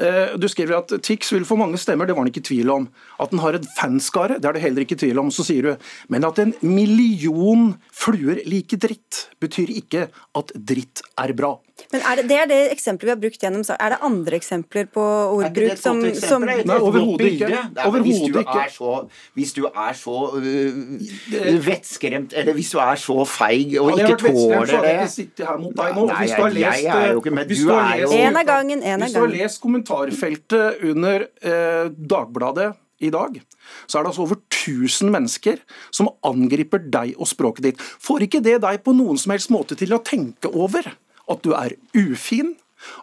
eh, 0.05 0.35
Du 0.41 0.49
skriver 0.51 0.77
at 0.81 0.93
Tix 1.05 1.31
vil 1.33 1.47
få 1.49 1.57
mange 1.57 1.81
stemmer, 1.81 2.05
det 2.05 2.17
var 2.17 2.27
han 2.27 2.33
ikke 2.33 2.43
i 2.43 2.49
tvil 2.51 2.73
om. 2.75 2.89
At 3.23 3.33
den 3.33 3.41
har 3.41 3.57
en 3.57 3.69
fanskare, 3.79 4.37
det 4.37 4.51
er 4.51 4.59
det 4.59 4.65
heller 4.67 4.85
ikke 4.85 4.99
i 4.99 5.03
tvil 5.07 5.23
om. 5.23 5.31
Så 5.33 5.47
sier 5.47 5.71
du 5.71 5.89
men 6.13 6.27
at 6.29 6.41
en 6.43 6.53
million 6.61 7.71
fluer 7.95 8.43
liker 8.49 8.81
dritt, 8.83 9.27
betyr 9.41 9.73
ikke 9.73 10.09
at 10.39 10.53
dritt 10.57 11.05
er 11.21 11.33
bra. 11.39 11.55
Men 11.93 12.03
er 12.09 12.21
det, 12.21 12.25
det 12.29 12.37
er 12.39 12.49
det 12.51 12.59
eksempelet 12.73 13.09
vi 13.09 13.13
har 13.15 13.21
brukt 13.23 13.45
gjennom 13.45 13.63
Er 13.75 13.95
det 13.95 13.99
andre 14.09 14.37
eksempler 14.39 14.89
på 14.93 15.03
ordbruk 15.39 15.79
som, 15.81 16.01
som 16.15 16.45
Nei, 16.45 16.59
overhodet 16.77 17.31
ikke. 17.33 17.49
Overhodet 17.87 18.05
hvis, 18.07 18.21
du 18.33 18.39
ikke. 18.43 18.65
er 18.65 18.73
så, 18.75 18.93
hvis 19.39 19.53
du 19.57 19.63
er 19.67 19.97
så 19.99 20.17
uh, 20.37 21.57
vettskremt, 21.67 22.37
eller 22.37 22.57
hvis 22.59 22.73
du 22.75 22.79
er 22.83 23.01
så 23.01 23.17
feig 23.29 23.77
og 23.81 23.93
ikke 23.97 24.19
tåler 24.21 24.73
det 24.73 24.93
jeg 24.93 25.27
ikke 25.27 25.49
her 25.49 25.63
mot 25.63 25.75
deg 25.77 25.97
nå. 25.97 26.07
Nei, 26.13 26.21
Hvis 26.23 26.37
du 26.37 26.43
har 26.43 26.51
jeg- 26.51 26.85
jeg 26.85 26.93
er 26.93 27.13
jo 27.13 27.21
ikke, 27.25 27.35
men 27.35 27.49
du 27.49 27.55
er 27.71 27.97
jo- 28.03 28.13
En 28.13 28.37
av 28.37 28.47
gangen, 28.47 28.83
en 28.83 29.03
av 29.03 29.07
Hvis 29.09 29.15
du 29.15 29.21
har 29.21 29.29
lest 29.29 29.61
kommentarfeltet 29.63 30.85
under 30.85 31.27
eh, 31.43 31.89
Dagbladet 31.89 32.73
i 33.03 33.11
dag, 33.11 33.41
så 33.87 33.99
er 33.99 34.05
det 34.05 34.13
altså 34.13 34.23
over 34.23 34.37
1000 34.49 35.11
mennesker 35.11 35.59
som 35.91 36.09
angriper 36.25 36.79
deg 36.79 37.15
og 37.19 37.27
språket 37.27 37.63
ditt. 37.67 37.79
Får 37.79 38.27
ikke 38.29 38.43
det 38.45 38.61
deg 38.63 38.83
på 38.85 38.95
noen 38.95 39.19
som 39.19 39.35
helst 39.35 39.51
måte 39.51 39.77
til 39.79 39.95
å 39.97 40.03
tenke 40.05 40.53
over 40.53 40.87
at 41.31 41.45
du 41.45 41.53
er 41.57 41.77
ufin? 41.95 42.57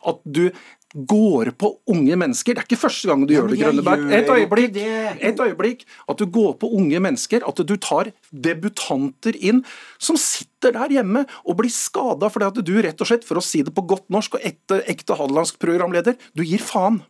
At 0.08 0.19
du 0.25 0.49
går 0.93 1.51
på 1.60 1.69
unge 1.93 2.15
mennesker. 2.17 2.55
Det 2.55 2.63
er 2.63 2.67
ikke 2.67 2.82
første 2.82 3.10
gang 3.10 3.25
du 3.27 3.34
Ja, 3.34 3.41
gjør 3.41 3.51
det, 3.51 3.60
Grønneberg. 3.62 4.05
Et 4.15 4.29
øyeblikk. 4.34 4.79
Et 5.21 5.39
øyeblikk. 5.39 5.86
At 6.10 6.17
du 6.17 6.25
går 6.25 6.55
på 6.58 6.71
unge 6.79 6.99
mennesker. 6.99 7.45
At 7.47 7.62
du 7.62 7.75
tar 7.77 8.12
debutanter 8.34 9.38
inn 9.38 9.63
som 9.99 10.17
sitter 10.17 10.73
der 10.73 10.89
hjemme 10.97 11.25
og 11.45 11.60
blir 11.62 11.71
skada 11.71 12.29
fordi 12.29 12.49
at 12.49 12.65
du 12.65 12.73
rett 12.82 13.01
og 13.01 13.08
slett, 13.08 13.27
for 13.27 13.38
å 13.39 13.43
si 13.45 13.62
det 13.62 13.73
på 13.75 13.86
godt 13.86 14.10
norsk 14.10 14.39
og 14.39 14.45
ekte, 14.49 14.82
ekte 14.89 15.17
hadelandsk 15.19 15.60
programleder, 15.62 16.17
du 16.34 16.43
gir 16.43 16.63
faen. 16.63 17.03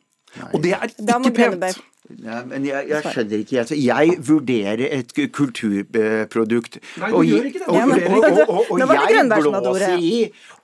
Og 0.54 0.62
det 0.62 0.76
er 0.76 0.91
ikke 0.91 1.34
pent. 1.34 1.80
Nei, 2.09 2.38
men 2.47 2.63
jeg, 2.65 2.88
jeg 2.89 3.12
skjønner 3.13 3.41
ikke 3.43 3.57
altså, 3.62 3.75
Jeg 3.77 4.13
vurderer 4.25 4.81
et 4.88 5.12
kulturprodukt. 5.35 6.79
Nei, 6.97 7.09
du 7.12 7.17
og, 7.19 7.25
gjør 7.27 7.49
ikke 7.49 7.59
det. 7.59 7.67
og, 7.67 7.75
og, 7.75 8.39
og, 8.39 8.71
og, 8.71 8.79
jeg 8.81 9.27
blåser 9.29 10.05
i 10.07 10.13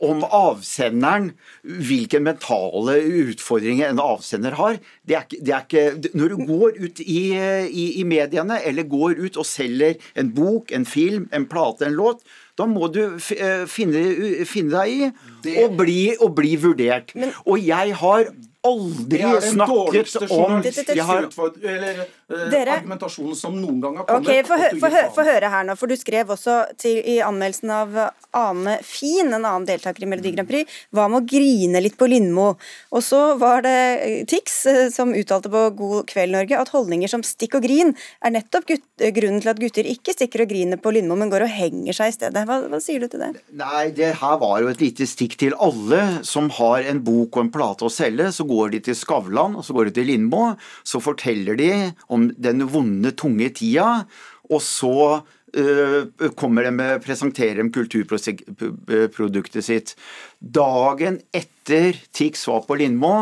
om 0.09 0.23
avsenderen 0.25 1.27
hvilke 1.61 2.21
mentale 2.23 2.95
utfordringer 3.27 3.91
en 3.91 4.01
avsender 4.01 4.57
har. 4.57 4.79
Det 5.05 5.19
er, 5.19 5.27
det 5.35 5.53
er 5.53 5.67
ikke 5.67 6.17
Når 6.17 6.33
du 6.33 6.47
går 6.49 6.81
ut 6.81 7.03
i, 7.05 7.21
i, 7.37 7.85
i 8.01 8.07
mediene, 8.07 8.57
eller 8.65 8.89
går 8.89 9.21
ut 9.21 9.37
og 9.37 9.45
selger 9.45 10.01
en 10.17 10.33
bok, 10.33 10.73
en 10.73 10.87
film, 10.89 11.29
en 11.35 11.45
plate, 11.51 11.85
en 11.85 11.99
låt, 11.99 12.25
da 12.57 12.65
må 12.71 12.87
du 12.89 13.03
eh, 13.35 13.63
finne, 13.67 14.01
finne 14.47 14.71
deg 14.73 15.53
i 15.53 15.55
og 15.61 15.77
bli, 15.77 16.01
og 16.17 16.33
bli 16.39 16.55
vurdert. 16.57 17.11
og 17.45 17.59
jeg 17.59 17.95
har 18.01 18.31
aldri 18.65 19.21
snakket 19.51 20.15
om 20.32 20.60
jeg 20.65 21.06
har, 21.06 21.28
eller, 21.63 22.01
eh, 22.06 22.45
Dere- 22.51 22.78
argumentasjonen 22.80 23.36
som 23.38 23.56
noen 23.62 23.80
gang 23.84 23.97
har 24.01 24.08
kommet. 24.10 24.47
Få 24.49 24.58
hø 24.60 24.69
få 24.82 24.89
hø 24.93 25.04
få 25.15 25.25
høre 25.28 25.49
her 25.54 25.67
nå, 25.67 25.75
for 25.78 25.91
du 25.91 25.95
skrev 25.99 26.32
også 26.34 26.56
til, 26.82 26.97
i 27.06 27.19
anmeldelsen 27.23 27.71
av 27.75 27.95
Ane 28.36 28.78
Fin, 28.84 29.30
en 29.34 29.45
annen 29.45 29.65
deltaker 29.67 30.04
i 30.04 30.10
Melodi 30.10 30.34
Grand 30.36 30.49
Prix, 30.49 30.69
hva 30.95 31.08
med 31.12 31.23
å 31.23 31.28
grine 31.30 31.82
litt 31.84 31.97
på 31.99 32.10
Lindmo? 32.10 32.47
Og 32.91 33.04
så 33.06 33.21
var 33.39 33.62
det 33.65 33.75
eh, 34.01 34.25
Tix 34.30 34.65
eh, 34.71 34.89
som 34.93 35.13
uttalte 35.15 35.51
på 35.54 35.65
God 35.78 36.08
kveld 36.12 36.36
Norge 36.36 36.60
at 36.60 36.73
holdninger 36.73 37.12
som 37.12 37.23
stikk 37.23 37.60
og 37.60 37.63
grin 37.67 37.93
er 38.25 38.34
nettopp 38.36 38.65
gutt, 38.71 38.84
grunnen 39.15 39.41
til 39.43 39.51
at 39.54 39.62
gutter 39.62 39.88
ikke 39.88 40.15
stikker 40.15 40.43
og 40.45 40.51
griner 40.51 40.82
på 40.82 40.91
Lindmo, 40.95 41.15
men 41.19 41.32
går 41.32 41.45
og 41.47 41.54
henger 41.54 41.95
seg 41.95 42.12
i 42.12 42.15
stedet. 42.17 42.45
Hva, 42.49 42.60
hva 42.71 42.82
sier 42.84 43.04
du 43.04 43.08
til 43.12 43.21
det? 43.23 43.32
Nei, 43.56 43.89
det 43.95 44.13
her 44.19 44.38
var 44.41 44.60
jo 44.63 44.71
et 44.71 44.82
lite 44.82 45.08
stikk 45.08 45.38
til 45.39 45.56
alle 45.62 46.01
som 46.28 46.49
har 46.58 46.86
en 46.89 47.01
bok 47.06 47.38
og 47.38 47.45
en 47.45 47.51
plate 47.54 47.88
å 47.88 47.91
selge. 47.93 48.32
Så 48.36 48.47
går 48.55 48.75
de 48.75 48.83
til 48.87 48.97
Skavlan, 48.97 49.59
og 49.59 49.65
så 49.67 49.75
går 49.75 49.89
de 49.89 49.97
til 49.99 50.09
Lindmo. 50.09 50.55
Så 50.87 51.03
forteller 51.03 51.59
de 51.59 51.71
om 52.07 52.29
den 52.31 52.65
vonde, 52.71 53.11
tunge 53.19 53.51
tida, 53.59 54.05
og 54.49 54.61
så 54.61 55.21
øh, 55.57 56.29
kommer 56.37 56.67
de 56.67 56.71
med, 56.71 57.01
presenterer 57.05 57.61
de 57.61 57.71
kulturproduktet 57.73 59.65
sitt. 59.65 59.95
Dagen 60.39 61.19
etter 61.35 61.97
Tix 62.13 62.45
var 62.49 62.65
på 62.67 62.77
Lindmo 62.79 63.15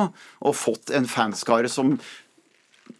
og 0.43 0.57
fått 0.59 0.93
en 0.93 1.07
fanskare 1.09 1.71
som 1.71 1.95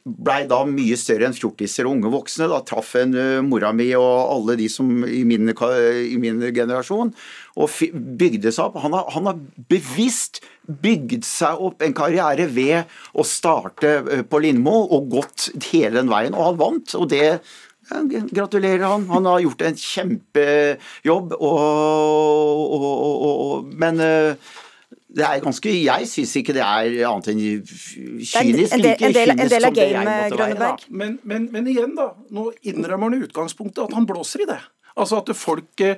blei 0.04 0.44
da 0.50 0.60
mye 0.68 0.98
større 1.00 1.30
enn 1.30 1.36
fjortiser 1.36 1.88
og 1.88 1.98
unge 1.98 2.12
voksne. 2.12 2.50
Da 2.52 2.60
traff 2.68 2.94
en 3.00 3.16
uh, 3.16 3.44
mora 3.46 3.72
mi 3.76 3.90
og 3.98 4.34
alle 4.36 4.58
de 4.60 4.68
som 4.72 4.90
i 5.08 5.24
min, 5.28 5.52
i 5.54 6.18
min 6.20 6.44
generasjon, 6.56 7.14
og 7.56 7.78
bygde 8.20 8.52
seg 8.52 8.70
opp. 8.70 8.82
Han 8.84 8.98
har, 8.98 9.08
han 9.16 9.30
har, 9.32 9.44
bevisst 9.72 10.42
bygd 10.64 11.24
seg 11.28 11.60
opp 11.64 11.84
en 11.84 11.96
karriere 11.96 12.48
ved 12.52 12.90
å 13.16 13.26
starte 13.28 13.96
uh, 14.04 14.24
på 14.28 14.44
Lindmo 14.44 14.76
og 14.84 15.12
gått 15.14 15.52
hele 15.72 15.98
den 16.02 16.12
veien, 16.12 16.36
og 16.36 16.52
han 16.52 16.60
vant. 16.64 16.98
og 17.00 17.08
det 17.14 17.38
gratulerer 18.32 18.86
han. 18.88 19.08
Han 19.12 19.26
har 19.28 19.42
gjort 19.44 19.64
en 19.68 19.80
kjempejobb, 19.80 21.34
og, 21.36 21.58
og, 22.80 23.26
og, 23.28 23.74
men 23.80 24.00
uh, 24.00 24.54
det 25.14 25.26
er 25.26 25.42
ganske, 25.44 25.72
Jeg 25.84 26.08
syns 26.10 26.36
ikke 26.40 26.54
det 26.58 26.64
er 26.66 27.08
annet 27.10 27.28
enn 27.30 27.42
kynisk. 27.42 28.38
En 28.40 28.54
del, 28.54 28.96
en 28.98 29.14
del, 29.14 29.34
en 29.36 29.52
del 29.52 29.68
av 29.68 29.76
gamet, 29.78 30.34
Grønneberg. 30.34 30.86
Men, 30.90 31.20
men, 31.24 31.50
men, 31.54 31.68
igjen, 31.70 31.94
da. 31.98 32.08
Nå 32.34 32.48
innrømmer 32.66 33.12
han 33.12 33.20
i 33.20 33.28
utgangspunktet 33.28 33.84
at 33.86 33.94
han 33.94 34.08
blåser 34.10 34.46
i 34.46 34.50
det. 34.50 34.58
Altså 35.00 35.20
at 35.22 35.32
folk 35.38 35.84
eh, 35.84 35.98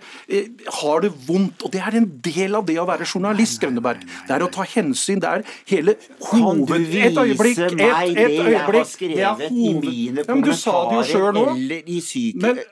har 0.79 1.03
det 1.03 1.11
vondt. 1.27 1.65
Og 1.65 1.73
det 1.73 1.81
er 1.83 1.97
en 1.99 2.07
del 2.23 2.55
av 2.57 2.65
det 2.67 2.77
å 2.81 2.87
være 2.87 3.07
journalist, 3.07 3.59
Grønneberg. 3.63 4.05
Det 4.27 4.35
er 4.35 4.45
å 4.45 4.51
ta 4.53 4.65
hensyn. 4.75 5.21
Det 5.23 5.31
er 5.31 5.45
hele 5.71 5.97
hoved... 6.29 6.87
Et 6.95 7.19
øyeblikk! 7.19 7.61
Et, 7.65 7.81
et, 7.81 8.19
et 8.25 8.39
øyeblikk. 8.45 8.95
Det 9.01 9.21
er 9.21 9.43
hoved... 9.43 10.21
Ja, 10.23 10.29
men 10.31 10.45
du 10.45 10.53
sa 10.57 10.77
det 10.89 11.01
jo 11.01 11.05
sjøl 11.11 11.29
nå. 11.35 11.45
Men 12.41 12.63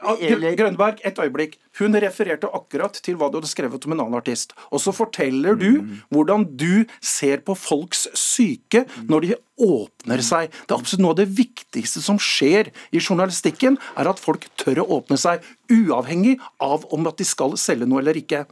Grønneberg, 0.60 1.04
et 1.06 1.20
øyeblikk. 1.20 1.60
Hun 1.80 1.98
refererte 1.98 2.50
akkurat 2.54 3.00
til 3.04 3.18
hva 3.18 3.32
du 3.32 3.40
hadde 3.40 3.50
skrevet 3.50 3.88
om 3.88 3.96
en 3.96 4.04
annen 4.06 4.20
artist. 4.20 4.54
Og 4.70 4.82
så 4.84 4.94
forteller 4.96 5.58
du 5.58 5.72
mm. 5.82 5.94
hvordan 6.14 6.46
du 6.54 6.86
ser 7.02 7.42
på 7.46 7.58
folks 7.58 8.08
syke 8.18 8.86
når 9.10 9.28
de 9.28 9.36
åpner 9.64 9.93
seg. 10.04 10.52
Det 10.52 10.74
er 10.74 10.80
absolutt 10.80 11.04
noe 11.04 11.14
av 11.16 11.20
det 11.22 11.30
viktigste 11.38 12.02
som 12.04 12.20
skjer 12.22 12.72
i 12.92 13.02
journalistikken, 13.02 13.78
er 13.98 14.10
at 14.10 14.20
folk 14.22 14.48
tør 14.60 14.84
å 14.84 14.90
åpne 15.00 15.18
seg, 15.18 15.44
uavhengig 15.72 16.38
av 16.62 16.86
om 16.94 17.08
at 17.08 17.18
de 17.18 17.28
skal 17.28 17.56
selge 17.58 17.88
noe 17.90 18.04
eller 18.04 18.20
ikke. 18.20 18.46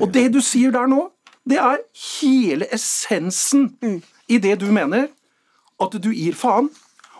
Og 0.00 0.10
det 0.12 0.28
du 0.34 0.40
sier 0.44 0.74
der 0.74 0.90
nå, 0.90 1.08
det 1.46 1.60
er 1.62 1.78
hele 2.20 2.66
essensen 2.74 3.70
mm. 3.78 4.00
i 4.28 4.40
det 4.42 4.58
du 4.60 4.66
mener. 4.74 5.08
At 5.78 5.92
du 6.00 6.08
gir 6.10 6.34
faen 6.34 6.70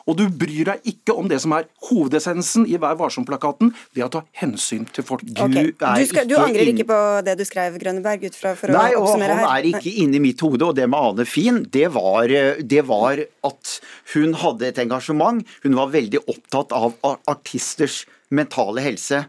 og 0.06 0.16
du 0.18 0.24
bryr 0.30 0.70
deg 0.70 0.90
ikke 0.92 1.14
om 1.18 1.28
det 1.30 1.40
som 1.42 1.54
er 1.56 1.66
hovedessensen 1.88 2.66
i 2.70 2.78
Vær 2.80 2.96
varsom-plakaten, 3.00 3.72
det 3.96 4.04
å 4.06 4.10
ta 4.12 4.22
hensyn 4.38 4.86
til 4.94 5.06
folk. 5.06 5.24
Okay. 5.34 5.72
Du, 5.74 6.04
skal, 6.06 6.28
du, 6.30 6.36
angrer 6.38 6.70
ikke 6.70 6.86
på 6.88 7.00
det 7.26 7.36
du 7.40 7.44
skrev, 7.48 7.78
Grønneberg, 7.82 8.28
ut 8.28 8.38
fra 8.38 8.54
for 8.58 8.74
Nei, 8.74 8.92
å 8.94 9.02
oppsummere 9.02 9.40
her? 9.40 9.42
Nei, 9.42 9.46
og 9.46 9.50
han 9.50 9.64
er 9.64 9.70
ikke 9.72 9.94
inni 10.04 10.22
mitt 10.22 10.42
hode. 10.46 10.70
Og 10.70 10.76
det 10.78 10.86
med 10.90 11.10
Ane 11.10 11.26
Fien, 11.28 11.62
det 11.74 11.88
var, 11.96 12.30
det 12.62 12.84
var 12.86 13.22
at 13.50 13.78
hun 14.14 14.36
hadde 14.42 14.70
et 14.70 14.82
engasjement. 14.86 15.42
Hun 15.66 15.78
var 15.78 15.90
veldig 15.94 16.22
opptatt 16.30 16.74
av 16.76 16.94
artisters 17.26 18.04
mentale 18.34 18.84
helse. 18.86 19.24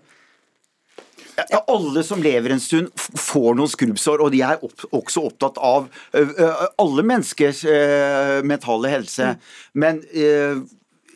Ja, 1.37 1.59
alle 1.69 2.03
som 2.03 2.23
lever 2.23 2.55
en 2.55 2.61
stund, 2.63 2.89
får 2.97 3.57
noen 3.59 3.69
skrubbsår, 3.69 4.23
og 4.25 4.31
de 4.33 4.41
er 4.45 4.63
opp, 4.65 4.87
også 4.89 5.27
opptatt 5.29 5.59
av 5.61 5.85
alle 6.81 7.05
menneskers 7.05 7.61
mentale 8.47 8.91
helse. 8.95 9.35
Mm. 9.35 9.45
Men 9.77 10.01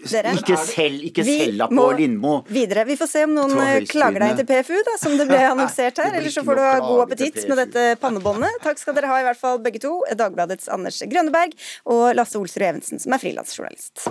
dere, 0.10 0.34
ikke 0.40 0.58
selv, 0.58 1.02
ikke 1.06 1.26
selv 1.26 1.66
på 1.70 1.86
Lindmo. 1.98 2.34
Videre. 2.50 2.86
Vi 2.90 2.98
får 2.98 3.10
se 3.12 3.24
om 3.28 3.36
noen 3.36 3.86
klager 3.90 4.24
deg 4.24 4.40
til 4.40 4.48
PFU, 4.50 4.78
da, 4.88 4.96
som 5.02 5.18
det 5.20 5.28
ble 5.30 5.42
annonsert 5.52 6.02
her. 6.02 6.16
Eller 6.18 6.34
så 6.34 6.46
får 6.48 6.58
du 6.58 6.64
ha 6.66 6.78
god 6.86 7.04
appetitt 7.06 7.42
med 7.50 7.62
dette 7.66 7.86
pannebåndet. 8.02 8.62
Takk 8.66 8.82
skal 8.82 8.98
dere 8.98 9.12
ha, 9.12 9.20
i 9.22 9.28
hvert 9.30 9.42
fall 9.42 9.62
begge 9.64 9.82
to. 9.84 10.00
Dagbladets 10.18 10.72
Anders 10.74 11.02
Grønneberg 11.12 11.54
og 11.94 12.08
Lasse 12.18 12.42
Olsrud 12.42 12.66
Evensen, 12.66 13.02
som 13.02 13.14
er 13.14 13.22
frilansjournalist. 13.22 14.08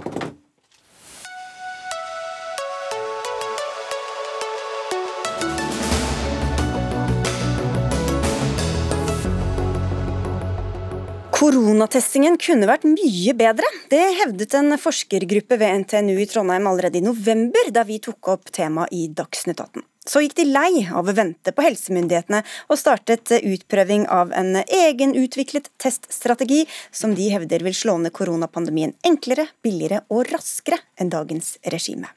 Koronatestingen 11.41 12.35
kunne 12.37 12.67
vært 12.69 12.83
mye 12.85 13.33
bedre. 13.33 13.65
Det 13.89 14.01
hevdet 14.19 14.53
en 14.59 14.75
forskergruppe 14.77 15.57
ved 15.57 15.87
NTNU 15.87 16.19
i 16.21 16.27
Trondheim 16.29 16.67
allerede 16.69 17.01
i 17.01 17.05
november, 17.05 17.71
da 17.73 17.81
vi 17.89 17.97
tok 18.05 18.29
opp 18.29 18.51
temaet 18.53 18.93
i 18.93 19.07
Dagsnytt 19.09 19.63
18. 19.63 19.87
Så 20.05 20.21
gikk 20.21 20.35
de 20.37 20.45
lei 20.51 20.83
av 20.85 21.09
å 21.09 21.15
vente 21.17 21.55
på 21.57 21.65
helsemyndighetene 21.65 22.43
og 22.69 22.77
startet 22.77 23.33
utprøving 23.39 24.05
av 24.13 24.35
en 24.37 24.59
egenutviklet 24.67 25.73
teststrategi 25.81 26.67
som 26.93 27.17
de 27.17 27.31
hevder 27.33 27.65
vil 27.65 27.79
slå 27.79 27.97
ned 28.05 28.13
koronapandemien 28.13 28.93
enklere, 29.09 29.49
billigere 29.65 30.03
og 30.13 30.29
raskere 30.35 30.83
enn 31.01 31.15
dagens 31.17 31.55
regime. 31.73 32.13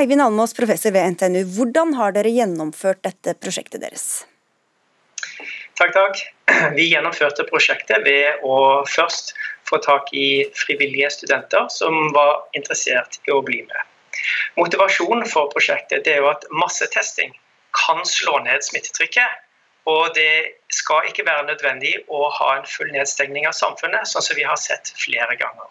Eivind 0.00 0.24
Almås, 0.24 0.56
professor 0.56 0.96
ved 0.96 1.18
NTNU, 1.18 1.44
hvordan 1.52 1.92
har 2.00 2.16
dere 2.16 2.32
gjennomført 2.32 3.04
dette 3.04 3.36
prosjektet 3.36 3.84
deres? 3.84 4.08
Takk, 5.78 5.92
takk. 5.94 6.22
Vi 6.78 6.88
gjennomførte 6.90 7.44
prosjektet 7.46 8.02
ved 8.02 8.40
å 8.42 8.82
først 8.90 9.30
få 9.68 9.78
tak 9.84 10.08
i 10.10 10.42
frivillige 10.58 11.10
studenter 11.14 11.68
som 11.70 12.08
var 12.16 12.48
interessert 12.58 13.20
i 13.28 13.30
å 13.30 13.44
bli 13.46 13.60
med. 13.62 13.84
Motivasjonen 14.58 15.28
for 15.30 15.52
prosjektet 15.52 16.08
er 16.10 16.18
jo 16.18 16.32
at 16.32 16.48
massetesting 16.50 17.30
kan 17.78 18.02
slå 18.10 18.40
ned 18.48 18.66
smittetrykket. 18.66 19.44
Og 19.88 20.10
det 20.18 20.58
skal 20.74 21.06
ikke 21.08 21.28
være 21.28 21.46
nødvendig 21.46 21.94
å 22.10 22.26
ha 22.40 22.50
en 22.56 22.66
full 22.66 22.90
nedstengning 22.92 23.46
av 23.46 23.54
samfunnet, 23.56 24.10
sånn 24.10 24.26
som 24.26 24.36
vi 24.36 24.44
har 24.48 24.58
sett 24.60 24.90
flere 24.98 25.38
ganger. 25.38 25.70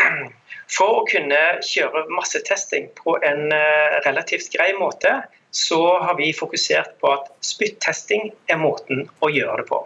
For 0.74 1.02
å 1.02 1.06
kunne 1.10 1.42
kjøre 1.68 2.06
massetesting 2.16 2.88
på 2.96 3.18
en 3.28 3.52
eh, 3.52 4.00
relativt 4.08 4.48
grei 4.56 4.72
måte, 4.80 5.18
så 5.54 5.98
har 6.02 6.16
vi 6.18 6.32
fokusert 6.34 6.96
på 7.00 7.12
at 7.14 7.30
spyttesting 7.46 8.32
er 8.50 8.58
måten 8.58 9.06
å 9.22 9.30
gjøre 9.30 9.62
det 9.62 9.68
på. 9.70 9.78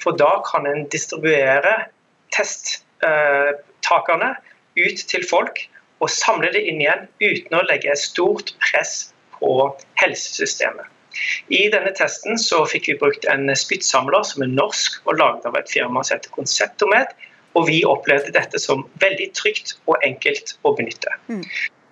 For 0.00 0.16
da 0.16 0.40
kan 0.48 0.66
en 0.68 0.88
distribuere 0.92 1.74
testtakerne 2.34 4.34
ut 4.80 5.04
til 5.10 5.26
folk 5.28 5.60
og 6.02 6.10
samle 6.12 6.50
det 6.54 6.64
inn 6.68 6.80
igjen 6.82 7.06
uten 7.22 7.58
å 7.58 7.66
legge 7.68 7.94
stort 8.00 8.54
press 8.64 8.92
på 9.36 9.52
helsesystemet. 10.00 10.88
I 11.54 11.68
denne 11.70 11.92
testen 11.94 12.40
så 12.40 12.64
fikk 12.66 12.88
vi 12.90 12.96
brukt 12.98 13.28
en 13.30 13.46
spyttsamler 13.56 14.24
som 14.26 14.42
er 14.42 14.50
norsk 14.50 14.96
og 15.04 15.20
laget 15.20 15.46
av 15.46 15.54
et 15.60 15.70
firma 15.70 16.02
som 16.02 16.16
heter 16.16 16.32
Konseptomet. 16.34 17.12
Og 17.54 17.68
vi 17.68 17.84
opplevde 17.86 18.32
dette 18.34 18.58
som 18.58 18.82
veldig 18.98 19.28
trygt 19.38 19.76
og 19.86 19.94
enkelt 20.02 20.56
å 20.66 20.72
benytte. 20.74 21.12
Mm. 21.30 21.44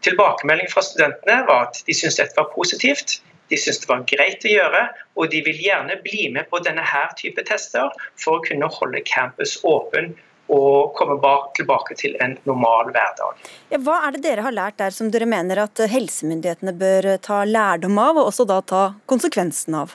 Tilbakemelding 0.02 0.70
fra 0.72 0.82
studentene 0.82 1.44
var 1.48 1.68
at 1.68 1.82
de 1.86 1.94
syntes 1.94 2.18
dette 2.18 2.38
var 2.38 2.50
positivt. 2.54 3.20
De 3.52 3.58
syntes 3.60 3.82
det 3.82 3.88
var 3.90 4.04
greit 4.08 4.44
å 4.48 4.50
gjøre, 4.50 4.82
og 5.18 5.30
de 5.30 5.42
vil 5.46 5.58
gjerne 5.60 5.98
bli 6.02 6.28
med 6.34 6.48
på 6.50 6.60
denne 6.64 6.84
her 6.88 7.12
type 7.18 7.44
tester 7.46 7.92
for 8.20 8.38
å 8.38 8.44
kunne 8.46 8.70
holde 8.72 9.02
campus 9.08 9.58
åpen 9.68 10.14
og 10.52 10.92
komme 10.98 11.16
tilbake 11.56 11.96
til 11.96 12.16
en 12.20 12.34
normal 12.48 12.90
hverdag. 12.92 13.38
Ja, 13.70 13.78
hva 13.80 14.00
er 14.06 14.16
det 14.16 14.24
dere 14.26 14.44
har 14.44 14.54
lært 14.56 14.80
der 14.80 14.92
som 14.94 15.10
dere 15.12 15.28
mener 15.28 15.62
at 15.64 15.80
helsemyndighetene 15.92 16.74
bør 16.76 17.14
ta 17.22 17.42
lærdom 17.48 18.00
av, 18.02 18.18
og 18.18 18.32
også 18.32 18.48
da 18.48 18.58
ta 18.60 18.82
konsekvensen 19.08 19.78
av? 19.84 19.94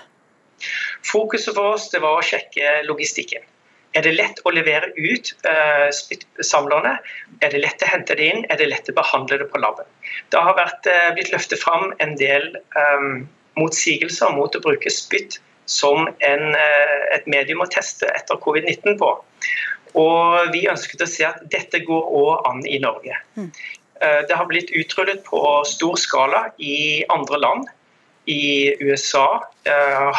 Fokuset 1.05 1.53
for 1.53 1.75
oss 1.75 1.91
det 1.93 2.01
var 2.01 2.17
å 2.17 2.25
sjekke 2.25 2.81
logistikken. 2.87 3.43
Er 3.97 4.05
det 4.05 4.13
lett 4.13 4.41
å 4.45 4.53
levere 4.53 4.91
ut 4.93 5.31
uh, 5.47 5.89
samlerne? 6.45 6.97
Er 7.41 7.53
det 7.53 7.63
lett 7.63 7.81
å 7.81 7.89
hente 7.89 8.17
det 8.17 8.29
inn? 8.29 8.43
Er 8.51 8.59
det 8.59 8.69
lett 8.69 8.91
å 8.91 8.95
behandle 8.97 9.39
det 9.41 9.47
på 9.49 9.61
laben? 9.63 9.87
Det 10.33 10.43
har 10.43 10.57
vært, 10.59 10.85
uh, 10.85 11.09
blitt 11.17 11.31
løftet 11.33 11.63
fram 11.63 11.89
en 12.03 12.13
del 12.19 12.51
um, 12.77 13.25
motsigelser 13.57 14.35
mot 14.37 14.53
å 14.53 14.61
bruke 14.61 14.93
spytt 14.93 15.39
som 15.67 16.05
en, 16.05 16.45
uh, 16.53 16.99
et 17.15 17.25
medium 17.31 17.65
å 17.65 17.69
teste 17.73 18.09
etter 18.13 18.37
covid-19 18.43 18.99
på. 19.01 19.11
Og 19.97 20.53
Vi 20.53 20.67
ønsket 20.69 21.01
å 21.01 21.09
se 21.09 21.25
at 21.25 21.41
dette 21.49 21.81
går 21.87 22.13
òg 22.19 22.45
an 22.45 22.61
i 22.69 22.77
Norge. 22.83 23.17
Mm. 23.39 23.49
Det 23.97 24.35
har 24.37 24.45
blitt 24.45 24.69
utrullet 24.77 25.23
på 25.25 25.39
stor 25.65 25.95
skala 25.97 26.41
i 26.61 27.01
andre 27.09 27.39
land. 27.41 27.63
I 28.29 28.75
USA 28.83 29.39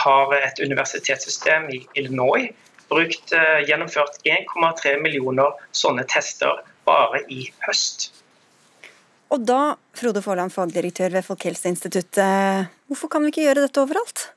har 0.02 0.34
et 0.34 0.58
universitetssystem 0.58 1.68
i 1.76 1.78
Illinois 1.94 2.48
brukt, 2.88 3.32
eh, 3.32 3.64
gjennomført 3.68 4.20
1,3 4.24 4.96
millioner 5.02 5.56
sånne 5.72 6.06
tester 6.08 6.62
bare 6.88 7.22
i 7.28 7.46
høst. 7.66 8.10
Og 9.28 9.44
da, 9.44 9.76
Frode 9.98 10.22
Forland, 10.24 10.54
fagdirektør 10.54 11.12
ved 11.12 11.26
Folkehelseinstituttet, 11.26 12.68
hvorfor 12.88 13.12
kan 13.12 13.24
vi 13.24 13.32
ikke 13.32 13.44
gjøre 13.44 13.66
dette 13.66 13.82
overalt? 13.82 14.30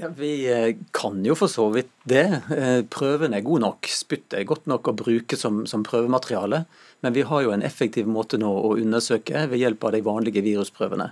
Ja, 0.00 0.08
Vi 0.16 0.48
eh, 0.48 0.76
kan 0.96 1.24
jo 1.24 1.34
for 1.36 1.52
så 1.52 1.66
vidt 1.74 1.90
det. 2.08 2.24
Eh, 2.56 2.80
prøven 2.88 3.34
er 3.36 3.44
god 3.44 3.60
nok. 3.64 3.88
Spyttet 3.92 4.38
er 4.38 4.48
godt 4.48 4.68
nok 4.70 4.88
å 4.88 4.96
bruke 4.96 5.36
som, 5.36 5.66
som, 5.68 5.84
prøvemateriale. 5.84 6.64
Men 7.04 7.16
vi 7.16 7.24
har 7.28 7.44
jo 7.44 7.52
en 7.52 7.64
effektiv 7.66 8.08
måte 8.08 8.40
nå 8.40 8.48
å 8.48 8.76
undersøke 8.80 9.44
ved 9.50 9.60
hjelp 9.60 9.84
av 9.84 9.96
de 9.96 10.02
vanlige 10.06 10.44
virusprøvene. 10.46 11.10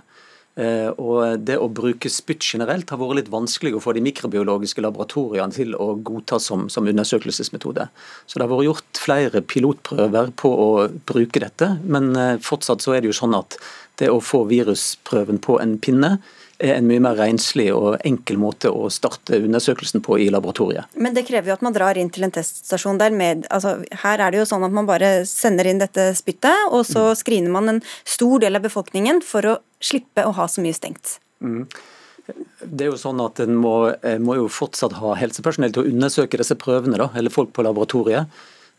Eh, 0.59 0.89
og 0.99 1.45
Det 1.47 1.55
å 1.55 1.69
bruke 1.71 2.09
spytt 2.11 2.43
generelt 2.43 2.89
har 2.91 2.99
vært 2.99 3.21
litt 3.21 3.31
vanskelig 3.31 3.77
å 3.77 3.83
få 3.83 3.93
de 3.95 4.03
mikrobiologiske 4.03 4.83
laboratoriene 4.83 5.55
til 5.55 5.75
å 5.79 5.93
godta 5.95 6.39
som, 6.43 6.67
som 6.73 6.87
undersøkelsesmetode. 6.89 7.87
Så 8.25 8.39
Det 8.39 8.45
har 8.45 8.51
vært 8.51 8.67
gjort 8.67 9.03
flere 9.05 9.41
pilotprøver 9.41 10.33
på 10.35 10.51
å 10.51 10.71
bruke 11.07 11.43
dette, 11.45 11.77
men 11.85 12.11
eh, 12.15 12.41
fortsatt 12.43 12.83
så 12.83 12.95
er 12.95 13.03
det 13.03 13.13
jo 13.13 13.19
sånn 13.21 13.37
at 13.39 13.59
det 13.99 14.11
å 14.11 14.19
få 14.23 14.45
virusprøven 14.49 15.39
på 15.43 15.59
en 15.63 15.77
pinne 15.79 16.17
en 16.59 16.87
mye 16.89 17.01
mer 17.03 17.15
renslig 17.15 17.69
og 17.71 18.01
enkel 18.05 18.39
måte 18.39 18.71
å 18.71 18.89
starte 18.91 19.39
undersøkelsen 19.39 20.03
på 20.03 20.17
i 20.19 20.27
laboratoriet. 20.33 20.89
Men 20.99 21.15
det 21.15 21.23
krever 21.29 21.51
jo 21.51 21.55
at 21.55 21.63
man 21.65 21.75
drar 21.75 21.97
inn 21.99 22.11
til 22.11 22.27
en 22.27 22.33
teststasjon 22.35 22.99
der 22.99 23.15
med 23.15 23.47
altså, 23.53 23.77
Her 24.03 24.25
er 24.25 24.33
det 24.33 24.41
jo 24.41 24.49
sånn 24.49 24.65
at 24.67 24.75
man 24.75 24.89
bare 24.89 25.23
sender 25.29 25.69
inn 25.69 25.79
dette 25.79 26.09
spyttet, 26.19 26.67
og 26.69 26.83
så 26.87 27.09
mm. 27.11 27.19
screener 27.21 27.55
man 27.55 27.75
en 27.75 27.81
stor 28.03 28.43
del 28.43 28.59
av 28.59 28.65
befolkningen 28.67 29.23
for 29.25 29.47
å 29.47 29.55
slippe 29.79 30.27
å 30.27 30.35
ha 30.35 30.49
så 30.51 30.63
mye 30.63 30.75
stengt. 30.75 31.17
Mm. 31.39 31.63
Det 32.61 32.85
er 32.85 32.91
jo 32.91 32.99
sånn 32.99 33.21
at 33.23 33.39
En 33.41 33.55
må, 33.57 33.89
må, 34.21 34.35
jo 34.37 34.49
fortsatt 34.51 34.99
ha 34.99 35.15
helsepersonell 35.17 35.71
til 35.73 35.85
å 35.85 35.89
undersøke 35.89 36.37
disse 36.37 36.57
prøvene, 36.59 36.99
da, 36.99 37.07
eller 37.17 37.33
folk 37.33 37.55
på 37.55 37.65
laboratoriet. 37.65 38.29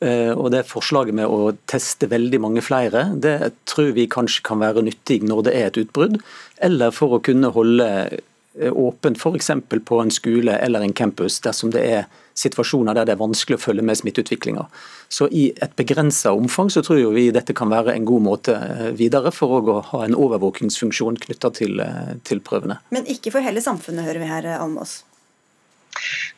Eh, 0.01 0.33
og 0.33 0.49
det 0.55 0.65
Forslaget 0.71 1.17
med 1.17 1.29
å 1.29 1.53
teste 1.69 2.09
veldig 2.09 2.41
mange 2.41 2.65
flere, 2.65 3.11
det 3.21 3.53
tror 3.69 3.93
vi 3.97 4.09
kanskje 4.09 4.45
kan 4.49 4.63
være 4.63 4.85
nyttig 4.87 5.21
når 5.29 5.45
det 5.49 5.57
er 5.59 5.69
et 5.69 5.81
utbrudd, 5.83 6.17
eller 6.65 6.95
for 6.97 7.19
å 7.19 7.21
kunne 7.25 7.51
holde 7.53 7.89
eh, 8.09 8.73
åpent 8.73 9.21
f.eks. 9.21 9.53
på 9.69 10.01
en 10.01 10.15
skole 10.15 10.57
eller 10.57 10.87
en 10.87 10.97
campus 10.97 11.37
dersom 11.45 11.75
det 11.75 11.85
er 11.85 12.09
situasjoner 12.41 12.97
der 12.97 13.11
det 13.11 13.13
er 13.13 13.21
vanskelig 13.21 13.59
å 13.59 13.61
følge 13.61 13.85
med 13.85 13.99
smitteutviklinga. 14.01 14.65
Så 15.13 15.29
i 15.29 15.51
et 15.61 15.77
begrensa 15.77 16.33
omfang 16.33 16.71
så 16.73 16.81
tror 16.87 17.13
vi 17.13 17.27
dette 17.35 17.53
kan 17.59 17.69
være 17.69 17.93
en 17.93 18.09
god 18.09 18.25
måte 18.25 18.57
eh, 18.57 18.89
videre 18.97 19.35
for 19.37 19.61
å 19.61 19.79
ha 19.93 20.03
en 20.07 20.17
overvåkingsfunksjon 20.17 21.21
knytta 21.27 21.53
til, 21.61 21.85
til, 22.25 22.41
prøvene. 22.41 22.81
Men 22.89 23.05
ikke 23.05 23.37
for 23.37 23.45
hele 23.45 23.61
samfunnet, 23.61 24.09
hører 24.09 24.25
vi 24.25 24.33
her, 24.33 24.53
Almås? 24.57 25.03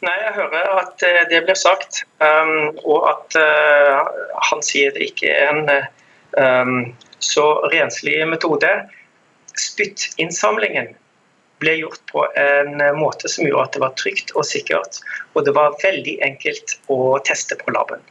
Nei, 0.02 0.14
jeg 0.24 0.34
hører 0.38 0.72
at 0.80 1.04
eh, 1.06 1.22
det 1.30 1.42
blir 1.46 1.58
sagt, 1.58 2.02
um, 2.22 2.72
og 2.82 3.06
at 3.10 3.36
uh, 3.38 4.08
han 4.50 4.64
sier 4.66 4.94
det 4.94 5.12
ikke 5.12 5.30
er 5.30 5.52
en 5.52 5.70
um, 6.38 6.74
så 7.22 7.46
renslig 7.74 8.16
metode. 8.28 8.70
Spyttinnsamlingen 9.52 10.94
ble 11.62 11.76
gjort 11.78 12.02
på 12.10 12.24
en 12.38 12.80
måte 12.98 13.30
som 13.30 13.46
gjorde 13.46 13.68
at 13.68 13.76
det 13.76 13.84
var 13.84 13.94
trygt 14.00 14.32
og 14.34 14.46
sikkert. 14.48 14.98
Og 15.34 15.46
det 15.46 15.54
var 15.56 15.78
veldig 15.82 16.16
enkelt 16.26 16.78
å 16.90 17.18
teste 17.26 17.58
på 17.60 17.74
laben. 17.76 18.02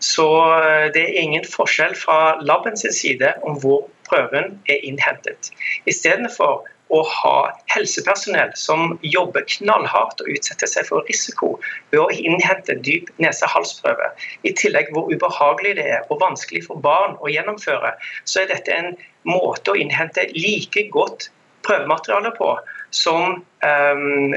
Så 0.00 0.26
eh, 0.56 0.86
det 0.94 1.02
er 1.04 1.20
ingen 1.20 1.44
forskjell 1.44 1.96
fra 1.98 2.36
labens 2.40 2.86
side 2.96 3.34
om 3.46 3.58
hvor 3.60 3.88
prøven 4.08 4.56
er 4.70 4.84
innhentet. 4.86 5.50
Istedenfor 5.90 6.64
å 6.90 7.00
ha 7.06 7.34
helsepersonell 7.70 8.52
som 8.58 8.96
jobber 9.06 9.46
knallhardt 9.54 10.22
og 10.24 10.30
utsetter 10.34 10.70
seg 10.70 10.88
for 10.88 11.06
risiko 11.08 11.52
ved 11.92 12.00
å 12.02 12.08
innhente 12.14 12.74
dyp 12.86 13.10
nese-hals-prøve. 13.22 14.10
i 14.42 14.52
tillegg 14.52 14.90
hvor 14.94 15.10
ubehagelig 15.12 15.76
det 15.78 15.86
er 15.96 16.06
og 16.10 16.20
vanskelig 16.22 16.64
for 16.66 16.82
barn 16.82 17.16
å 17.20 17.30
gjennomføre, 17.30 17.94
så 18.24 18.42
er 18.42 18.50
dette 18.50 18.74
en 18.74 18.96
måte 19.28 19.72
å 19.72 19.78
innhente 19.78 20.26
like 20.34 20.88
godt 20.90 21.30
prøvemateriale 21.66 22.32
på 22.38 22.54
som 22.90 23.44
um, 23.62 24.34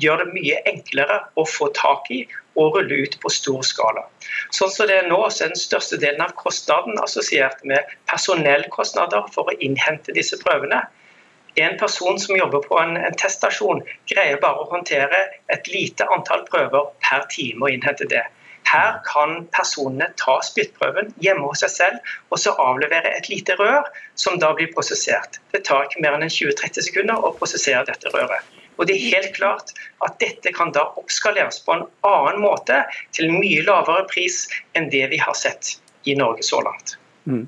gjør 0.00 0.22
det 0.22 0.32
mye 0.36 0.60
enklere 0.70 1.18
å 1.38 1.44
få 1.48 1.68
tak 1.76 2.08
i 2.14 2.22
og 2.60 2.76
rulle 2.76 3.02
ut 3.06 3.14
på 3.22 3.30
stor 3.32 3.62
skala. 3.64 4.04
Sånn 4.52 4.72
som 4.72 4.88
det 4.88 4.98
er 5.00 5.08
nå, 5.08 5.20
så 5.30 5.46
er 5.46 5.52
den 5.54 5.60
største 5.60 5.98
delen 6.00 6.22
av 6.24 6.34
kostnaden 6.40 7.00
assosiert 7.00 7.62
med 7.68 7.88
personellkostnader 8.10 9.28
for 9.34 9.48
å 9.48 9.56
innhente 9.64 10.14
disse 10.16 10.38
prøvene. 10.42 10.82
En 11.60 11.78
person 11.78 12.18
som 12.18 12.36
jobber 12.36 12.62
på 12.64 12.78
en, 12.80 12.96
en 12.96 13.16
teststasjon, 13.20 13.82
greier 14.08 14.40
bare 14.40 14.62
å 14.62 14.70
håndtere 14.70 15.18
et 15.52 15.68
lite 15.68 16.06
antall 16.14 16.46
prøver 16.48 16.88
per 17.04 17.26
time 17.32 17.66
og 17.66 17.74
innhente 17.74 18.08
det. 18.08 18.22
Her 18.72 19.02
kan 19.04 19.42
personene 19.52 20.08
ta 20.20 20.38
spyttprøven 20.46 21.10
hjemme 21.20 21.44
hos 21.50 21.60
seg 21.64 21.72
selv 21.74 22.14
og 22.32 22.40
så 22.40 22.54
avlevere 22.62 23.10
et 23.12 23.28
lite 23.28 23.56
rør 23.58 23.88
som 24.14 24.38
da 24.40 24.52
blir 24.56 24.72
prosessert. 24.72 25.40
Det 25.52 25.64
tar 25.68 25.88
ikke 25.88 26.00
mer 26.04 26.16
enn 26.16 26.30
20-30 26.30 26.88
sekunder 26.88 27.20
å 27.20 27.34
prosessere 27.36 27.84
dette 27.90 28.12
røret. 28.14 28.40
Og 28.80 28.88
det 28.88 28.96
er 28.96 29.18
helt 29.18 29.34
klart 29.36 29.74
at 30.06 30.16
dette 30.22 30.54
kan 30.56 30.72
da 30.72 30.86
oppskaleres 30.96 31.60
på 31.66 31.76
en 31.76 31.84
annen 32.08 32.40
måte 32.40 32.80
til 33.12 33.28
mye 33.34 33.60
lavere 33.66 34.06
pris 34.08 34.46
enn 34.78 34.88
det 34.94 35.04
vi 35.12 35.20
har 35.20 35.36
sett 35.36 35.76
i 36.08 36.16
Norge 36.18 36.46
så 36.46 36.62
langt. 36.64 36.96
Mm. 37.28 37.44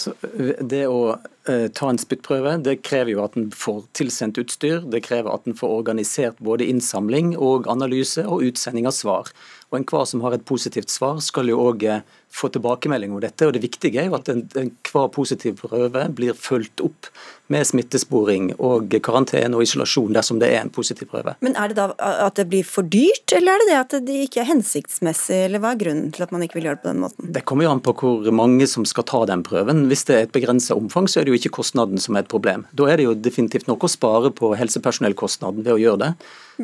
Så 0.00 0.14
det 0.60 0.86
å 0.88 1.00
eh, 1.48 1.66
ta 1.76 1.90
en 1.90 2.00
spyttprøve 2.00 2.56
det 2.64 2.78
krever 2.86 3.12
jo 3.12 3.24
at 3.24 3.36
en 3.36 3.50
får 3.52 3.82
tilsendt 3.98 4.40
utstyr. 4.40 4.80
Det 4.88 5.02
krever 5.04 5.32
at 5.32 5.48
en 5.48 5.56
får 5.58 5.74
organisert 5.82 6.40
både 6.40 6.68
innsamling 6.70 7.34
og 7.36 7.68
analyse 7.70 8.24
og 8.24 8.46
utsending 8.48 8.88
av 8.88 8.96
svar. 8.96 9.28
Og 9.70 9.78
Enhver 9.78 10.06
som 10.08 10.22
har 10.24 10.34
et 10.34 10.44
positivt 10.46 10.90
svar, 10.90 11.20
skal 11.22 11.50
jo 11.50 11.60
òg 11.62 11.84
eh, 11.86 12.00
få 12.30 12.48
tilbakemelding 12.50 13.12
om 13.14 13.20
dette. 13.22 13.46
og 13.46 13.54
Det 13.54 13.62
viktige 13.62 14.00
er 14.02 14.08
jo 14.08 14.16
at 14.18 14.28
enhver 14.30 15.10
positiv 15.14 15.60
prøve 15.62 16.06
blir 16.14 16.34
fulgt 16.34 16.82
opp 16.82 17.10
med 17.50 17.66
smittesporing 17.66 18.52
og 18.62 18.94
karantene 19.02 19.58
og 19.58 19.64
isolasjon 19.64 20.14
dersom 20.14 20.38
det 20.42 20.52
er 20.54 20.62
en 20.62 20.72
positiv 20.74 21.10
prøve. 21.10 21.34
Men 21.42 21.56
Er 21.58 21.70
det 21.70 21.78
da 21.78 21.88
at 21.98 22.38
det 22.38 22.46
blir 22.50 22.66
for 22.66 22.86
dyrt, 22.86 23.34
eller 23.34 23.54
er 23.54 23.62
det 23.62 23.70
det 23.70 23.78
at 23.78 23.96
det 24.06 24.18
ikke 24.26 24.42
er 24.42 24.50
hensiktsmessig? 24.52 25.40
eller 25.46 25.62
Hva 25.62 25.74
er 25.74 25.82
grunnen 25.82 26.12
til 26.14 26.26
at 26.26 26.34
man 26.34 26.42
ikke 26.46 26.60
vil 26.60 26.70
gjøre 26.70 26.78
det 26.78 26.84
på 26.84 26.90
den 26.92 27.02
måten? 27.06 27.32
Det 27.38 27.44
kommer 27.44 27.66
jo 27.66 27.72
an 27.74 27.82
på 27.82 27.94
hvor 27.94 28.30
mange 28.34 28.66
som 28.70 28.86
skal 28.86 29.06
ta 29.06 29.24
den 29.26 29.42
prøven. 29.46 29.86
Hvis 29.90 30.06
det 30.06 30.16
er 30.16 30.26
et 30.26 30.34
begrenset 30.34 30.76
omfang, 30.76 31.10
så 31.10 31.20
er 31.20 31.26
det 31.26 31.34
jo 31.34 31.40
ikke 31.40 31.56
kostnaden 31.58 31.98
som 31.98 32.14
er 32.14 32.26
et 32.26 32.30
problem. 32.30 32.66
Da 32.74 32.86
er 32.90 32.98
det 32.98 33.06
jo 33.06 33.14
definitivt 33.14 33.66
noe 33.70 33.78
å 33.78 33.90
spare 33.90 34.30
på 34.30 34.54
helsepersonellkostnaden 34.58 35.66
ved 35.66 35.74
å 35.74 35.82
gjøre 35.82 36.02
det. 36.04 36.12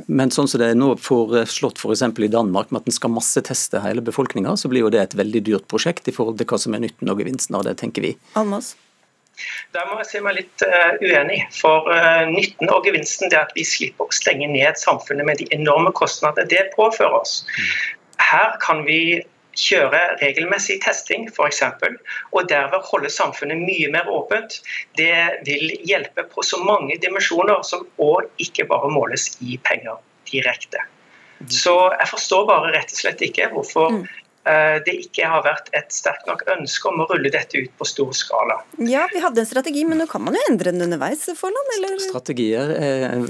Men 0.06 0.32
sånn 0.34 0.48
som 0.50 0.60
det 0.60 0.70
er 0.72 0.78
nå 0.78 0.92
foreslått 1.00 1.80
f.eks. 1.80 2.04
For 2.16 2.24
i 2.26 2.32
Danmark, 2.32 2.72
med 2.72 2.84
at 2.84 2.90
en 2.90 2.96
skal 2.96 3.14
masseteste 3.14 3.82
hele 3.84 4.04
befolkninga, 4.04 4.56
så 4.60 4.70
blir 4.72 4.84
jo 4.86 4.92
det 4.92 5.02
et 5.02 5.16
veldig 5.18 5.44
dyrt 5.46 5.68
prosjekt 5.72 6.10
i 6.10 6.14
forhold 6.14 6.40
til 6.40 6.48
hva 6.50 6.58
som 6.60 6.76
er 6.76 6.84
nytten 6.84 7.12
og 7.12 7.22
gevinsten 7.22 7.58
av 7.58 7.66
det, 7.68 7.76
tenker 7.82 8.04
vi. 8.04 8.16
Almas. 8.38 8.74
Der 9.76 9.84
må 9.88 9.98
jeg 10.00 10.08
si 10.08 10.20
meg 10.24 10.38
litt 10.38 10.64
uh, 10.64 10.96
uenig. 11.02 11.42
For 11.52 11.88
uh, 11.92 12.24
nytten 12.30 12.72
og 12.72 12.86
gevinsten 12.88 13.28
er 13.32 13.42
at 13.44 13.52
vi 13.56 13.66
slipper 13.68 14.08
å 14.08 14.16
stenge 14.16 14.48
ned 14.52 14.80
samfunnet 14.80 15.28
med 15.28 15.42
de 15.42 15.48
enorme 15.56 15.92
kostnadene 15.96 16.48
det 16.52 16.70
påfører 16.76 17.18
oss. 17.20 17.42
Her 18.22 18.56
kan 18.64 18.84
vi 18.88 19.20
kjøre 19.56 20.00
regelmessig 20.20 20.78
testing 20.84 21.28
f.eks., 21.32 21.62
og 22.32 22.48
derved 22.50 22.84
holde 22.90 23.12
samfunnet 23.12 23.62
mye 23.62 23.90
mer 23.92 24.08
åpent. 24.12 24.60
Det 24.98 25.14
vil 25.48 25.72
hjelpe 25.88 26.26
på 26.32 26.44
så 26.46 26.60
mange 26.64 26.98
dimensjoner 27.02 27.64
som 27.66 27.86
òg 28.02 28.28
ikke 28.42 28.68
bare 28.70 28.92
måles 28.92 29.32
i 29.40 29.58
penger 29.64 29.98
direkte. 30.30 30.82
Så 31.52 31.74
jeg 31.92 32.08
forstår 32.08 32.46
bare 32.48 32.72
rett 32.74 32.92
og 32.92 33.00
slett 33.02 33.22
ikke 33.24 33.50
hvorfor 33.52 33.92
mm. 33.92 34.04
Det 34.86 34.92
ikke 35.02 35.26
har 35.26 35.42
vært 35.42 35.72
et 35.74 35.90
sterkt 35.90 36.28
nok 36.28 36.44
ønske 36.54 36.86
om 36.86 37.00
å 37.02 37.06
rulle 37.10 37.32
dette 37.34 37.58
ut 37.58 37.72
på 37.78 37.86
stor 37.88 38.12
skala. 38.14 38.60
Ja, 38.78 39.08
vi 39.10 39.22
hadde 39.22 39.42
en 39.42 39.48
strategi, 39.48 39.82
men 39.88 39.98
nå 39.98 40.06
kan 40.10 40.22
man 40.22 40.36
jo 40.38 40.44
endre 40.50 40.70
den 40.70 40.84
underveis, 40.86 41.24
Forland? 41.38 41.72
Eller? 41.76 41.96
Strategier 42.04 42.70
er 42.76 43.24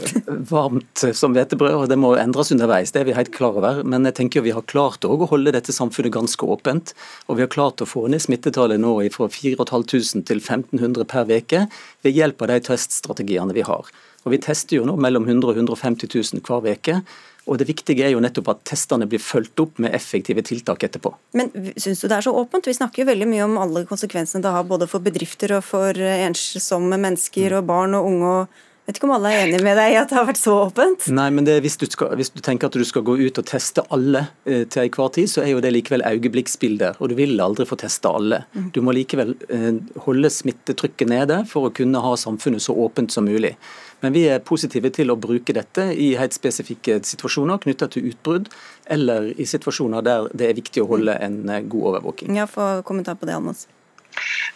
varmt 0.51 1.05
som 1.17 1.33
hvetebrød, 1.37 1.75
og 1.79 1.87
det 1.89 1.99
må 2.01 2.13
endres 2.21 2.53
underveis. 2.53 2.93
Det 2.93 3.01
er 3.01 3.09
vi 3.09 3.17
helt 3.17 3.33
klar 3.35 3.57
over. 3.57 3.81
Men 3.89 4.05
jeg 4.09 4.19
tenker 4.21 4.45
vi 4.45 4.55
har 4.57 4.67
klart 4.69 5.07
å 5.09 5.17
holde 5.31 5.55
dette 5.57 5.75
samfunnet 5.75 6.15
ganske 6.15 6.49
åpent. 6.53 6.93
Og 7.27 7.39
vi 7.39 7.47
har 7.47 7.53
klart 7.53 7.83
å 7.83 7.89
få 7.89 8.07
ned 8.13 8.25
smittetallet 8.25 8.81
nå 8.83 8.93
fra 9.15 9.31
4500 9.33 10.27
til 10.29 10.43
1500 10.43 11.09
per 11.11 11.31
uke 11.31 11.65
ved 12.05 12.17
hjelp 12.17 12.45
av 12.45 12.53
de 12.53 12.61
teststrategiene 12.69 13.57
vi 13.57 13.65
har. 13.67 13.89
Og 14.27 14.35
Vi 14.35 14.43
tester 14.43 14.81
jo 14.81 14.87
nå 14.89 14.97
mellom 14.99 15.29
100 15.29 15.53
og 15.53 15.59
150 15.63 16.11
000 16.11 16.43
hver 16.47 16.67
uke. 16.75 17.01
Og 17.47 17.59
Det 17.61 17.69
viktige 17.69 18.03
er 18.03 18.11
jo 18.11 18.21
nettopp 18.23 18.49
at 18.51 18.63
testene 18.67 19.07
blir 19.07 19.23
fulgt 19.23 19.61
opp 19.63 19.79
med 19.83 19.95
effektive 19.95 20.43
tiltak 20.43 20.83
etterpå. 20.83 21.13
Men 21.39 21.53
syns 21.79 22.03
du 22.03 22.09
det 22.09 22.17
er 22.19 22.27
så 22.27 22.35
åpent? 22.35 22.67
Vi 22.67 22.75
snakker 22.75 23.05
jo 23.05 23.11
veldig 23.13 23.29
mye 23.31 23.45
om 23.47 23.59
alle 23.63 23.85
konsekvensene 23.87 24.43
det 24.43 24.55
har 24.55 24.67
både 24.67 24.89
for 24.91 25.05
bedrifter 25.05 25.55
og 25.55 25.63
for 25.67 25.95
ensomme 25.95 26.99
mennesker 26.99 27.55
og 27.61 27.69
barn 27.71 27.95
og 27.95 28.11
unge. 28.11 28.33
og 28.41 28.65
vet 28.87 28.99
ikke 28.99 29.09
om 29.09 29.15
alle 29.17 29.33
er 29.33 29.45
enig 29.47 29.61
med 29.67 29.79
deg 29.79 29.95
i 29.95 29.99
at 30.01 30.11
det 30.11 30.19
har 30.19 30.29
vært 30.29 30.41
så 30.41 30.55
åpent? 30.67 31.09
Nei, 31.15 31.27
men 31.35 31.49
hvis 31.65 31.79
du, 31.81 31.87
skal, 31.91 32.13
hvis, 32.19 32.31
du 32.35 32.43
tenker 32.45 32.71
at 32.71 32.79
du 32.79 32.85
skal 32.87 33.05
gå 33.07 33.17
ut 33.19 33.41
og 33.41 33.49
teste 33.49 33.85
alle 33.95 34.27
eh, 34.47 34.63
til 34.71 34.85
enhver 34.85 35.11
tid, 35.17 35.31
så 35.33 35.43
er 35.43 35.53
jo 35.55 35.63
det 35.65 35.73
likevel 35.75 36.05
øyeblikksbilder. 36.07 37.01
Og 37.01 37.11
du 37.11 37.17
vil 37.19 37.35
aldri 37.43 37.67
få 37.69 37.79
teste 37.81 38.11
alle. 38.11 38.45
Mm. 38.55 38.71
Du 38.77 38.81
må 38.87 38.95
likevel 38.97 39.35
eh, 39.51 39.73
holde 40.07 40.31
smittetrykket 40.33 41.11
nede 41.13 41.43
for 41.51 41.69
å 41.69 41.75
kunne 41.75 42.03
ha 42.05 42.15
samfunnet 42.21 42.65
så 42.65 42.77
åpent 42.87 43.15
som 43.15 43.27
mulig. 43.27 43.57
Men 44.05 44.13
vi 44.13 44.27
er 44.29 44.43
positive 44.45 44.91
til 44.95 45.11
å 45.11 45.17
bruke 45.19 45.55
dette 45.57 45.89
i 45.97 46.13
helt 46.21 46.37
spesifikke 46.37 47.01
situasjoner 47.07 47.63
knytta 47.63 47.89
til 47.93 48.11
utbrudd, 48.11 48.51
eller 48.93 49.33
i 49.35 49.47
situasjoner 49.49 50.05
der 50.05 50.29
det 50.37 50.51
er 50.51 50.59
viktig 50.59 50.85
å 50.85 50.91
holde 50.93 51.17
en 51.27 51.41
eh, 51.49 51.65
god 51.65 51.93
overvåking. 51.93 52.37
Ja, 52.37 52.47
Få 52.51 52.85
kommentar 52.87 53.19
på 53.19 53.27
det, 53.29 53.35
Almos. 53.35 53.67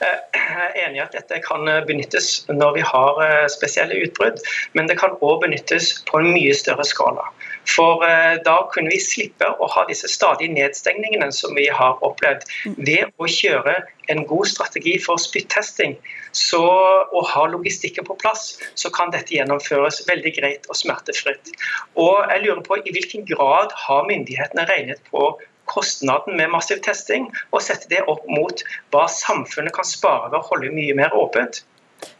Eh, 0.00 0.18
jeg 0.34 0.66
er 0.66 0.78
enig 0.86 1.00
i 1.00 1.04
at 1.04 1.16
dette 1.16 1.40
kan 1.44 1.68
benyttes 1.88 2.30
når 2.48 2.78
vi 2.78 2.84
har 2.86 3.20
eh, 3.24 3.46
spesielle 3.52 3.98
utbrudd, 4.06 4.40
men 4.78 4.88
det 4.90 4.98
kan 5.00 5.16
òg 5.20 5.42
benyttes 5.44 5.92
på 6.10 6.22
en 6.22 6.32
mye 6.34 6.54
større 6.56 6.86
skala. 6.88 7.26
For 7.68 8.04
eh, 8.06 8.38
da 8.46 8.56
kunne 8.72 8.92
vi 8.92 9.00
slippe 9.02 9.48
å 9.60 9.68
ha 9.74 9.84
disse 9.88 10.08
stadige 10.10 10.52
nedstengningene 10.54 11.30
som 11.34 11.54
vi 11.58 11.68
har 11.68 12.00
opplevd. 12.06 12.46
Ved 12.78 13.12
å 13.20 13.28
kjøre 13.28 13.76
en 14.10 14.24
god 14.26 14.48
strategi 14.50 14.96
for 15.02 15.20
spyttesting 15.22 15.96
så, 16.32 16.62
og 17.12 17.28
ha 17.30 17.44
logistikken 17.50 18.06
på 18.06 18.16
plass, 18.22 18.54
så 18.78 18.90
kan 18.94 19.12
dette 19.14 19.34
gjennomføres 19.34 20.02
veldig 20.08 20.34
greit 20.38 20.68
og 20.70 20.78
smertefritt. 20.78 21.52
Og 21.98 22.24
jeg 22.30 22.44
lurer 22.46 22.64
på 22.66 22.80
I 22.80 22.94
hvilken 22.96 23.26
grad 23.28 23.74
har 23.86 24.08
myndighetene 24.08 24.66
regnet 24.70 25.02
på 25.10 25.32
kostnaden 25.70 26.36
med 26.38 26.52
massiv 26.52 26.82
testing, 26.84 27.28
og 27.54 27.64
sette 27.64 27.90
det 27.92 28.02
opp 28.10 28.26
mot 28.30 28.64
hva 28.92 29.06
samfunnet 29.10 29.74
kan 29.76 29.88
spare 29.88 30.30
ved 30.30 30.40
å 30.40 30.46
holde 30.50 30.74
mye 30.74 30.96
mer 30.98 31.14
åpent? 31.16 31.62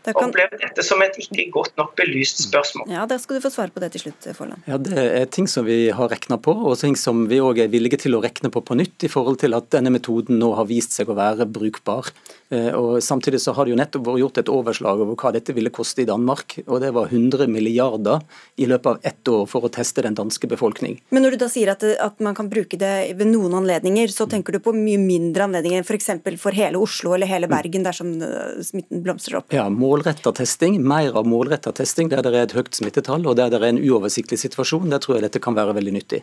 Da 0.05 0.15
kan... 0.17 0.31
Opplever 0.31 0.61
dette 0.63 0.85
som 0.87 1.03
et 1.05 1.17
ikke 1.21 1.47
godt 1.53 1.77
nok 1.81 1.93
belyst 1.99 2.41
spørsmål. 2.47 2.89
Ja, 2.93 3.05
Der 3.11 3.21
skal 3.21 3.37
du 3.37 3.45
få 3.45 3.53
svare 3.53 3.73
på 3.75 3.83
det 3.83 3.93
til 3.95 4.07
slutt, 4.07 4.31
Forland. 4.37 4.65
Ja, 4.71 4.79
Det 4.81 4.97
er 4.97 5.27
ting 5.27 5.49
som 5.51 5.67
vi 5.69 5.91
har 5.95 6.09
regna 6.09 6.39
på, 6.41 6.55
og 6.55 6.79
ting 6.81 6.97
som 6.97 7.27
vi 7.29 7.41
òg 7.45 7.61
er 7.65 7.73
villige 7.73 8.01
til 8.07 8.17
å 8.17 8.23
rekne 8.25 8.51
på 8.53 8.65
på 8.65 8.77
nytt, 8.79 9.05
i 9.05 9.13
forhold 9.13 9.41
til 9.43 9.57
at 9.57 9.69
denne 9.75 9.93
metoden 9.93 10.41
nå 10.41 10.55
har 10.57 10.69
vist 10.71 10.97
seg 10.97 11.11
å 11.13 11.19
være 11.19 11.49
brukbar. 11.51 12.09
Eh, 12.51 12.73
og 12.75 12.99
Samtidig 13.03 13.41
så 13.41 13.55
har 13.55 13.67
det 13.67 13.75
jo 13.75 13.79
nettopp 13.79 14.07
vært 14.09 14.23
gjort 14.25 14.41
et 14.43 14.51
overslag 14.51 15.03
over 15.05 15.19
hva 15.19 15.31
dette 15.35 15.55
ville 15.55 15.71
koste 15.71 16.03
i 16.03 16.09
Danmark. 16.09 16.59
og 16.67 16.81
Det 16.81 16.91
var 16.97 17.13
100 17.13 17.47
milliarder 17.47 18.25
i 18.57 18.67
løpet 18.67 18.87
av 18.87 18.99
ett 19.03 19.29
år 19.29 19.47
for 19.51 19.67
å 19.67 19.71
teste 19.71 20.03
den 20.03 20.17
danske 20.19 20.49
befolkning. 20.51 20.99
Men 21.11 21.23
når 21.23 21.37
du 21.37 21.45
da 21.45 21.51
sier 21.53 21.71
at, 21.71 21.85
at 21.85 22.19
man 22.21 22.35
kan 22.35 22.51
bruke 22.51 22.79
det 22.81 23.15
ved 23.19 23.31
noen 23.31 23.55
anledninger, 23.61 24.11
så 24.11 24.27
tenker 24.31 24.57
du 24.57 24.61
på 24.65 24.75
mye 24.75 24.99
mindre 24.99 25.47
anledninger, 25.47 25.85
f.eks. 25.87 26.11
For, 26.25 26.41
for 26.49 26.57
hele 26.57 26.81
Oslo 26.81 27.15
eller 27.15 27.31
hele 27.31 27.49
Bergen 27.51 27.87
dersom 27.87 28.17
eh, 28.25 28.59
smitten 28.67 29.05
blomstrer 29.05 29.41
opp? 29.41 29.55
Ja, 29.55 29.69
målretta 29.91 30.33
testing. 30.33 30.81
Mer 30.87 31.17
av 31.19 31.29
målretta 31.29 31.73
testing 31.75 32.11
der 32.13 32.23
det 32.25 32.35
er 32.35 32.47
et 32.47 32.57
høyt 32.57 32.75
smittetall 32.79 33.27
og 33.27 33.39
der 33.39 33.51
det 33.53 33.61
er 33.61 33.71
en 33.73 33.83
uoversiktlig 33.83 34.39
situasjon. 34.45 34.91
Der 34.93 35.03
tror 35.03 35.19
jeg 35.19 35.27
dette 35.29 35.43
kan 35.43 35.59
være 35.59 35.75
veldig 35.79 35.97
nyttig. 35.99 36.23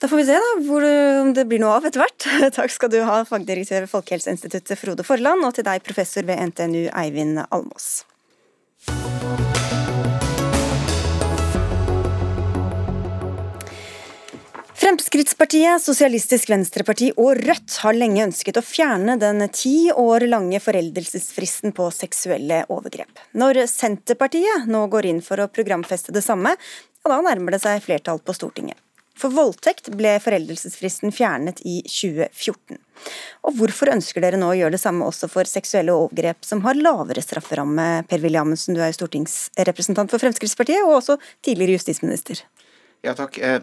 Da 0.00 0.10
får 0.12 0.20
vi 0.20 0.24
se 0.28 0.36
da, 0.36 0.48
hvor, 0.66 0.84
om 1.22 1.30
det 1.36 1.46
blir 1.48 1.62
noe 1.62 1.78
av 1.78 1.86
etter 1.88 2.02
hvert. 2.02 2.28
Takk 2.58 2.72
skal 2.74 2.92
du 2.92 2.98
ha, 3.08 3.22
fagdirektør 3.28 3.86
ved 3.86 3.92
Folkehelseinstituttet 3.92 4.80
Frode 4.80 5.06
Forland, 5.08 5.44
og 5.48 5.56
til 5.56 5.64
deg, 5.68 5.84
professor 5.86 6.28
ved 6.28 6.52
NTNU 6.52 6.90
Eivind 6.92 7.40
Almås. 7.48 8.04
Fremskrittspartiet, 14.76 15.80
Sosialistisk 15.80 16.50
Venstreparti 16.52 17.06
og 17.16 17.38
Rødt 17.40 17.78
har 17.80 17.96
lenge 17.96 18.26
ønsket 18.26 18.58
å 18.60 18.62
fjerne 18.64 19.14
den 19.16 19.40
ti 19.48 19.88
år 19.88 20.26
lange 20.28 20.58
foreldelsesfristen 20.60 21.72
på 21.72 21.86
seksuelle 21.96 22.58
overgrep. 22.68 23.22
Når 23.40 23.62
Senterpartiet 23.72 24.66
nå 24.68 24.82
går 24.92 25.08
inn 25.08 25.22
for 25.24 25.40
å 25.40 25.48
programfeste 25.48 26.12
det 26.12 26.20
samme, 26.26 26.52
da 27.08 27.16
nærmer 27.24 27.56
det 27.56 27.62
seg 27.64 27.80
flertall 27.86 28.20
på 28.20 28.34
Stortinget. 28.36 28.76
For 29.16 29.32
voldtekt 29.32 29.88
ble 29.96 30.18
foreldelsesfristen 30.20 31.14
fjernet 31.14 31.62
i 31.64 31.78
2014. 31.88 32.76
Og 33.48 33.56
hvorfor 33.56 33.94
ønsker 33.94 34.20
dere 34.20 34.36
nå 34.36 34.50
å 34.52 34.58
gjøre 34.58 34.76
det 34.76 34.82
samme 34.82 35.08
også 35.08 35.30
for 35.32 35.48
seksuelle 35.48 35.96
overgrep 35.96 36.44
som 36.44 36.60
har 36.68 36.76
lavere 36.76 37.24
strafferamme? 37.24 38.04
Per-Willy 38.12 38.42
Amundsen, 38.42 38.76
du 38.76 38.84
er 38.84 38.92
stortingsrepresentant 38.92 40.12
for 40.12 40.20
Fremskrittspartiet, 40.20 40.84
og 40.84 40.98
også 40.98 41.16
tidligere 41.40 41.78
justisminister. 41.78 42.44
Ja, 43.04 43.14
takk. 43.16 43.38
Eh, 43.38 43.60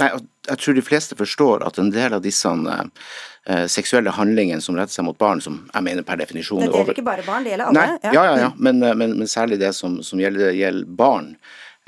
nei, 0.00 0.10
jeg 0.48 0.62
tror 0.62 0.76
de 0.76 0.84
fleste 0.84 1.18
forstår 1.18 1.64
at 1.66 1.78
en 1.78 1.92
del 1.94 2.14
av 2.16 2.22
disse 2.24 2.50
eh, 2.50 3.66
seksuelle 3.70 4.12
handlingene 4.16 4.62
som 4.64 4.78
retter 4.78 4.98
seg 4.98 5.06
mot 5.08 5.18
barn, 5.18 5.42
som 5.44 5.62
jeg 5.72 5.86
mener 5.86 6.06
per 6.06 6.20
definisjon 6.20 6.62
er 6.62 6.68
over 6.68 6.72
Det 6.72 6.80
gjelder 6.80 6.98
ikke 6.98 7.08
bare 7.10 7.26
barn, 7.26 7.46
det 7.46 7.54
gjelder 7.54 7.72
alle? 7.72 7.86
Nei, 7.86 8.14
ja, 8.14 8.26
ja, 8.30 8.36
ja. 8.46 8.52
Men, 8.56 8.82
eh, 8.82 8.96
men, 8.96 9.16
men 9.20 9.30
særlig 9.30 9.60
det 9.62 9.72
som, 9.78 10.00
som 10.06 10.22
gjelder, 10.22 10.54
gjelder 10.56 10.94
barn. 11.02 11.34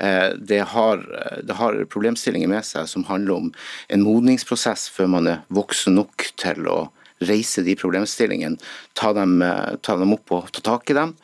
Eh, 0.03 0.29
det 0.37 0.63
har, 0.73 1.05
det 1.43 1.59
har, 1.59 1.79
problemstillinger 1.93 2.51
med 2.51 2.65
seg 2.67 2.89
som 2.91 3.05
handler 3.09 3.39
om 3.39 3.53
en 3.93 4.05
modningsprosess 4.05 4.89
før 4.93 5.11
man 5.17 5.29
er 5.35 5.43
voksen 5.53 5.97
nok 5.99 6.29
til 6.41 6.67
å 6.67 6.79
reise 7.27 7.63
de 7.65 7.75
problemstillingene, 7.79 8.59
ta 8.97 9.13
dem, 9.15 9.41
eh, 9.41 9.75
ta 9.81 9.97
dem 9.99 10.13
opp 10.15 10.31
og 10.31 10.51
ta 10.51 10.61
tak 10.61 10.89
i 10.89 10.97
dem, 10.97 11.15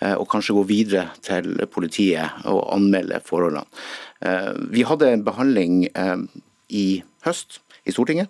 eh, 0.00 0.14
og 0.14 0.28
kanskje 0.28 0.56
gå 0.56 0.64
videre 0.66 1.10
til 1.22 1.54
politiet 1.66 2.46
og 2.46 2.74
anmelde 2.74 3.20
forholdene. 3.24 3.66
Vi 4.74 4.82
hadde 4.82 5.12
en 5.12 5.22
behandling 5.22 5.86
i 6.74 7.02
høst 7.22 7.60
i 7.86 7.92
Stortinget 7.94 8.26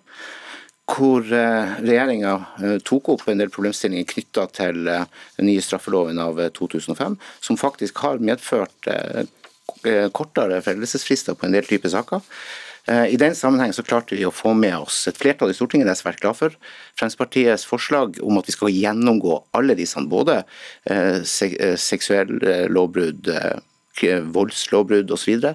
hvor 0.89 1.23
regjeringa 1.25 2.83
tok 2.85 3.09
opp 3.09 3.23
en 3.29 3.41
del 3.41 3.49
problemstillinger 3.49 4.05
knytta 4.05 4.45
til 4.53 4.83
den 4.85 5.47
nye 5.49 5.61
straffeloven 5.61 6.21
av 6.21 6.37
2005, 6.53 7.17
som 7.41 7.57
faktisk 7.57 7.97
har 8.05 8.21
medført 8.21 8.85
Eh, 9.83 10.09
kortere 10.11 10.59
foreldelsesfrister 10.63 11.37
på 11.39 11.47
en 11.47 11.55
del 11.55 11.67
typer 11.67 11.91
saker. 11.93 12.23
Eh, 12.89 13.05
I 13.13 13.17
den 13.17 13.35
sammenheng 13.35 13.73
så 13.73 13.83
klarte 13.85 14.17
vi 14.17 14.25
å 14.25 14.33
få 14.33 14.55
med 14.57 14.77
oss 14.79 15.03
et 15.09 15.19
flertall 15.19 15.51
i 15.53 15.57
Stortinget, 15.57 15.85
det 15.85 15.93
er 15.93 15.97
jeg 15.97 16.03
svært 16.03 16.23
glad 16.23 16.37
for. 16.39 16.55
Fremskrittspartiets 16.97 17.67
forslag 17.69 18.17
om 18.25 18.39
at 18.41 18.49
vi 18.49 18.55
skal 18.55 18.73
gjennomgå 18.73 19.35
alle 19.57 19.77
disse, 19.77 20.01
både 20.09 20.41
eh, 20.89 21.21
seksuelle 21.21 22.63
lovbrudd, 22.71 23.29
voldslovbrudd 24.33 25.11
osv. 25.11 25.49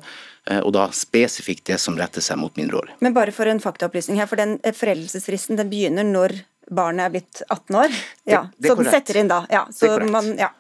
Og 0.61 0.71
da 0.77 0.83
spesifikt 0.93 1.65
det 1.71 1.79
som 1.81 1.97
retter 1.97 2.21
seg 2.21 2.37
mot 2.37 2.53
mindreårige. 2.61 2.99
Men 3.01 3.15
bare 3.17 3.33
for 3.33 3.49
en 3.49 3.63
faktaopplysning 3.65 4.19
her, 4.21 4.29
for 4.29 4.37
den 4.37 4.59
foreldelsesfristen 4.61 5.57
den 5.57 5.71
begynner 5.71 6.05
når 6.05 6.37
barnet 6.69 7.07
er 7.07 7.15
blitt 7.15 7.41
18 7.49 7.79
år? 7.81 7.95
Ja, 8.29 8.43
det, 8.53 8.67
det 8.67 8.75
så 8.75 8.77
den 8.83 8.91
setter 8.93 9.21
inn 9.23 9.31
da. 9.33 9.41
Ja, 9.49 9.65
så 9.73 9.95
man, 10.05 10.35
ja. 10.37 10.51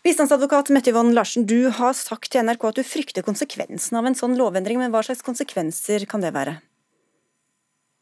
Bistandsadvokat 0.00 0.70
Mette 0.72 0.88
Yvonne 0.94 1.12
Larsen, 1.12 1.44
du 1.44 1.68
har 1.76 1.92
sagt 1.92 2.30
til 2.32 2.40
NRK 2.46 2.62
at 2.70 2.78
du 2.78 2.86
frykter 2.88 3.24
konsekvensen 3.26 3.98
av 4.00 4.06
en 4.08 4.14
sånn 4.16 4.32
lovendring, 4.38 4.78
men 4.80 4.94
hva 4.94 5.02
slags 5.04 5.20
konsekvenser 5.26 6.06
kan 6.08 6.24
det 6.24 6.30
være? 6.32 6.54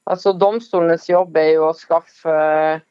Altså, 0.06 0.30
Domstolenes 0.38 1.08
jobb 1.10 1.34
er 1.42 1.48
jo 1.56 1.64
å 1.66 1.74
skaffe 1.74 2.30
eh, 2.30 2.84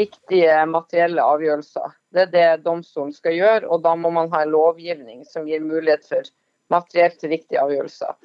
riktige 0.00 0.56
materielle 0.66 1.22
avgjørelser. 1.22 1.94
Det 2.10 2.24
er 2.24 2.32
det 2.32 2.48
domstolen 2.64 3.14
skal 3.14 3.36
gjøre, 3.38 3.70
og 3.70 3.84
da 3.86 3.94
må 3.94 4.10
man 4.16 4.32
ha 4.34 4.42
en 4.42 4.50
lovgivning 4.56 5.22
som 5.28 5.46
gir 5.46 5.62
mulighet 5.62 6.02
for 6.10 6.26
materielt 6.74 7.22
riktige 7.30 7.62
avgjørelser. 7.62 8.18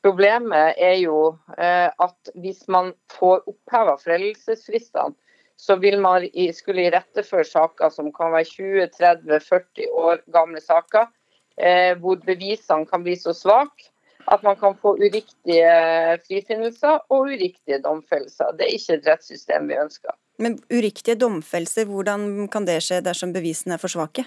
Problemet 0.00 0.80
er 0.80 0.96
jo 1.02 1.34
eh, 1.58 1.92
at 1.92 2.32
hvis 2.40 2.64
man 2.72 2.94
får 3.12 3.44
oppheva 3.52 3.98
foreldelsesfristene, 4.00 5.12
så 5.56 5.76
vil 5.80 6.00
man 6.02 6.26
skulle 6.52 6.88
iretteføre 6.88 7.46
saker 7.46 7.92
som 7.94 8.10
kan 8.12 8.32
være 8.34 8.48
20-30-40 8.50 9.90
år 9.92 10.22
gamle 10.32 10.60
saker, 10.60 11.08
eh, 11.58 11.94
hvor 11.98 12.18
bevisene 12.24 12.86
kan 12.86 13.04
bli 13.06 13.16
så 13.16 13.34
svake 13.36 13.90
at 14.32 14.42
man 14.42 14.56
kan 14.56 14.76
få 14.80 14.94
uriktige 14.96 15.72
frifinnelser 16.26 17.02
og 17.12 17.28
uriktige 17.28 17.80
domfellelser. 17.84 18.54
Det 18.56 18.66
er 18.66 18.76
ikke 18.78 18.96
et 18.98 19.08
rettssystem 19.10 19.68
vi 19.68 19.80
ønsker. 19.80 20.14
Men 20.38 20.56
uriktige 20.72 21.18
domfellelser, 21.20 21.84
hvordan 21.84 22.48
kan 22.48 22.66
det 22.66 22.80
skje 22.82 23.02
dersom 23.04 23.34
bevisene 23.34 23.76
er 23.76 23.82
for 23.82 23.92
svake? 23.92 24.24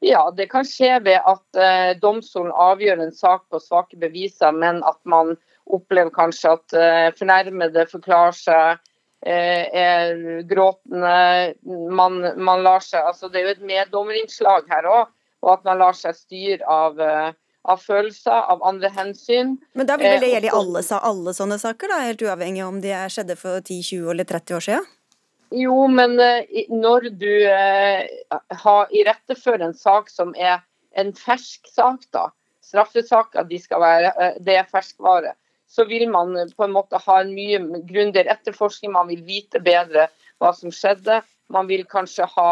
Ja, 0.00 0.30
Det 0.30 0.48
kan 0.50 0.64
skje 0.64 0.94
ved 1.04 1.18
at 1.28 1.60
eh, 1.60 1.92
domstolen 2.00 2.52
avgjør 2.56 3.02
en 3.04 3.12
sak 3.12 3.42
på 3.50 3.58
svake 3.60 3.98
beviser, 4.00 4.52
men 4.52 4.80
at 4.88 4.96
man 5.04 5.36
opplever 5.66 6.10
kanskje 6.10 6.54
at 6.56 6.72
eh, 6.72 7.08
fornærmede 7.18 7.84
forklarer 7.90 8.32
seg 8.32 8.78
er 9.26 10.42
gråtende. 10.48 11.54
Man, 11.92 12.20
man, 12.40 12.62
lar 12.64 12.80
seg, 12.84 13.04
altså 13.04 13.28
Det 13.28 13.40
er 13.40 13.48
jo 13.48 13.54
et 13.56 13.66
meddommerinnslag 13.68 14.68
her 14.70 14.88
òg, 14.88 15.10
og 15.44 15.52
at 15.56 15.66
man 15.68 15.80
lar 15.80 15.96
seg 15.96 16.16
styre 16.16 16.64
av, 16.68 17.00
eh, 17.00 17.32
av, 17.64 17.82
følelser, 17.82 18.36
av 18.52 18.64
andre 18.66 18.90
hensyn. 18.96 19.56
Men 19.76 19.88
da 19.88 19.98
vil 20.00 20.14
vel 20.14 20.24
det 20.24 20.30
eh, 20.30 20.34
gjelde 20.36 20.50
i 20.50 20.56
alle, 20.60 20.84
alle, 21.12 21.36
sånne 21.36 21.60
saker, 21.60 21.92
da, 21.92 22.00
helt 22.08 22.24
uavhengig 22.24 22.64
om 22.66 22.80
de 22.84 22.96
skjedde 23.12 23.36
for 23.40 23.60
10, 23.60 23.82
20 23.92 24.10
eller 24.14 24.28
30 24.28 24.58
år 24.58 24.66
siden? 24.68 24.88
Jo, 25.50 25.76
men 25.90 26.14
når 26.70 27.08
du 27.18 27.32
eh, 27.50 28.04
har 28.64 28.92
irettefører 28.94 29.66
en 29.66 29.74
sak 29.76 30.12
som 30.12 30.30
er 30.38 30.60
en 30.98 31.10
fersk 31.16 31.66
sak, 31.70 32.06
da. 32.14 32.28
Straffesaker 32.70 33.48
de 33.50 33.58
skal 33.58 33.82
være, 33.82 34.34
det 34.46 34.54
er 34.60 34.68
ferskvare 34.70 35.32
så 35.70 35.84
vil 35.86 36.08
man 36.10 36.34
på 36.56 36.66
en 36.66 36.74
måte 36.74 36.98
ha 36.98 37.20
en 37.22 37.30
mye 37.34 37.60
grundigere 37.86 38.34
etterforskning. 38.34 38.92
Man 38.96 39.10
vil 39.12 39.22
vite 39.26 39.62
bedre 39.62 40.08
hva 40.42 40.50
som 40.56 40.72
skjedde. 40.74 41.20
Man 41.52 41.68
vil 41.70 41.84
kanskje 41.90 42.26
ha 42.34 42.50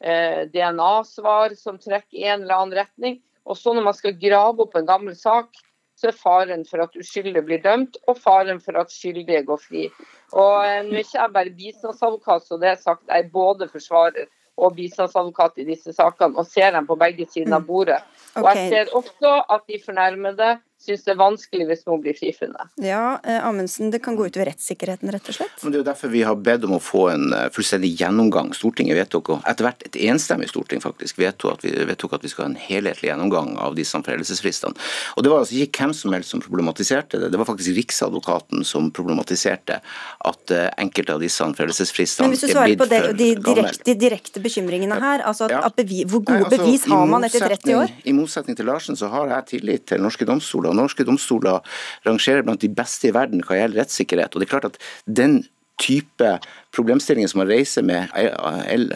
eh, 0.00 0.46
DNA-svar 0.52 1.56
som 1.60 1.76
trekker 1.80 2.16
i 2.16 2.24
en 2.24 2.46
eller 2.46 2.56
annen 2.56 2.78
retning. 2.80 3.20
Og 3.44 3.58
så 3.60 3.74
når 3.76 3.90
man 3.90 3.96
skal 3.96 4.16
grave 4.16 4.64
opp 4.64 4.76
en 4.78 4.88
gammel 4.88 5.16
sak, 5.18 5.52
så 6.00 6.08
er 6.08 6.16
faren 6.16 6.64
for 6.66 6.82
at 6.82 6.96
uskyldige 6.98 7.44
blir 7.46 7.60
dømt, 7.62 7.98
og 8.10 8.18
faren 8.18 8.58
for 8.62 8.76
at 8.80 8.90
skyldige 8.90 9.44
går 9.46 9.60
fri. 9.62 9.84
Og 10.32 10.54
eh, 10.64 10.80
Nå 10.86 10.96
er 10.96 11.04
ikke 11.04 11.20
jeg 11.20 11.34
bare 11.36 11.52
bistandsadvokat, 11.58 12.48
så 12.48 12.58
det 12.62 12.72
er 12.72 12.80
sagt 12.80 13.04
jeg 13.10 13.26
er 13.26 13.34
både 13.34 13.68
forsvarer 13.70 14.26
og 14.56 14.76
bistandsadvokat 14.76 15.60
i 15.60 15.68
disse 15.68 15.92
sakene, 15.94 16.38
og 16.38 16.46
ser 16.46 16.72
dem 16.74 16.86
på 16.88 16.96
begge 16.98 17.26
sider 17.30 17.58
av 17.58 17.66
bordet. 17.66 18.00
Og 18.38 18.46
jeg 18.50 18.70
ser 18.72 18.92
også 18.94 19.40
at 19.50 19.64
de 19.70 19.80
fornærmede 19.84 20.54
syns 20.84 21.04
det 21.06 21.14
er 21.14 21.20
vanskelig 21.20 21.68
hvis 21.68 21.84
noen 21.88 22.02
blir 22.04 22.16
frifunnet. 22.18 22.72
Ja, 22.82 23.18
eh, 23.24 23.40
Amundsen, 23.46 23.90
det 23.94 24.02
kan 24.04 24.16
gå 24.18 24.28
utover 24.28 24.50
rettssikkerheten, 24.50 25.10
rett 25.14 25.28
og 25.30 25.38
slett? 25.38 25.56
Men 25.62 25.72
Det 25.72 25.78
er 25.78 25.82
jo 25.82 25.90
derfor 25.90 26.12
vi 26.12 26.24
har 26.26 26.36
bedt 26.36 26.66
om 26.68 26.76
å 26.76 26.82
få 26.82 27.06
en 27.14 27.32
eh, 27.32 27.48
fullstendig 27.54 27.94
gjennomgang. 28.00 28.52
Stortinget 28.56 28.98
vedtok, 28.98 29.34
og 29.36 29.48
etter 29.48 29.68
hvert 29.68 29.84
et 29.88 29.98
enstemmig 30.10 30.50
storting 30.52 30.82
faktisk, 30.84 31.18
vedtok 31.22 31.58
at, 31.58 31.66
vi, 31.66 31.74
vedtok 31.88 32.18
at 32.18 32.26
vi 32.26 32.32
skal 32.32 32.46
ha 32.46 32.50
en 32.52 32.60
helhetlig 32.60 33.10
gjennomgang 33.10 33.54
av 33.62 33.78
disse 33.78 33.98
foreldelsesfristene. 33.98 34.76
Og 35.16 35.24
Det 35.24 35.32
var 35.32 35.44
altså 35.44 35.58
ikke 35.58 35.84
hvem 35.84 35.94
som 35.96 36.12
helst 36.16 36.34
som 36.34 36.42
problematiserte 36.44 37.20
det, 37.20 37.30
det 37.32 37.40
var 37.40 37.48
faktisk 37.48 37.74
Riksadvokaten 37.74 38.64
som 38.66 38.90
problematiserte 38.94 39.78
at 39.80 40.52
uh, 40.52 40.66
enkelte 40.80 41.14
av 41.14 41.22
disse 41.22 41.46
foreldelsesfristene 41.56 42.28
Men 42.28 42.34
hvis 42.34 42.44
du 42.44 42.52
svarer 42.52 42.76
på 42.78 42.86
det, 42.90 43.00
de, 43.18 43.28
direkte, 43.40 43.84
de 43.88 43.94
direkte 43.98 44.42
bekymringene 44.44 44.98
her, 45.00 45.24
altså 45.26 45.48
at, 45.48 45.54
ja. 45.56 45.62
at 45.68 45.76
bevis, 45.78 46.04
hvor 46.10 46.22
gode 46.22 46.44
Nei, 46.44 46.48
altså, 46.48 46.60
bevis 46.60 46.86
har 46.90 47.08
man 47.10 47.26
etter 47.28 47.46
30 47.48 47.78
år? 47.80 47.94
I 48.04 48.14
motsetning 48.16 48.58
til 48.58 48.68
Larsen 48.68 48.98
så 48.98 49.10
har 49.12 49.32
jeg 49.32 49.48
tillit 49.54 49.86
til 49.90 50.02
norske 50.04 50.28
domstoler 50.28 50.73
norske 50.76 51.06
domstoler 51.06 51.64
rangerer 52.06 52.44
blant 52.46 52.62
de 52.62 52.70
beste 52.72 53.08
i 53.08 53.14
verden 53.14 53.44
hva 53.44 53.58
gjelder 53.58 53.84
rettssikkerhet. 53.84 54.34
Og 54.34 54.42
det 54.42 54.48
er 54.48 54.54
klart 54.54 54.70
at 54.72 54.80
den 55.06 55.42
type 55.82 56.36
problemstillinger 56.74 57.30
som 57.30 57.40
man 57.42 57.50
reiser 57.50 57.86
med, 57.86 58.10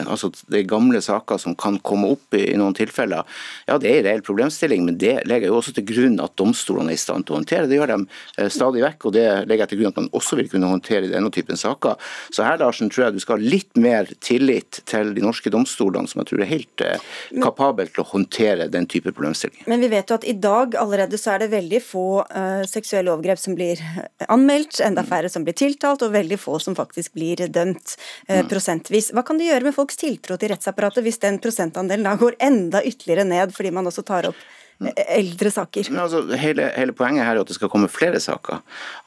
altså 0.05 0.31
det 0.49 0.63
er 0.63 0.71
gamle 0.71 1.01
saker 1.05 1.41
som 1.41 1.57
kan 1.59 1.79
komme 1.85 2.11
opp 2.15 2.35
i, 2.37 2.51
noen 2.59 2.77
tilfeller, 2.77 3.27
ja 3.69 3.79
det 3.81 3.91
er 3.91 4.01
en 4.01 4.07
reell 4.09 4.25
problemstilling, 4.27 4.85
men 4.87 4.99
det 5.01 5.15
legger 5.29 5.51
jo 5.51 5.59
også 5.61 5.75
til 5.77 5.87
grunn 5.89 6.19
at 6.23 6.35
domstolene 6.39 6.93
er 6.93 6.99
i 6.99 7.01
stand 7.01 7.27
til 7.27 7.37
å 7.37 7.39
håndtere. 7.39 7.69
Det 7.71 7.79
gjør 7.79 7.93
de 7.93 7.99
eh, 8.39 8.51
stadig 8.53 8.85
vekk, 8.85 9.09
og 9.09 9.15
det 9.17 9.27
legger 9.49 9.65
jeg 9.65 9.73
til 9.73 9.81
grunn 9.83 9.93
at 9.93 10.01
man 10.01 10.11
også 10.19 10.39
vil 10.41 10.51
kunne 10.53 10.73
håndtere 10.73 11.09
i 11.09 11.13
denne 11.13 11.31
typen 11.35 11.61
saker. 11.61 11.99
Så 12.35 12.47
her 12.47 12.61
Larsen, 12.61 12.91
tror 12.93 13.07
jeg 13.07 13.19
du 13.19 13.23
skal 13.25 13.39
ha 13.39 13.53
litt 13.55 13.79
mer 13.81 14.11
tillit 14.25 14.81
til 14.89 15.15
de 15.17 15.25
norske 15.25 15.53
domstolene, 15.53 16.11
som 16.11 16.23
jeg 16.23 16.33
tror 16.33 16.45
er 16.45 16.53
helt 16.53 16.85
eh, 16.85 17.07
kapabel 17.45 17.91
til 17.93 18.05
å 18.05 18.09
håndtere 18.13 18.69
den 18.73 18.89
type 18.91 19.13
problemstillinger. 19.15 19.69
Men 19.71 19.85
vi 19.85 19.93
vet 19.93 20.11
jo 20.11 20.19
at 20.19 20.27
i 20.29 20.37
dag 20.39 20.77
allerede 20.81 21.21
så 21.21 21.35
er 21.35 21.45
det 21.45 21.53
veldig 21.55 21.83
få 21.85 22.07
uh, 22.25 22.65
seksuelle 22.69 23.13
overgrep 23.13 23.41
som 23.41 23.57
blir 23.59 23.81
anmeldt, 24.29 24.81
enda 24.85 25.05
færre 25.07 25.31
som 25.33 25.45
blir 25.47 25.57
tiltalt, 25.59 26.03
og 26.05 26.15
veldig 26.15 26.39
få 26.41 26.59
som 26.63 26.77
faktisk 26.79 27.15
blir 27.17 27.47
dømt 27.53 27.68
dømt 27.69 27.97
eh, 28.29 28.43
mm. 28.43 28.49
prosentvis. 28.49 29.13
Hva 29.13 29.25
kan 29.27 29.39
det 29.39 29.49
gjøre 29.49 29.69
med 29.69 29.77
folks 29.77 29.99
tiltro 30.01 30.39
til 30.39 30.53
rettsapparatet 30.53 31.05
hvis 31.05 31.21
den 31.21 31.41
prosentandelen 31.43 32.07
da 32.07 32.17
går 32.19 32.39
enda 32.41 32.83
ytterligere 32.85 33.27
ned, 33.29 33.55
fordi 33.55 33.71
man 33.75 33.87
også 33.87 34.05
tar 34.07 34.29
opp 34.31 34.39
mm. 34.81 34.91
eh, 34.95 35.19
eldre 35.19 35.51
saker. 35.51 35.91
Altså, 36.01 36.23
hele, 36.39 36.71
hele, 36.77 36.95
poenget 36.97 37.27
her 37.27 37.37
er 37.37 37.43
at 37.43 37.51
det 37.51 37.59
skal 37.59 37.71
komme 37.73 37.89
flere 37.89 38.21
saker. 38.21 38.63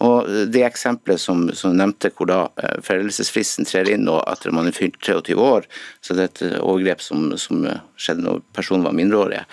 Og 0.05 0.29
Det 0.51 0.65
eksempelet 0.67 1.21
som, 1.21 1.49
som 1.53 1.75
nevnte 1.77 2.13
hvor 2.15 2.29
da 2.29 2.41
eh, 2.61 2.79
foreldelsesfristen 2.85 3.67
trer 3.69 3.91
inn 3.93 4.09
og 4.11 4.23
etter 4.29 4.53
man 4.55 4.69
er 4.69 4.77
fylt 4.77 5.01
23 5.01 5.37
år, 5.37 5.67
så 6.01 6.17
det 6.17 6.27
er 6.27 6.31
et 6.31 6.61
overgrep 6.61 7.03
som, 7.03 7.31
som 7.37 7.65
skjedde 7.97 8.25
når 8.27 8.41
personen 8.55 8.85
var 8.87 8.97
mindreårig, 8.97 9.45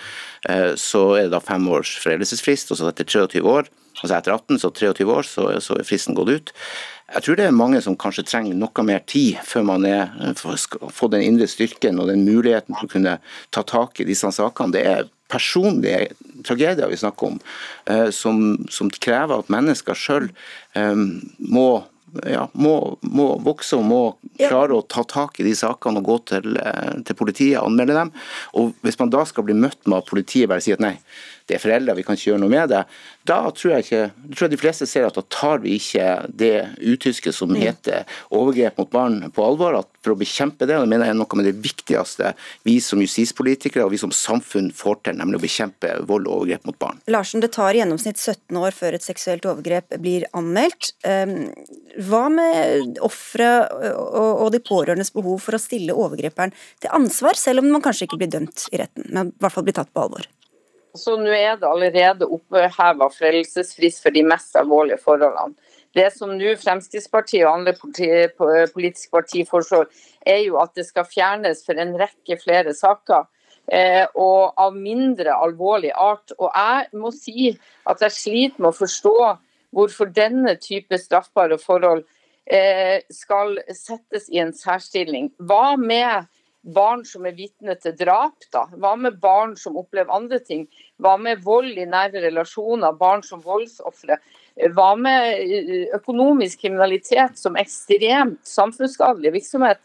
så 0.79 1.01
er 1.17 1.25
det 1.25 1.33
da 1.33 1.41
fem 1.43 1.65
års 1.67 1.97
foreldelsesfrist. 1.99 2.69
og 2.71 2.77
så 2.79 2.87
etter 2.87 3.03
23 3.03 3.41
år, 3.43 3.67
altså 3.99 4.15
etter 4.15 4.31
18, 4.31 4.59
så 4.61 4.71
23 4.71 5.11
år, 5.11 5.27
så, 5.27 5.49
så 5.59 5.75
er 5.75 5.87
fristen 5.87 6.15
gått 6.15 6.31
ut. 6.31 6.53
Jeg 7.09 7.25
tror 7.25 7.39
det 7.39 7.45
er 7.49 7.55
mange 7.55 7.79
som 7.81 7.97
kanskje 7.97 8.25
trenger 8.27 8.57
noe 8.57 8.83
mer 8.85 9.01
tid 9.09 9.39
før 9.45 9.65
man 9.71 9.85
er, 9.87 10.11
får 10.37 11.13
den 11.15 11.25
indre 11.25 11.47
styrken 11.49 12.01
og 12.01 12.11
den 12.11 12.25
muligheten 12.27 12.75
til 12.75 12.85
å 12.89 12.91
kunne 12.91 13.15
ta 13.55 13.63
tak 13.65 14.01
i 14.01 14.07
disse 14.07 14.29
sakene. 14.35 14.75
Det 14.75 14.83
er 14.85 15.07
personlige 15.29 16.11
tragedier 16.45 16.89
vi 16.89 16.97
snakker 16.97 17.33
om, 17.33 17.39
eh, 17.85 18.09
som, 18.15 18.59
som 18.69 18.89
krever 18.89 19.41
at 19.41 19.53
mennesker 19.53 19.97
sjøl 19.97 20.29
eh, 20.77 21.07
må 21.39 21.69
ja, 22.25 22.47
må, 22.57 22.97
må, 23.05 23.25
vokse 23.45 23.77
og 23.77 23.85
må 23.85 23.99
klare 24.39 24.73
å 24.73 24.85
ta 24.89 25.03
tak 25.05 25.39
i 25.39 25.45
de 25.45 25.53
sakene 25.57 26.01
og 26.01 26.07
gå 26.07 26.17
til, 26.31 26.57
eh, 26.57 26.95
til 27.05 27.17
politiet 27.17 27.59
og 27.59 27.69
anmelde 27.69 27.97
dem. 27.99 28.13
Og 28.57 28.73
Hvis 28.85 28.97
man 29.01 29.11
da 29.13 29.21
skal 29.29 29.45
bli 29.47 29.57
møtt 29.57 29.85
med 29.85 29.99
at 29.99 30.09
politiet 30.09 30.49
bare 30.49 30.63
sier 30.65 30.79
at 30.79 30.85
nei, 30.85 30.95
det 31.49 31.57
er 31.57 31.63
foreldre, 31.63 31.95
vi 31.97 32.05
kan 32.05 32.17
ikke 32.17 32.31
gjøre 32.31 32.43
noe 32.43 32.53
med 32.53 32.69
det. 32.71 32.83
Da 33.29 33.39
tror 33.53 33.73
jeg, 33.75 33.85
ikke, 33.85 34.29
tror 34.33 34.45
jeg 34.45 34.53
de 34.53 34.59
fleste 34.61 34.87
ser 34.89 35.05
at 35.07 35.17
da 35.17 35.23
tar 35.33 35.61
vi 35.63 35.75
ikke 35.77 36.05
det 36.29 36.53
utysket 36.77 37.35
som 37.35 37.51
mm. 37.51 37.59
heter 37.61 38.19
overgrep 38.33 38.79
mot 38.79 38.89
barn 38.93 39.19
på 39.33 39.45
alvor. 39.45 39.79
at 39.81 39.89
For 40.05 40.15
å 40.15 40.19
bekjempe 40.19 40.65
det, 40.69 40.77
og 40.77 40.85
det 40.85 40.91
mener 40.93 41.09
jeg 41.09 41.15
er 41.15 41.19
noe 41.19 41.39
med 41.39 41.49
det 41.49 41.55
viktigste 41.61 42.33
vi 42.67 42.77
som 42.83 43.01
justispolitikere 43.03 43.85
og 43.85 43.93
vi 43.93 44.01
som 44.01 44.13
samfunn 44.15 44.71
får 44.75 45.01
til, 45.07 45.19
nemlig 45.19 45.41
å 45.41 45.43
bekjempe 45.43 45.93
vold 46.09 46.29
og 46.29 46.39
overgrep 46.39 46.69
mot 46.69 46.79
barn. 46.81 47.03
Larsen, 47.11 47.43
det 47.43 47.51
tar 47.57 47.75
i 47.75 47.83
gjennomsnitt 47.83 48.21
17 48.21 48.61
år 48.61 48.77
før 48.77 48.97
et 48.97 49.05
seksuelt 49.05 49.45
overgrep 49.49 49.99
blir 50.01 50.25
anmeldt. 50.37 50.93
Ehm, 51.09 51.51
hva 52.09 52.25
med 52.33 52.99
ofre 53.05 53.51
og 53.99 54.49
de 54.53 54.61
pårørendes 54.63 55.13
behov 55.15 55.41
for 55.43 55.57
å 55.57 55.61
stille 55.61 55.95
overgriperen 55.95 56.53
til 56.81 56.93
ansvar, 56.95 57.37
selv 57.37 57.63
om 57.63 57.71
man 57.73 57.83
kanskje 57.85 58.07
ikke 58.07 58.21
blir 58.21 58.33
dømt 58.33 58.69
i 58.73 58.81
retten, 58.81 59.09
men 59.09 59.33
i 59.33 59.41
hvert 59.41 59.55
fall 59.55 59.65
blir 59.67 59.77
tatt 59.77 59.91
på 59.93 60.07
alvor? 60.07 60.27
Så 60.97 61.15
nå 61.21 61.29
er 61.35 61.57
det 61.59 61.69
allerede 61.69 62.27
oppheva 62.27 63.09
foreldelsesfrist 63.13 64.01
for 64.01 64.15
de 64.15 64.23
mest 64.25 64.55
alvorlige 64.57 64.97
forholdene. 65.03 65.53
Det 65.93 66.07
som 66.13 66.31
nå 66.37 66.53
Fremskrittspartiet 66.61 67.47
og 67.47 67.59
andre 67.59 67.73
politiske 68.73 69.11
partier 69.13 69.47
foreslår, 69.49 69.87
er 70.21 70.43
jo 70.45 70.59
at 70.61 70.75
det 70.77 70.85
skal 70.85 71.07
fjernes 71.09 71.63
for 71.65 71.81
en 71.81 71.95
rekke 71.97 72.37
flere 72.41 72.73
saker. 72.77 73.25
Eh, 73.69 74.05
og 74.17 74.57
av 74.57 74.73
mindre 74.73 75.33
alvorlig 75.33 75.91
art. 75.93 76.33
Og 76.37 76.49
jeg 76.49 77.01
må 77.01 77.11
si 77.13 77.51
at 77.89 78.01
jeg 78.05 78.15
sliter 78.15 78.61
med 78.61 78.71
å 78.71 78.79
forstå 78.79 79.17
hvorfor 79.75 80.09
denne 80.13 80.55
type 80.61 80.97
straffbare 80.97 81.59
forhold 81.61 82.05
eh, 82.49 83.01
skal 83.13 83.59
settes 83.73 84.29
i 84.33 84.41
en 84.41 84.53
særstilling. 84.57 85.29
Hva 85.37 85.77
med 85.77 86.29
barn 86.61 87.05
som 87.07 87.25
er 87.25 87.37
vitne 87.37 87.75
til 87.79 87.95
drap? 87.99 88.35
da? 88.53 88.65
Hva 88.75 88.95
med 88.99 89.19
barn 89.21 89.55
som 89.57 89.77
opplever 89.79 90.11
andre 90.13 90.39
ting? 90.43 90.67
Hva 90.99 91.15
med 91.21 91.43
vold 91.43 91.77
i 91.77 91.87
nære 91.87 92.23
relasjoner, 92.25 92.97
barn 92.99 93.23
som 93.23 93.43
voldsofre? 93.43 94.19
Hva 94.75 94.89
med 94.99 95.39
eh, 95.39 95.85
økonomisk 95.95 96.65
kriminalitet 96.65 97.39
som 97.39 97.59
ekstremt 97.59 98.41
samfunnsskadelig 98.47 99.33
virksomhet? 99.39 99.79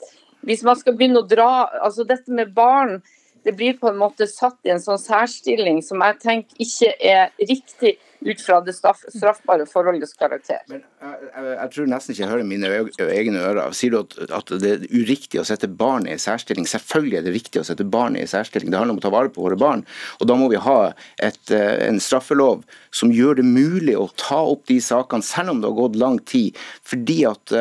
Hvis 0.45 0.65
man 0.67 0.77
skal 0.77 0.97
begynne 0.97 1.23
å 1.23 1.29
dra 1.29 1.69
altså 1.81 2.05
Dette 2.05 2.33
med 2.35 2.53
barn 2.57 2.99
det 3.45 3.53
blir 3.53 3.77
på 3.77 3.91
en 3.91 4.01
måte 4.01 4.27
satt 4.29 4.57
i 4.65 4.73
en 4.73 4.81
sånn 4.81 5.01
særstilling 5.01 5.83
som 5.85 6.01
jeg 6.01 6.21
tenker 6.23 6.65
ikke 6.65 6.93
er 6.97 7.33
riktig 7.45 7.99
ut 8.25 8.41
fra 8.41 8.61
det 8.65 8.75
straffbare 8.75 9.67
forholdets 9.69 10.17
karakter. 10.19 10.63
Men 10.71 10.81
jeg, 10.83 11.29
jeg, 11.29 11.49
jeg, 11.53 11.71
tror 11.75 11.91
nesten 11.93 12.15
ikke 12.15 12.25
jeg 12.25 12.33
hører 12.33 12.49
mine 12.49 12.71
egne 13.05 13.45
ører. 13.45 13.77
Sier 13.77 13.95
du 13.95 14.01
at, 14.01 14.17
at, 14.41 14.53
det 14.63 14.73
er 14.73 14.87
uriktig 14.95 15.43
å 15.43 15.47
sette 15.49 15.69
barn 15.69 16.09
i 16.09 16.17
særstilling? 16.21 16.69
Selvfølgelig 16.71 17.21
er 17.21 17.27
det 17.29 17.37
riktig 17.37 17.63
å 17.63 17.67
sette 17.69 17.87
barn 17.87 18.19
i 18.19 18.27
særstilling. 18.29 18.73
Det 18.73 18.81
handler 18.81 18.97
om 18.97 19.03
å 19.03 19.07
ta 19.07 19.13
vare 19.15 19.33
på 19.35 19.45
våre 19.45 19.59
barn. 19.61 19.85
Og 20.21 20.31
da 20.31 20.39
må 20.41 20.49
vi 20.53 20.61
ha 20.61 20.79
et, 21.23 21.43
eh, 21.53 21.87
en 21.89 22.01
straffelov 22.03 22.65
som 22.95 23.13
gjør 23.13 23.41
det 23.41 23.47
mulig 23.49 23.97
å 23.99 24.09
ta 24.21 24.41
opp 24.55 24.67
de 24.71 24.81
sakene, 24.83 25.25
selv 25.25 25.55
om 25.55 25.61
det 25.61 25.71
har 25.71 25.81
gått 25.83 26.01
lang 26.01 26.19
tid. 26.25 26.57
Fordi 26.87 27.21
at 27.29 27.55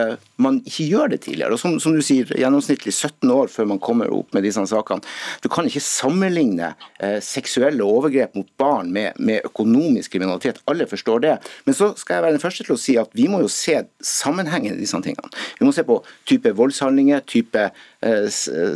man 0.44 0.60
ikke 0.68 0.86
gjør 0.90 1.12
det 1.14 1.22
tidligere. 1.26 1.56
Og 1.56 1.62
som, 1.62 1.76
som, 1.82 1.96
du 1.96 2.04
sier, 2.06 2.30
gjennomsnittlig 2.40 2.94
17 2.94 3.32
år 3.34 3.52
før 3.52 3.70
man 3.74 3.82
kommer 3.84 4.12
opp 4.14 4.34
med 4.36 4.46
disse 4.46 4.64
sakene. 4.70 5.06
Du 5.44 5.50
kan 5.52 5.68
ikke 5.70 5.84
sammenligne 5.84 6.74
eh, 7.00 7.20
seksuelle 7.24 7.86
overgrep 7.86 8.38
mot 8.38 8.50
barn 8.60 8.92
med, 8.96 9.20
med 9.20 9.46
økonomisk 9.50 10.16
kriminalitet 10.16 10.53
at 10.54 10.62
alle 10.70 10.88
forstår 10.90 11.24
det. 11.26 11.36
Men 11.68 11.78
så 11.78 11.92
skal 12.00 12.18
jeg 12.18 12.26
være 12.28 12.38
den 12.38 12.44
første 12.44 12.66
til 12.66 12.78
å 12.78 12.82
si 12.82 12.98
at 13.02 13.14
vi 13.18 13.28
må 13.32 13.42
jo 13.44 13.52
se 13.52 13.82
sammenhengen 14.04 14.78
i 14.78 14.84
disse 14.84 15.00
tingene. 15.04 15.32
Vi 15.60 15.68
må 15.68 15.74
se 15.76 15.86
på 15.88 16.00
type 16.30 16.54
voldshandlinger, 16.58 17.26
type 17.30 17.68
eh, 17.70 18.28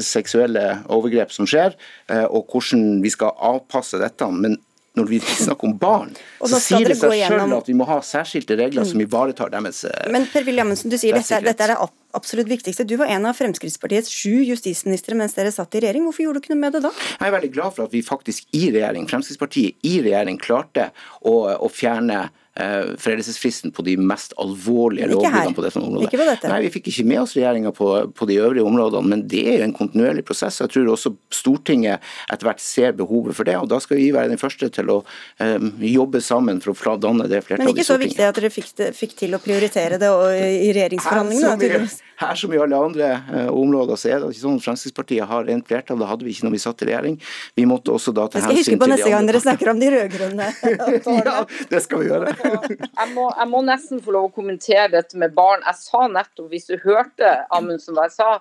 seksuelle 0.03 0.65
overgrep 0.93 1.33
som 1.35 1.49
skjer, 1.49 1.77
eh, 2.11 2.25
og 2.25 2.51
hvordan 2.51 3.03
vi 3.05 3.13
skal 3.13 3.35
avpasse 3.53 4.01
dette. 4.01 4.29
Men 4.33 4.59
når 4.97 5.09
vi 5.11 5.19
snakker 5.21 5.69
om 5.69 5.75
barn, 5.79 6.11
så 6.41 6.59
sier 6.61 6.89
det 6.89 6.97
seg 6.99 7.13
selv 7.27 7.55
at 7.59 7.69
vi 7.69 7.75
må 7.77 7.87
ha 7.89 7.99
særskilte 8.05 8.57
regler 8.57 8.85
mm. 8.85 8.89
som 8.91 9.03
ivaretar 9.03 9.53
deres 9.53 9.83
eh, 9.87 10.09
Men 10.13 10.27
Per 10.31 10.45
Williamsen, 10.47 10.91
du 10.91 10.97
sier 10.99 11.17
dette, 11.17 11.41
dette 11.45 11.67
er 11.67 11.73
det 11.75 11.77
absolutt 12.17 12.49
viktigste. 12.49 12.85
Du 12.87 12.95
var 12.99 13.11
en 13.13 13.27
av 13.29 13.37
Fremskrittspartiets 13.37 14.09
sju 14.13 14.41
justisministre 14.47 15.17
mens 15.19 15.37
dere 15.37 15.53
satt 15.53 15.77
i 15.77 15.83
regjering. 15.83 16.07
Hvorfor 16.07 16.25
gjorde 16.25 16.41
du 16.41 16.45
ikke 16.47 16.55
noe 16.55 16.63
med 16.63 16.77
det 16.77 16.83
da? 16.87 16.93
Jeg 17.19 17.29
er 17.29 17.35
veldig 17.37 17.53
glad 17.53 17.77
for 17.77 17.85
at 17.87 17.93
vi 17.93 18.03
faktisk 18.05 18.57
i 18.57 18.67
regjering, 18.71 19.07
Fremskrittspartiet 19.11 19.87
i 19.87 19.95
regjering 20.01 20.41
klarte 20.41 20.89
å, 21.21 21.37
å 21.53 21.71
fjerne 21.71 22.27
foreldelsesfristen 22.57 23.73
på 23.75 23.85
de 23.85 23.95
mest 23.99 24.33
alvorlige 24.41 25.09
lovbruddene 25.11 25.55
på 25.55 25.65
dette 25.65 25.81
området. 25.81 26.07
Ikke 26.07 26.21
på 26.21 26.27
dette. 26.29 26.49
Nei, 26.51 26.61
Vi 26.65 26.71
fikk 26.77 26.89
ikke 26.91 27.05
med 27.11 27.21
oss 27.23 27.35
regjeringa 27.37 27.73
på, 27.75 27.89
på, 28.17 28.27
de 28.29 28.39
øvrige 28.41 28.65
områdene, 28.67 29.11
men 29.13 29.25
det 29.29 29.43
er 29.51 29.61
jo 29.61 29.67
en 29.67 29.75
kontinuerlig 29.77 30.25
prosess. 30.27 30.59
Jeg 30.63 30.73
tror 30.73 30.89
også 30.93 31.13
Stortinget 31.33 32.03
etter 32.31 32.49
hvert 32.49 32.63
ser 32.63 32.97
behovet 32.97 33.37
for 33.37 33.47
det, 33.47 33.57
og 33.61 33.69
da 33.71 33.79
skal 33.83 34.01
vi 34.01 34.09
være 34.15 34.31
den 34.33 34.41
første 34.41 34.71
til 34.73 34.91
å 34.93 34.97
um, 35.03 35.69
jobbe 35.83 36.21
sammen 36.23 36.61
for 36.63 36.73
å 36.73 36.97
danne 37.01 37.29
det 37.29 37.43
flertallet 37.45 37.77
i 37.77 37.77
Stortinget. 37.77 37.77
Men 37.77 37.83
ikke 37.83 37.89
så 37.91 37.99
viktig 38.03 38.27
at 38.27 38.41
dere 38.41 38.53
fikk, 38.53 38.73
det, 38.81 38.91
fikk 38.97 39.17
til 39.21 39.37
å 39.37 39.41
prioritere 39.43 40.01
det 40.01 40.11
i 40.11 40.73
regjeringsforhandlingene? 40.75 41.87
Her 42.17 42.37
som 42.39 42.53
i 42.53 42.57
alle 42.57 42.77
andre 42.77 43.09
uh, 43.29 43.49
områder 43.53 43.99
så 43.99 44.09
er 44.09 44.21
det 44.21 44.31
ikke 44.33 44.41
sånn 44.41 44.57
at 44.57 44.65
Fremskrittspartiet 44.65 45.29
har 45.29 45.45
rent 45.45 45.67
flertall. 45.69 45.99
Det 46.01 46.09
hadde 46.09 46.25
vi 46.25 46.33
ikke 46.33 46.47
når 46.47 46.55
vi 46.55 46.61
satt 46.63 46.81
i 46.81 46.87
regjering. 46.89 47.17
Vi 47.59 47.65
måtte 47.69 47.93
også 47.93 48.13
da 48.17 48.25
ta 48.25 48.41
hensyn 48.41 48.55
til 48.57 48.57
de 48.57 48.57
andre. 48.57 48.57
Jeg 48.57 48.65
skal 48.65 48.73
huske 48.73 48.83
på 48.83 48.91
neste 48.93 49.11
gang 49.13 49.29
dere 49.29 49.41
snakker 49.43 49.71
om 49.73 49.81
de 49.81 49.91
rød-grønne. 49.93 50.47
ja, 51.29 51.35
det 51.73 51.81
skal 51.85 52.01
vi 52.01 52.09
gjøre. 52.09 52.33
jeg, 52.81 53.09
må, 53.13 53.27
jeg 53.29 53.51
må, 53.53 53.63
nesten 53.67 54.01
få 54.03 54.15
lov 54.17 54.29
å 54.29 54.33
kommentere 54.33 54.87
dette 54.95 55.21
med 55.21 55.35
barn. 55.37 55.65
Jeg 55.67 55.81
sa 55.83 56.07
nettopp, 56.11 56.49
hvis 56.53 56.69
du 56.71 56.75
hørte 56.81 57.33
Amundsen 57.53 57.97
hva 57.97 58.07
jeg 58.07 58.17
sa, 58.17 58.31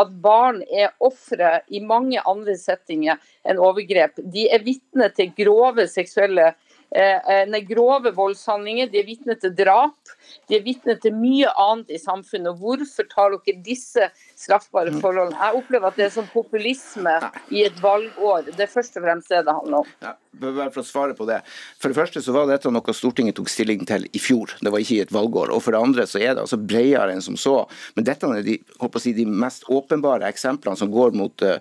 at 0.00 0.14
barn 0.24 0.62
er 0.66 0.94
ofre 1.04 1.58
i 1.68 1.82
mange 1.84 2.22
andre 2.24 2.56
settinger 2.60 3.20
enn 3.46 3.60
overgrep. 3.62 4.16
De 4.24 4.48
er 4.48 4.64
vitne 4.64 5.10
til 5.16 5.32
grove 5.36 5.86
seksuelle 5.92 6.54
nei, 7.50 7.62
grove 7.66 8.12
voldshandlinger, 8.16 8.90
de 8.92 9.00
er 9.02 9.08
vitne 9.08 9.36
til 9.40 9.54
drap. 9.56 10.14
De 10.50 10.58
er 10.58 10.64
vitne 10.64 10.96
til 11.02 11.14
mye 11.16 11.50
annet 11.60 11.90
i 11.96 12.00
samfunnet. 12.00 12.52
og 12.52 12.62
Hvorfor 12.62 13.08
tar 13.10 13.34
dere 13.34 13.62
disse 13.64 14.10
straffbare 14.38 14.94
mm. 14.94 15.00
forholdene? 15.02 15.38
Jeg 15.40 15.60
opplever 15.60 15.90
at 15.90 15.98
det 15.98 16.06
er 16.06 16.14
sånn 16.14 16.30
populisme 16.32 17.16
i 17.54 17.64
et 17.66 17.82
valgår. 17.82 18.52
Det 18.52 18.66
er 18.66 18.70
først 18.70 18.98
og 18.98 19.06
fremst 19.06 19.32
det 19.32 19.42
det 19.46 19.56
handler 19.56 19.82
om. 19.82 19.90
Ja, 20.04 20.14
bare 20.40 20.70
for 20.74 20.82
å 20.82 20.86
svare 20.86 21.16
på 21.18 21.26
det. 21.28 21.40
For 21.80 21.92
det 21.92 21.98
første 21.98 22.22
så 22.22 22.34
var 22.34 22.48
dette 22.50 22.70
noe 22.72 22.94
Stortinget 22.96 23.38
tok 23.38 23.50
stilling 23.52 23.84
til 23.88 24.06
i 24.06 24.22
fjor. 24.22 24.54
Det 24.60 24.72
var 24.72 24.82
ikke 24.82 24.98
i 24.98 25.02
et 25.04 25.14
valgår. 25.14 25.52
Og 25.54 25.62
for 25.64 25.74
det 25.74 25.82
andre 25.82 26.06
så 26.08 26.20
er 26.20 26.34
det 26.34 26.44
altså 26.44 26.60
bredere 26.60 27.14
enn 27.14 27.24
som 27.24 27.38
så. 27.40 27.56
Men 27.96 28.08
dette 28.08 28.30
er 28.30 28.46
de, 28.46 28.58
si, 29.02 29.14
de 29.16 29.26
mest 29.26 29.66
åpenbare 29.72 30.28
eksemplene 30.30 30.78
som 30.78 30.92
går 30.92 31.16
mot 31.18 31.46
uh, 31.46 31.58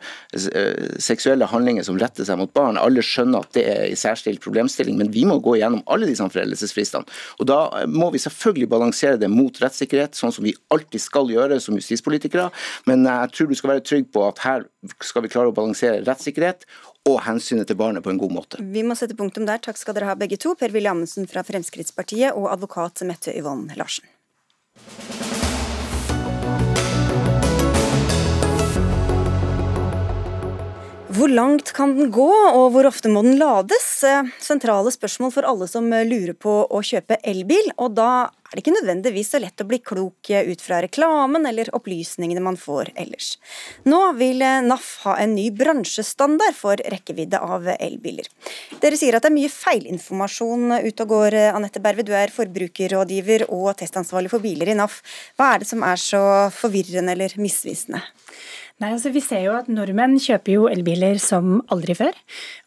seksuelle 1.02 1.50
handlinger 1.50 1.88
som 1.88 2.00
retter 2.02 2.28
seg 2.28 2.40
mot 2.42 2.54
barn. 2.56 2.80
Alle 2.82 3.04
skjønner 3.06 3.46
at 3.46 3.56
det 3.58 3.66
er 3.72 3.84
en 3.90 4.00
særstilt 4.00 4.44
problemstilling, 4.44 5.00
men 5.00 5.14
vi 5.16 5.26
må 5.28 5.40
gå 5.44 5.58
gjennom 5.60 5.84
alle 5.92 6.10
disse 6.10 6.26
foreldelsesfristene. 6.32 7.08
Og 7.40 7.50
da 7.50 7.60
må 7.90 8.12
vi 8.14 8.22
selvfølgelig 8.22 8.72
balansere 8.72 9.20
det 9.22 9.32
mot 9.32 9.62
rettssikkerhet, 9.64 10.18
sånn 10.18 10.34
som 10.36 10.46
vi 10.48 10.56
alltid 10.74 11.04
skal 11.04 11.32
gjøre 11.32 11.60
som 11.64 11.78
justispolitikere. 11.80 12.50
Men 12.90 13.08
jeg 13.08 13.32
tror 13.36 13.52
du 13.52 13.56
skal 13.58 13.76
være 13.76 13.86
trygg 13.86 14.12
på 14.16 14.26
at 14.28 14.44
her 14.46 14.68
skal 15.04 15.26
vi 15.26 15.32
klare 15.34 15.52
å 15.52 15.56
balansere 15.56 16.04
rettssikkerhet 16.06 16.68
og 17.10 17.22
hensynet 17.28 17.70
til 17.70 17.78
barnet 17.80 18.06
på 18.06 18.12
en 18.14 18.22
god 18.22 18.34
måte. 18.34 18.62
Vi 18.76 18.84
må 18.86 18.98
sette 18.98 19.18
punktum 19.18 19.46
der. 19.50 19.62
Takk 19.62 19.80
skal 19.82 19.98
dere 19.98 20.10
ha 20.10 20.18
begge 20.20 20.40
to. 20.42 20.56
Per-Willy 20.58 20.90
Amundsen 20.92 21.30
fra 21.30 21.46
Fremskrittspartiet 21.46 22.34
og 22.34 22.50
advokat 22.54 23.06
Mette 23.08 23.36
Yvonne 23.38 23.78
Larsen. 23.78 24.10
Hvor 31.16 31.32
langt 31.32 31.70
kan 31.72 31.94
den 31.96 32.10
gå, 32.12 32.28
og 32.28 32.74
hvor 32.74 32.90
ofte 32.90 33.08
må 33.08 33.22
den 33.24 33.38
lades? 33.40 33.86
Eh, 34.04 34.28
sentrale 34.44 34.92
spørsmål 34.92 35.32
for 35.32 35.48
alle 35.48 35.68
som 35.72 35.86
eh, 35.96 36.04
lurer 36.04 36.36
på 36.36 36.56
å 36.68 36.82
kjøpe 36.84 37.22
elbil. 37.24 37.70
Og 37.80 37.94
da 37.96 38.08
er 38.26 38.52
det 38.52 38.64
ikke 38.66 38.74
nødvendigvis 38.76 39.30
så 39.32 39.40
lett 39.40 39.64
å 39.64 39.68
bli 39.70 39.80
klok 39.80 40.32
eh, 40.36 40.50
ut 40.50 40.60
fra 40.60 40.82
reklamen 40.84 41.48
eller 41.48 41.72
opplysningene 41.78 42.44
man 42.44 42.60
får 42.60 42.92
ellers. 43.00 43.30
Nå 43.88 44.02
vil 44.20 44.44
NAF 44.68 44.90
ha 45.06 45.16
en 45.24 45.38
ny 45.38 45.46
bransjestandard 45.56 46.58
for 46.58 46.84
rekkevidde 46.84 47.40
av 47.40 47.72
elbiler. 47.78 48.28
Dere 48.84 49.00
sier 49.00 49.16
at 49.16 49.24
det 49.24 49.32
er 49.32 49.38
mye 49.38 49.54
feilinformasjon 49.56 50.82
ute 50.82 51.08
og 51.08 51.16
går. 51.16 51.40
Anette 51.54 51.80
Berve, 51.86 52.04
du 52.04 52.12
er 52.12 52.34
forbrukerrådgiver 52.36 53.48
og 53.56 53.72
testansvarlig 53.80 54.36
for 54.36 54.44
biler 54.44 54.74
i 54.74 54.76
NAF. 54.82 55.00
Hva 55.40 55.54
er 55.54 55.64
det 55.64 55.72
som 55.72 55.88
er 55.88 56.02
så 56.10 56.26
forvirrende 56.60 57.16
eller 57.16 57.40
misvisende? 57.40 58.04
Nei, 58.84 58.90
altså 58.92 59.08
Vi 59.16 59.22
ser 59.24 59.46
jo 59.46 59.54
at 59.56 59.70
nordmenn 59.72 60.18
kjøper 60.20 60.52
jo 60.52 60.66
elbiler 60.68 61.16
som 61.24 61.62
aldri 61.72 61.94
før. 61.96 62.18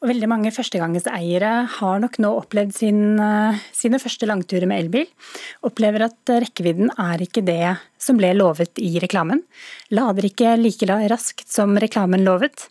Og 0.00 0.08
veldig 0.08 0.30
mange 0.32 0.52
førstegangseiere 0.56 1.50
har 1.74 2.00
nok 2.00 2.16
nå 2.24 2.30
opplevd 2.38 2.72
sin, 2.72 3.20
eh, 3.20 3.58
sine 3.76 4.00
første 4.00 4.24
langturer 4.24 4.64
med 4.66 4.86
elbil. 4.86 5.04
Opplever 5.68 6.06
at 6.06 6.32
rekkevidden 6.32 6.88
er 6.96 7.20
ikke 7.20 7.44
det 7.44 7.76
som 8.00 8.16
ble 8.16 8.32
lovet 8.32 8.80
i 8.80 8.94
reklamen. 9.04 9.42
Lader 9.92 10.24
ikke 10.24 10.56
like 10.56 10.88
raskt 11.12 11.46
som 11.52 11.76
reklamen 11.76 12.24
lovet. 12.24 12.70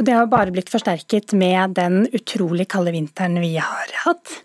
Og 0.00 0.04
det 0.04 0.14
har 0.14 0.26
bare 0.26 0.50
blitt 0.50 0.68
forsterket 0.72 1.34
med 1.38 1.74
den 1.74 2.08
utrolig 2.10 2.66
kalde 2.66 2.90
vinteren 2.90 3.38
vi 3.38 3.54
har 3.62 3.94
hatt. 4.02 4.42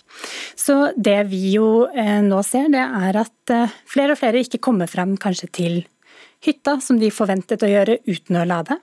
Så 0.55 0.93
det 0.95 1.25
vi 1.31 1.55
jo 1.55 1.87
eh, 1.89 2.21
nå 2.21 2.45
ser, 2.45 2.69
det 2.69 2.85
er 2.85 3.17
at 3.17 3.49
eh, 3.49 3.77
flere 3.89 4.13
og 4.13 4.21
flere 4.21 4.45
ikke 4.45 4.61
kommer 4.61 4.85
frem 4.85 5.17
kanskje 5.17 5.49
til 5.49 5.85
hytta, 6.45 6.77
som 6.83 6.99
de 7.01 7.11
forventet 7.13 7.63
å 7.63 7.71
gjøre 7.71 7.99
uten 8.07 8.39
å 8.39 8.47
lade, 8.47 8.79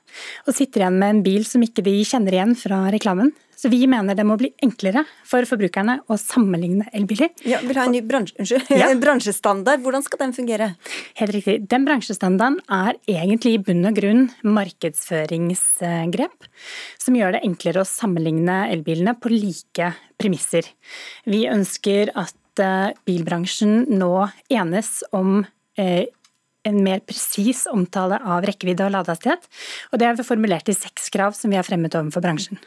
og 0.47 0.57
sitter 0.57 0.85
igjen 0.85 1.01
med 1.01 1.17
en 1.17 1.25
bil 1.27 1.49
som 1.49 1.65
ikke 1.65 1.85
de 1.87 1.97
kjenner 2.07 2.37
igjen 2.37 2.55
fra 2.59 2.85
reklamen. 2.95 3.33
Så 3.65 3.71
vi 3.73 3.87
mener 3.89 4.13
det 4.19 4.27
må 4.29 4.35
bli 4.37 4.51
enklere 4.65 5.07
for 5.25 5.47
forbrukerne 5.49 5.95
å 6.11 6.19
sammenligne 6.21 6.85
elbiler. 6.93 7.31
Ja, 7.49 7.63
vil 7.65 7.79
ha 7.79 7.87
en 7.87 7.95
ny 7.95 8.03
bransje, 8.05 8.59
ja. 8.69 8.91
bransjestandard. 9.01 9.81
Hvordan 9.81 10.05
skal 10.05 10.21
den 10.21 10.35
fungere? 10.37 10.67
Helt 11.17 11.33
riktig. 11.33 11.65
Den 11.71 11.87
bransjestandarden 11.89 12.59
er 12.69 12.99
egentlig 13.09 13.55
i 13.55 13.63
bunn 13.65 13.89
og 13.89 13.97
grunn 13.97 14.27
markedsføringsgrep, 14.45 16.45
som 17.01 17.17
gjør 17.17 17.39
det 17.39 17.45
enklere 17.49 17.81
å 17.81 17.89
sammenligne 17.89 18.67
elbilene 18.75 19.17
på 19.17 19.33
like 19.33 19.95
premisser. 20.21 20.69
Vi 21.25 21.47
ønsker 21.49 22.13
at 22.21 22.61
eh, 22.61 22.93
bilbransjen 23.09 23.87
nå 23.97 24.29
enes 24.53 25.01
om 25.17 25.41
eh, 25.81 26.05
en 26.69 26.81
mer 26.85 27.03
presis 27.07 27.65
omtale 27.71 28.21
av 28.21 28.47
rekkevidde 28.49 28.87
og 28.87 28.95
ladehastighet. 28.97 29.51
Og 29.93 30.01
det 30.01 30.09
er 30.09 30.19
vi 30.19 30.27
formulert 30.27 30.71
i 30.71 30.77
seks 30.77 31.11
krav 31.15 31.37
som 31.39 31.53
vi 31.53 31.61
har 31.61 31.67
fremmet 31.67 31.97
overfor 31.99 32.25
bransjen. 32.25 32.61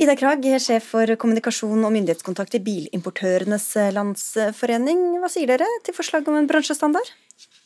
Ida 0.00 0.14
Krag, 0.16 0.46
sjef 0.62 0.92
for 0.94 1.10
kommunikasjon 1.20 1.82
og 1.84 1.92
myndighetskontakt 1.92 2.54
i 2.56 2.62
Bilimportørenes 2.64 3.66
landsforening. 3.92 5.18
Hva 5.20 5.28
sier 5.28 5.50
dere 5.50 5.66
til 5.84 5.96
forslaget 5.96 6.30
om 6.30 6.38
en 6.38 6.48
bransjestandard? 6.48 7.10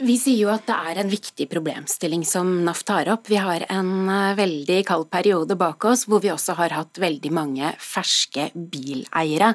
Vi 0.02 0.16
sier 0.18 0.40
jo 0.42 0.50
at 0.50 0.64
det 0.66 0.74
er 0.74 0.98
en 0.98 1.11
viktig 1.11 1.46
problemstilling 1.52 2.24
som 2.26 2.48
NAF 2.66 2.80
tar 2.86 3.07
opp. 3.12 3.28
Vi 3.30 3.38
har 3.38 3.62
en 3.70 4.09
eh, 4.11 4.34
veldig 4.38 4.80
kald 4.88 5.07
periode 5.12 5.55
bak 5.59 5.86
oss 5.86 6.02
hvor 6.11 6.22
vi 6.24 6.32
også 6.34 6.57
har 6.59 6.74
hatt 6.74 6.98
veldig 6.98 7.30
mange 7.34 7.70
ferske 7.78 8.48
bileiere. 8.55 9.52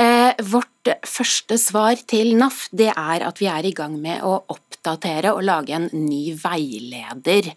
Eh, 0.00 0.32
vårt 0.48 0.94
første 1.04 1.60
svar 1.60 2.00
til 2.08 2.32
NAF 2.40 2.70
det 2.72 2.90
er 2.94 3.26
at 3.28 3.44
vi 3.44 3.50
er 3.52 3.68
i 3.68 3.74
gang 3.76 4.00
med 4.00 4.24
å 4.24 4.38
oppdatere 4.84 5.32
og 5.34 5.44
lage 5.44 5.74
en 5.74 5.88
ny 5.92 6.34
veileder. 6.36 7.52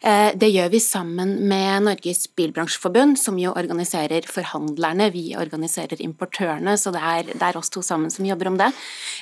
Eh, 0.00 0.32
det 0.34 0.50
gjør 0.50 0.70
vi 0.72 0.80
sammen 0.80 1.36
med 1.48 1.84
Norges 1.84 2.26
Bilbransjeforbund, 2.36 3.18
som 3.20 3.38
jo 3.38 3.52
organiserer 3.52 4.26
forhandlerne. 4.26 5.10
Vi 5.12 5.34
organiserer 5.36 6.00
importørene, 6.00 6.76
så 6.80 6.92
det 6.94 7.02
er, 7.02 7.32
det 7.34 7.42
er 7.42 7.58
oss 7.60 7.70
to 7.70 7.82
sammen 7.82 8.10
som 8.10 8.26
jobber 8.26 8.48
om 8.48 8.58
det. 8.60 8.70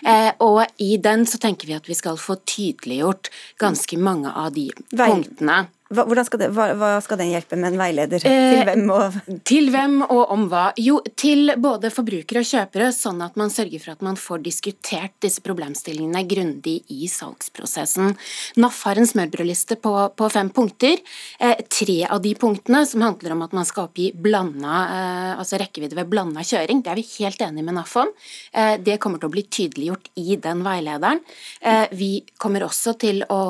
Eh, 0.07 0.31
og 0.45 0.65
i 0.79 0.97
den 1.03 1.27
så 1.27 1.41
tenker 1.43 1.67
vi 1.67 1.77
at 1.77 1.89
vi 1.89 1.99
skal 1.99 2.19
få 2.21 2.39
tydeliggjort 2.47 3.33
ganske 3.59 3.99
mange 3.99 4.31
av 4.31 4.55
de 4.55 4.71
punktene 4.95 5.67
hva, 5.89 6.25
skal 6.27 6.43
det, 6.43 6.49
hva, 6.53 6.67
hva, 6.77 6.89
skal 7.01 7.17
den 7.23 7.31
hjelpe 7.33 7.57
med 7.57 7.73
en 7.73 7.79
veileder? 7.81 8.21
Eh, 8.29 8.51
til 8.53 8.65
hvem 8.69 8.91
og 8.93 9.15
Til 9.49 9.71
hvem 9.73 9.95
og 10.05 10.33
om 10.35 10.43
hva? 10.51 10.67
Jo, 10.77 10.99
til 11.17 11.55
både 11.57 11.89
forbrukere 11.93 12.43
og 12.45 12.49
kjøpere, 12.49 12.91
sånn 12.93 13.23
at 13.25 13.39
man 13.41 13.49
sørger 13.53 13.81
for 13.81 13.95
at 13.95 14.05
man 14.05 14.19
får 14.21 14.43
diskutert 14.45 15.15
disse 15.25 15.41
problemstillingene 15.45 16.21
grundig 16.29 16.83
i 16.93 17.09
salgsprosessen. 17.09 18.13
NAF 18.61 18.83
har 18.85 19.01
en 19.01 19.09
smørbrødliste 19.09 19.79
på, 19.81 19.95
på, 20.13 20.29
fem 20.35 20.51
punkter. 20.53 21.01
Eh, 21.41 21.65
tre 21.73 22.03
av 22.05 22.21
de 22.27 22.35
punktene 22.37 22.85
som 22.89 23.07
handler 23.07 23.39
om 23.39 23.47
at 23.49 23.57
man 23.57 23.69
skal 23.69 23.89
oppgi 23.89 24.11
blanda, 24.13 24.83
eh, 24.93 25.33
altså 25.41 25.57
rekkevidde 25.63 25.97
ved 25.97 26.13
blanda 26.13 26.45
kjøring, 26.45 26.85
det 26.85 26.93
er 26.93 27.01
vi 27.01 27.07
helt 27.15 27.47
enige 27.49 27.65
med 27.65 27.79
NAF 27.81 27.97
om. 28.05 28.13
Eh, 28.53 28.75
det 28.77 28.99
kommer 29.01 29.25
til 29.25 29.33
å 29.33 29.37
bli 29.39 29.47
tydeliggjort 29.49 30.13
i 30.21 30.37
den 30.37 30.61
veilederen. 30.69 31.25
Eh, 31.65 31.89
vi 31.97 32.13
kommer 32.37 32.69
også 32.69 32.99
til 33.01 33.25
å 33.33 33.41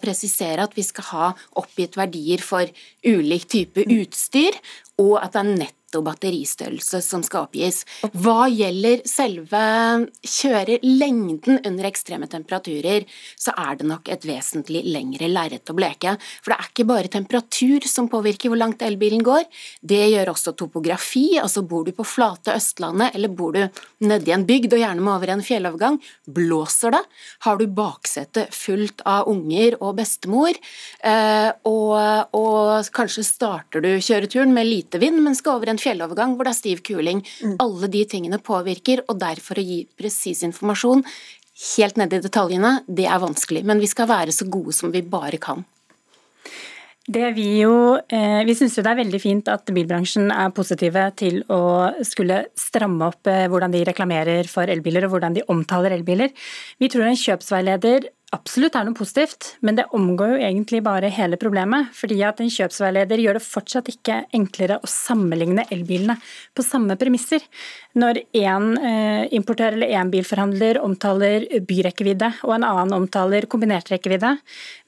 presisere 0.00 0.64
at 0.64 0.72
vi 0.72 0.88
skal 0.88 1.08
ha 1.12 1.30
oppgitt 1.60 1.81
oppgitt 1.82 1.98
verdier 1.98 2.42
for 2.42 2.66
ulik 3.04 3.48
type 3.50 3.84
utstyr, 3.90 4.56
og 4.98 5.18
at 5.22 5.34
det 5.34 5.42
er 5.42 5.50
nett 5.92 5.98
netto 5.98 6.02
batteristørrelse 6.02 7.02
som 7.02 7.22
skal 7.22 7.46
oppgis. 7.46 7.84
Hva 8.12 8.48
gjelder 8.48 9.02
selve 9.04 10.08
kjørelengden 10.24 11.60
under 11.66 11.84
ekstreme 11.84 12.26
temperaturer, 12.26 13.04
så 13.36 13.52
er 13.56 13.76
det 13.76 13.86
nok 13.86 14.08
et 14.08 14.24
vesentlig 14.24 14.84
lengre 14.86 15.28
lerret 15.28 15.68
å 15.68 15.74
bleke. 15.74 16.16
For 16.42 16.52
det 16.52 16.58
er 16.58 16.70
ikke 16.70 16.88
bare 16.88 17.12
temperatur 17.12 17.86
som 17.86 18.08
påvirker 18.08 18.48
hvor 18.48 18.58
langt 18.58 18.82
elbilen 18.82 19.22
går, 19.22 19.44
det 19.82 20.08
gjør 20.12 20.32
også 20.32 20.54
topografi. 20.56 21.38
Altså 21.38 21.62
bor 21.62 21.84
du 21.84 21.92
på 21.92 22.04
flate 22.04 22.54
Østlandet, 22.56 23.14
eller 23.14 23.28
bor 23.28 23.52
du 23.52 23.62
nedi 24.06 24.32
en 24.32 24.46
bygd 24.46 24.72
og 24.72 24.82
gjerne 24.82 25.02
må 25.02 25.16
over 25.16 25.34
en 25.34 25.44
fjellovergang, 25.44 26.00
blåser 26.26 26.94
det? 26.96 27.02
Har 27.44 27.58
du 27.58 27.66
baksete 27.68 28.46
fullt 28.52 29.04
av 29.04 29.28
unger 29.30 29.76
og 29.80 29.96
bestemor, 29.98 30.56
eh, 31.04 31.50
og, 31.68 32.32
og 32.38 32.92
kanskje 32.94 33.26
starter 33.26 33.84
du 33.84 33.90
kjøreturen 33.98 34.54
med 34.54 34.68
lite 34.68 35.00
vind, 35.02 35.20
men 35.22 35.36
skal 35.36 35.58
over 35.58 35.72
en 35.72 35.81
fjellovergang 35.82 36.36
hvor 36.36 36.48
det 36.48 36.54
er 36.54 36.60
stiv 36.60 36.82
kuling. 36.86 37.22
Mm. 37.42 37.58
Alle 37.62 37.90
de 37.92 38.06
tingene 38.08 38.40
påvirker, 38.42 39.04
og 39.08 39.20
derfor 39.22 39.60
å 39.60 39.66
gi 39.66 39.82
presis 39.98 40.44
informasjon 40.46 41.04
helt 41.76 41.98
ned 42.00 42.16
i 42.16 42.22
detaljene, 42.22 42.78
det 42.88 43.06
er 43.06 43.22
vanskelig. 43.22 43.62
Men 43.68 43.82
vi 43.82 43.90
skal 43.90 44.10
være 44.10 44.34
så 44.34 44.48
gode 44.50 44.74
som 44.76 44.92
vi 44.94 45.04
bare 45.04 45.38
kan. 45.42 45.66
Det 47.02 47.32
Vi 47.34 47.58
jo, 47.58 47.98
eh, 48.08 48.44
vi 48.46 48.54
syns 48.54 48.76
det 48.76 48.86
er 48.86 48.94
veldig 48.94 49.20
fint 49.20 49.48
at 49.50 49.66
bilbransjen 49.66 50.30
er 50.30 50.52
positive 50.54 51.10
til 51.18 51.42
å 51.50 51.90
skulle 52.06 52.46
stramme 52.54 53.08
opp 53.10 53.26
eh, 53.26 53.48
hvordan 53.50 53.72
de 53.72 53.82
reklamerer 53.84 54.46
for 54.46 54.70
elbiler 54.70 55.08
og 55.08 55.16
hvordan 55.16 55.34
de 55.34 55.42
omtaler 55.50 55.90
elbiler. 55.90 56.30
Vi 56.78 56.88
tror 56.88 57.08
en 57.08 57.18
kjøpsveileder 57.18 58.06
absolutt 58.32 58.76
er 58.78 58.86
noe 58.86 58.96
positivt, 58.96 59.56
men 59.60 59.76
det 59.76 59.84
omgår 59.96 60.34
jo 60.34 60.38
egentlig 60.46 60.80
bare 60.84 61.10
hele 61.12 61.36
problemet. 61.40 61.90
Fordi 61.96 62.18
at 62.24 62.40
en 62.40 62.50
kjøpsveileder 62.52 63.20
gjør 63.20 63.38
det 63.38 63.44
fortsatt 63.44 63.90
ikke 63.92 64.22
enklere 64.36 64.78
å 64.80 64.88
sammenligne 64.88 65.66
elbilene 65.74 66.16
på 66.56 66.64
samme 66.64 66.96
premisser. 67.00 67.44
Når 67.98 68.22
én 68.38 68.70
eh, 68.80 69.26
importør 69.36 69.76
eller 69.76 69.92
én 69.98 70.10
bilforhandler 70.12 70.80
omtaler 70.80 71.46
byrekkevidde, 71.68 72.32
og 72.48 72.56
en 72.56 72.66
annen 72.70 72.96
omtaler 73.02 73.46
kombinert 73.52 73.92
rekkevidde, 73.92 74.34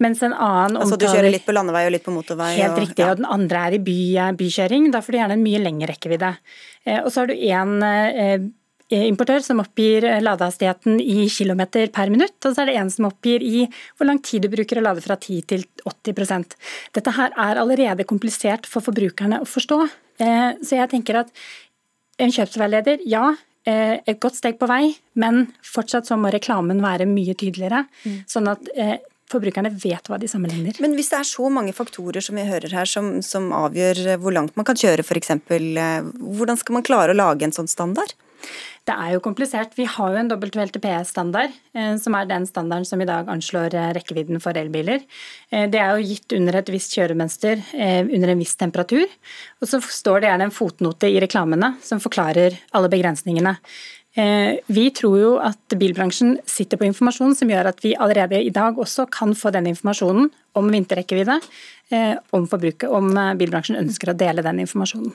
mens 0.03 0.25
en 0.25 0.33
annen 0.33 0.81
omtaler 0.81 0.89
altså, 0.89 1.01
Du 1.05 1.09
kjører 1.11 1.33
litt 1.37 1.47
på 1.47 1.57
landevei 1.57 1.87
og 1.89 1.95
litt 1.99 2.07
på 2.07 2.17
motorvei? 2.17 2.55
Helt 2.63 2.79
og, 2.79 2.85
riktig, 2.87 3.07
og 3.07 3.21
den 3.21 3.29
andre 3.29 3.69
er 3.69 3.79
i 3.79 3.85
by, 3.85 4.01
bykjøring. 4.41 4.89
Da 4.95 5.05
får 5.05 5.15
du 5.15 5.21
gjerne 5.21 5.39
en 5.39 5.47
mye 5.47 5.63
lengre 5.63 5.93
rekkevidde. 5.93 6.37
Eh, 6.89 7.01
og 7.03 7.13
så 7.13 7.25
har 7.25 7.33
du 7.33 7.37
én 7.37 8.53
importør 8.93 9.41
som 9.45 9.63
oppgir 9.63 10.05
ladehastigheten 10.21 10.99
i 11.01 11.29
kilometer 11.33 11.89
per 11.95 12.13
minutt, 12.13 12.37
og 12.45 12.53
så 12.53 12.63
er 12.63 12.71
det 12.71 12.77
en 12.81 12.91
som 12.93 13.09
oppgir 13.09 13.43
i 13.43 13.65
hvor 13.97 14.09
lang 14.09 14.21
tid 14.23 14.45
du 14.45 14.51
bruker 14.53 14.79
å 14.81 14.85
lade 14.85 15.05
fra 15.05 15.17
10 15.17 15.47
til 15.51 15.65
80% 15.89 16.57
Dette 16.97 17.15
her 17.17 17.33
er 17.33 17.61
allerede 17.63 18.07
komplisert 18.09 18.69
for 18.69 18.85
forbrukerne 18.85 19.41
å 19.43 19.49
forstå. 19.49 19.81
Så 20.21 20.79
jeg 20.79 20.91
tenker 20.93 21.23
at 21.25 21.33
en 22.23 22.33
kjøpsveileder, 22.33 23.03
ja, 23.09 23.33
et 23.65 24.21
godt 24.23 24.37
steg 24.39 24.61
på 24.61 24.69
vei, 24.71 24.93
men 25.19 25.47
fortsatt 25.65 26.07
så 26.07 26.19
må 26.21 26.31
reklamen 26.33 26.85
være 26.85 27.09
mye 27.11 27.35
tydeligere. 27.41 27.87
Mm. 28.05 28.21
Sånn 28.31 28.53
at 28.53 28.69
forbrukerne 29.31 29.73
vet 29.73 30.11
hva 30.11 30.19
de 30.21 30.29
sammenligner. 30.31 30.79
Men 30.85 30.97
hvis 30.99 31.11
det 31.13 31.21
er 31.21 31.29
så 31.29 31.49
mange 31.53 31.75
faktorer 31.77 32.25
som 32.25 32.37
vi 32.39 32.47
hører 32.49 32.75
her 32.77 32.89
som, 32.89 33.17
som 33.25 33.51
avgjør 33.57 34.19
hvor 34.23 34.35
langt 34.37 34.57
man 34.59 34.69
kan 34.69 34.79
kjøre 34.79 35.05
f.eks., 35.05 35.33
eh, 35.33 36.11
hvordan 36.21 36.61
skal 36.61 36.79
man 36.79 36.87
klare 36.87 37.15
å 37.15 37.19
lage 37.19 37.47
en 37.47 37.57
sånn 37.57 37.71
standard? 37.71 38.15
Det 38.85 38.93
er 38.95 39.15
jo 39.15 39.23
komplisert. 39.25 39.73
Vi 39.79 39.87
har 39.89 40.13
jo 40.13 40.21
en 40.21 40.29
WLTP-standard, 40.29 41.55
eh, 41.75 41.95
som 42.01 42.17
er 42.19 42.29
den 42.29 42.47
standarden 42.49 42.89
som 42.89 43.01
i 43.01 43.09
dag 43.09 43.31
anslår 43.33 43.75
eh, 43.75 43.91
rekkevidden 43.97 44.43
for 44.45 44.57
elbiler. 44.61 45.03
Det 45.51 45.81
er 45.81 45.95
jo 45.95 46.07
gitt 46.09 46.37
under 46.37 46.59
et 46.59 46.71
visst 46.73 46.97
kjøremønster, 46.97 47.61
under 48.05 48.33
en 48.33 48.41
viss 48.41 48.57
temperatur. 48.59 49.05
Og 49.63 49.69
så 49.71 49.81
står 49.81 50.21
det 50.21 50.31
gjerne 50.33 50.49
en 50.49 50.55
fotnote 50.55 51.09
i 51.11 51.21
reklamene 51.23 51.77
som 51.85 52.03
forklarer 52.03 52.59
alle 52.75 52.91
begrensningene. 52.93 53.55
Eh, 54.17 54.59
vi 54.67 54.91
tror 54.95 55.15
jo 55.19 55.31
at 55.43 55.75
bilbransjen 55.75 56.37
sitter 56.47 56.79
på 56.79 56.87
informasjon 56.87 57.35
som 57.35 57.51
gjør 57.51 57.73
at 57.73 57.81
vi 57.83 57.97
allerede 57.99 58.39
i 58.39 58.53
dag 58.55 58.79
også 58.79 59.09
kan 59.11 59.35
få 59.35 59.51
den 59.55 59.67
informasjonen 59.73 60.29
om 60.55 60.69
vinterrekkevidde, 60.71 61.41
eh, 61.91 62.15
om 62.31 62.47
om 62.47 63.17
eh, 63.19 63.35
bilbransjen 63.35 63.81
ønsker 63.81 64.13
å 64.13 64.17
dele 64.19 64.43
den 64.47 64.63
informasjonen. 64.63 65.13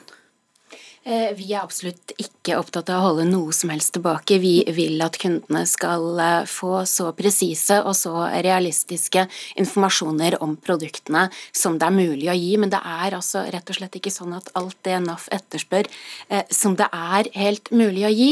Eh, 1.02 1.30
vi 1.32 1.46
er 1.54 1.62
absolutt 1.62 2.12
ikke 2.20 2.58
opptatt 2.60 2.90
av 2.92 3.00
å 3.00 3.06
holde 3.06 3.24
noe 3.24 3.54
som 3.56 3.70
helst 3.72 3.94
tilbake. 3.94 4.36
Vi 4.42 4.66
vil 4.76 5.00
at 5.00 5.16
kundene 5.16 5.62
skal 5.64 6.20
eh, 6.20 6.42
få 6.44 6.82
så 6.84 7.06
presise 7.16 7.78
og 7.80 7.94
så 7.96 8.26
realistiske 8.28 9.24
informasjoner 9.62 10.36
om 10.44 10.58
produktene 10.60 11.30
som 11.56 11.78
det 11.80 11.88
er 11.88 11.96
mulig 11.96 12.28
å 12.28 12.36
gi. 12.36 12.52
Men 12.60 12.74
det 12.74 12.82
er 12.84 13.16
altså 13.16 13.46
rett 13.48 13.72
og 13.72 13.78
slett 13.78 13.96
ikke 13.96 14.12
sånn 14.12 14.36
at 14.36 14.52
alt 14.60 14.76
det 14.84 14.98
NAF 15.06 15.30
etterspør, 15.32 15.88
eh, 16.28 16.44
som 16.52 16.76
det 16.76 16.90
er 16.92 17.32
helt 17.46 17.72
mulig 17.72 18.04
å 18.04 18.12
gi. 18.12 18.30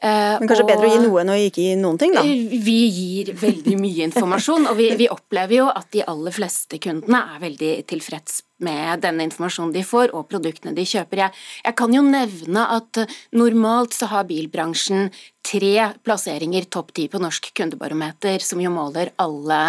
Men 0.00 0.48
kanskje 0.48 0.64
og, 0.64 0.70
bedre 0.70 0.88
å 0.88 0.92
gi 0.94 1.00
noe 1.02 1.20
enn 1.20 1.32
å 1.32 1.36
ikke 1.36 1.64
gi 1.64 1.72
noen 1.76 1.98
ting, 2.00 2.14
da? 2.16 2.22
Vi 2.24 2.76
gir 2.88 3.32
veldig 3.36 3.74
mye 3.80 4.06
informasjon, 4.08 4.70
og 4.70 4.78
vi, 4.78 4.86
vi 4.96 5.10
opplever 5.12 5.58
jo 5.58 5.66
at 5.68 5.90
de 5.92 6.04
aller 6.08 6.32
fleste 6.32 6.80
kundene 6.80 7.20
er 7.34 7.42
veldig 7.42 7.72
tilfreds 7.90 8.40
med 8.64 9.02
denne 9.04 9.24
informasjonen 9.28 9.74
de 9.74 9.82
får 9.86 10.14
og 10.16 10.28
produktene 10.30 10.72
de 10.76 10.86
kjøper. 10.88 11.24
Jeg, 11.26 11.44
jeg 11.64 11.76
kan 11.80 11.92
jo 11.96 12.04
nevne 12.06 12.64
at 12.76 13.02
normalt 13.36 13.96
så 13.96 14.08
har 14.12 14.28
bilbransjen 14.28 15.10
tre 15.50 15.88
plasseringer 16.04 16.68
topp 16.70 16.92
ti 16.94 17.08
på 17.08 17.18
Norsk 17.18 17.50
kundebarometer, 17.56 18.38
som 18.38 18.60
jo 18.62 18.70
måler 18.72 19.10
alle 19.20 19.60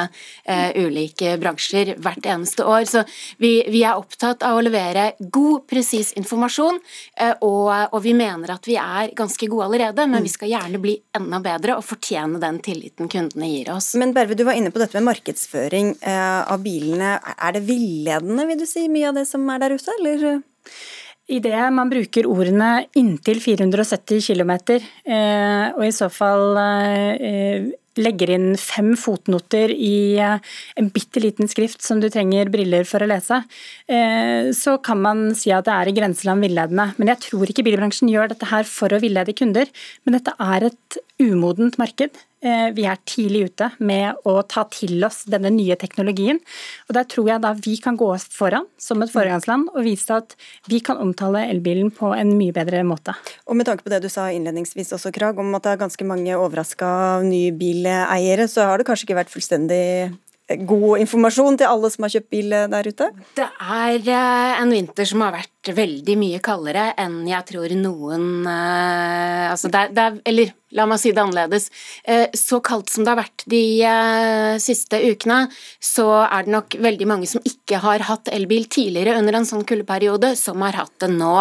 eh, 0.46 0.78
ulike 0.78 1.34
bransjer 1.42 1.96
hvert 2.02 2.28
eneste 2.30 2.66
år. 2.68 2.86
Så 2.90 3.04
vi, 3.42 3.54
vi, 3.70 3.84
er 3.84 3.98
opptatt 3.98 4.46
av 4.46 4.60
å 4.60 4.64
levere 4.64 5.12
god, 5.20 5.66
presis 5.72 6.14
informasjon, 6.20 6.80
eh, 7.18 7.34
og, 7.42 7.72
og, 7.90 8.00
vi 8.06 8.14
mener 8.18 8.54
at 8.54 8.70
vi 8.70 8.78
er 8.82 9.16
ganske 9.18 9.50
gode 9.52 9.70
allerede, 9.70 10.08
men 10.12 10.26
vi 10.26 10.34
skal 10.34 10.52
gjerne 10.54 10.82
bli 10.82 10.96
enda 11.18 11.42
bedre 11.44 11.78
og 11.80 11.86
fortjene 11.88 12.42
den 12.42 12.62
tilliten 12.64 13.10
kundene 13.12 13.50
gir 13.50 13.74
oss. 13.74 13.94
Men 14.00 14.14
Berve, 14.16 14.38
du 14.38 14.46
var 14.48 14.60
inne 14.60 14.74
på 14.74 14.82
dette 14.82 15.00
med 15.00 15.10
markedsføring 15.10 15.96
eh, 16.00 16.42
av 16.46 16.62
bilene. 16.64 17.18
Er 17.38 17.58
det 17.58 17.66
villedende, 17.70 18.48
vil 18.50 18.62
du 18.62 18.68
si, 18.70 18.88
mye 18.92 19.10
av 19.10 19.22
det 19.22 19.28
som 19.30 19.50
er 19.50 19.66
der 19.66 19.78
ute, 19.78 19.98
eller? 20.00 20.42
Idet 21.32 21.68
man 21.72 21.92
bruker 21.92 22.28
ordene 22.28 22.88
inntil 23.00 23.40
470 23.40 24.20
km, 24.26 24.52
eh, 25.08 25.68
og 25.78 25.86
i 25.86 25.94
så 25.96 26.10
fall 26.12 26.58
eh, 26.60 27.70
legger 28.02 28.34
inn 28.36 28.50
fem 28.60 28.90
fotnoter 29.00 29.72
i 29.72 30.18
eh, 30.20 30.52
en 30.80 30.90
bitte 30.92 31.24
liten 31.24 31.48
skrift 31.52 31.86
som 31.86 32.02
du 32.04 32.10
trenger 32.12 32.52
briller 32.52 32.84
for 32.90 33.04
å 33.04 33.08
lese, 33.08 33.40
så 34.58 34.76
kan 34.84 35.00
man 35.04 35.24
si 35.38 35.54
at 35.56 35.68
det 35.68 35.76
er 35.76 35.92
i 35.92 35.96
grenseland 35.96 36.44
villedende. 36.44 36.90
Men 37.00 37.14
jeg 37.14 37.24
tror 37.30 37.52
ikke 37.52 37.66
bilbransjen 37.68 38.12
gjør 38.12 38.34
dette 38.34 38.52
her 38.52 38.68
for 38.68 38.92
å 38.92 39.00
villede 39.04 39.36
kunder, 39.38 39.72
men 40.04 40.18
dette 40.18 40.36
er 40.36 40.68
et 40.72 41.00
umodent 41.24 41.80
marked. 41.80 42.20
Eh, 42.42 42.72
vi 42.74 42.88
er 42.90 42.98
tidlig 43.06 43.44
ute 43.52 43.68
med 43.86 44.18
å 44.26 44.40
ta 44.50 44.64
til 44.74 45.04
oss 45.06 45.22
denne 45.30 45.52
nye 45.54 45.76
teknologien. 45.78 46.40
Og 46.90 46.96
Der 46.98 47.06
tror 47.06 47.28
jeg 47.30 47.42
da 47.44 47.54
vi 47.54 47.76
kan 47.78 47.98
gå 47.98 48.10
foran 48.34 48.66
som 48.82 49.02
et 49.04 49.14
foregangsland 49.14 49.70
og 49.76 49.86
vise 49.86 50.10
at 50.10 50.36
vi 50.68 50.80
kan 50.80 50.98
omtale 50.98 51.46
elbilen 51.52 51.92
på 51.94 52.10
en 52.18 52.34
mye 52.40 52.52
bedre 52.52 52.82
måte. 52.84 53.14
Og 53.46 53.56
Med 53.56 53.68
tanke 53.68 53.84
på 53.84 53.94
det 53.94 54.02
du 54.02 54.10
sa 54.10 54.32
innledningsvis 54.34 54.92
også, 54.92 55.14
Krag, 55.14 55.38
om 55.38 55.54
at 55.54 55.64
det 55.64 55.72
er 55.72 55.86
ganske 55.86 56.06
mange 56.06 56.34
overraska 56.34 57.22
nybileiere, 57.22 58.50
så 58.50 58.66
har 58.66 58.78
det 58.78 58.88
kanskje 58.90 59.06
ikke 59.06 59.22
vært 59.22 59.30
fullstendig 59.30 60.18
god 60.68 61.00
informasjon 61.00 61.60
til 61.60 61.70
alle 61.70 61.90
som 61.92 62.06
har 62.06 62.14
kjøpt 62.16 62.32
bil 62.34 62.50
der 62.50 62.90
ute? 62.90 63.08
Det 63.38 63.48
er 63.48 64.00
eh, 64.02 64.62
en 64.62 64.74
vinter 64.74 65.08
som 65.08 65.22
har 65.26 65.36
vært 65.38 65.61
veldig 65.70 66.16
mye 66.18 66.40
kaldere 66.42 66.88
enn 66.98 67.22
jeg 67.30 67.48
tror 67.52 67.76
noen 67.78 68.48
eh, 68.50 69.52
altså 69.52 69.70
det, 69.70 69.84
det 69.94 70.08
er, 70.08 70.18
Eller 70.26 70.56
La 70.72 70.86
meg 70.88 71.02
si 71.02 71.12
det 71.12 71.20
annerledes. 71.20 71.68
Eh, 72.08 72.32
så 72.38 72.62
kaldt 72.64 72.92
som 72.94 73.04
det 73.04 73.12
har 73.12 73.20
vært 73.20 73.44
de 73.52 73.64
eh, 73.84 74.56
siste 74.64 75.02
ukene, 75.04 75.44
så 75.84 76.06
er 76.24 76.46
det 76.48 76.54
nok 76.54 76.78
veldig 76.86 77.08
mange 77.12 77.28
som 77.28 77.44
ikke 77.44 77.82
har 77.84 78.06
hatt 78.08 78.32
elbil 78.32 78.70
tidligere 78.72 79.18
under 79.20 79.36
en 79.36 79.48
sånn 79.48 79.66
kuldeperiode, 79.68 80.32
som 80.40 80.64
har 80.64 80.80
hatt 80.80 80.94
det 81.04 81.10
nå. 81.12 81.34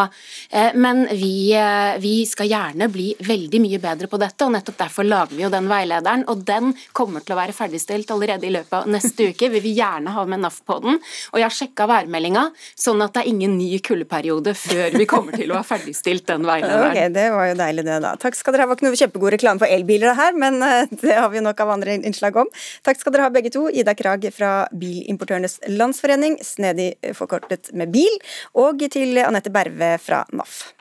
Eh, 0.51 0.75
men 0.75 1.05
vi, 1.15 1.55
vi, 2.03 2.15
skal 2.27 2.51
gjerne 2.51 2.91
bli 2.91 3.13
veldig 3.23 3.63
mye 3.63 3.81
bedre 3.83 4.11
på 4.11 4.19
dette, 4.19 4.49
og 4.49 4.57
nettopp 4.57 4.81
derfor 4.83 5.07
lager 5.07 5.37
vi 5.37 5.47
jo 5.47 5.53
den 5.55 5.71
veilederen. 5.71 6.27
Og 6.33 6.43
den 6.51 6.75
kommer 6.97 7.23
til 7.23 7.37
å 7.37 7.41
være 7.41 7.55
ferdigstilt 7.55 8.11
allerede 8.11 8.51
i 8.51 8.55
løpet 8.57 8.81
av 8.81 8.91
neste 8.91 9.31
uke. 9.31 9.53
Vi 9.55 9.63
vil 9.63 9.79
gjerne 9.79 10.17
ha 10.17 10.27
med 10.27 10.43
NAF 10.43 10.59
på 10.67 10.81
den. 10.83 10.99
Og 11.31 11.39
jeg 11.39 11.47
har 11.47 11.55
sjekka 11.55 11.87
værmeldinga, 11.91 12.49
sånn 12.75 13.07
at 13.07 13.15
det 13.15 13.23
er 13.23 13.31
ingen 13.31 13.55
ny 13.61 13.79
kuldeperiode 13.79 14.10
før 14.11 14.97
vi 14.99 15.07
kommer 15.09 15.37
til 15.39 15.53
å 15.53 15.59
ha 15.61 15.65
ferdigstilt 15.67 16.27
den 16.29 16.47
veilederen. 16.49 16.91
Ok, 16.91 17.15
Det 17.15 17.27
var 17.35 17.51
jo 17.51 17.59
deilig 17.61 17.85
det, 17.87 17.99
da. 18.05 18.15
Takk 18.21 18.39
skal 18.39 18.57
dere 18.57 18.67
ha. 18.67 18.71
Det 18.71 18.73
var 18.73 18.81
ikke 18.81 18.89
noe 18.89 19.01
kjempegod 19.03 19.35
reklame 19.37 19.63
for 19.63 19.77
elbiler 19.79 20.19
her, 20.19 20.37
men 20.39 20.61
eh, 20.67 20.91
det 21.03 21.17
har 21.17 21.31
vi 21.33 21.45
nok 21.45 21.63
av 21.65 21.75
andre 21.77 21.97
innslag 22.01 22.41
om. 22.43 22.51
Takk 22.87 23.01
skal 23.01 23.17
dere 23.17 23.29
ha 23.29 23.35
begge 23.35 23.53
to. 23.55 23.69
Ida 23.71 23.95
Krag 23.99 24.27
fra 24.35 24.67
Bilimportørenes 24.73 25.61
Landsforening, 25.71 26.41
snedig 26.45 26.93
forkortet 27.19 27.73
med 27.77 27.95
bil, 27.95 28.21
og 28.59 28.83
til 28.93 29.19
Anette 29.23 29.53
Berve 29.55 29.97
fra 30.03 30.25
NAF. 30.35 30.80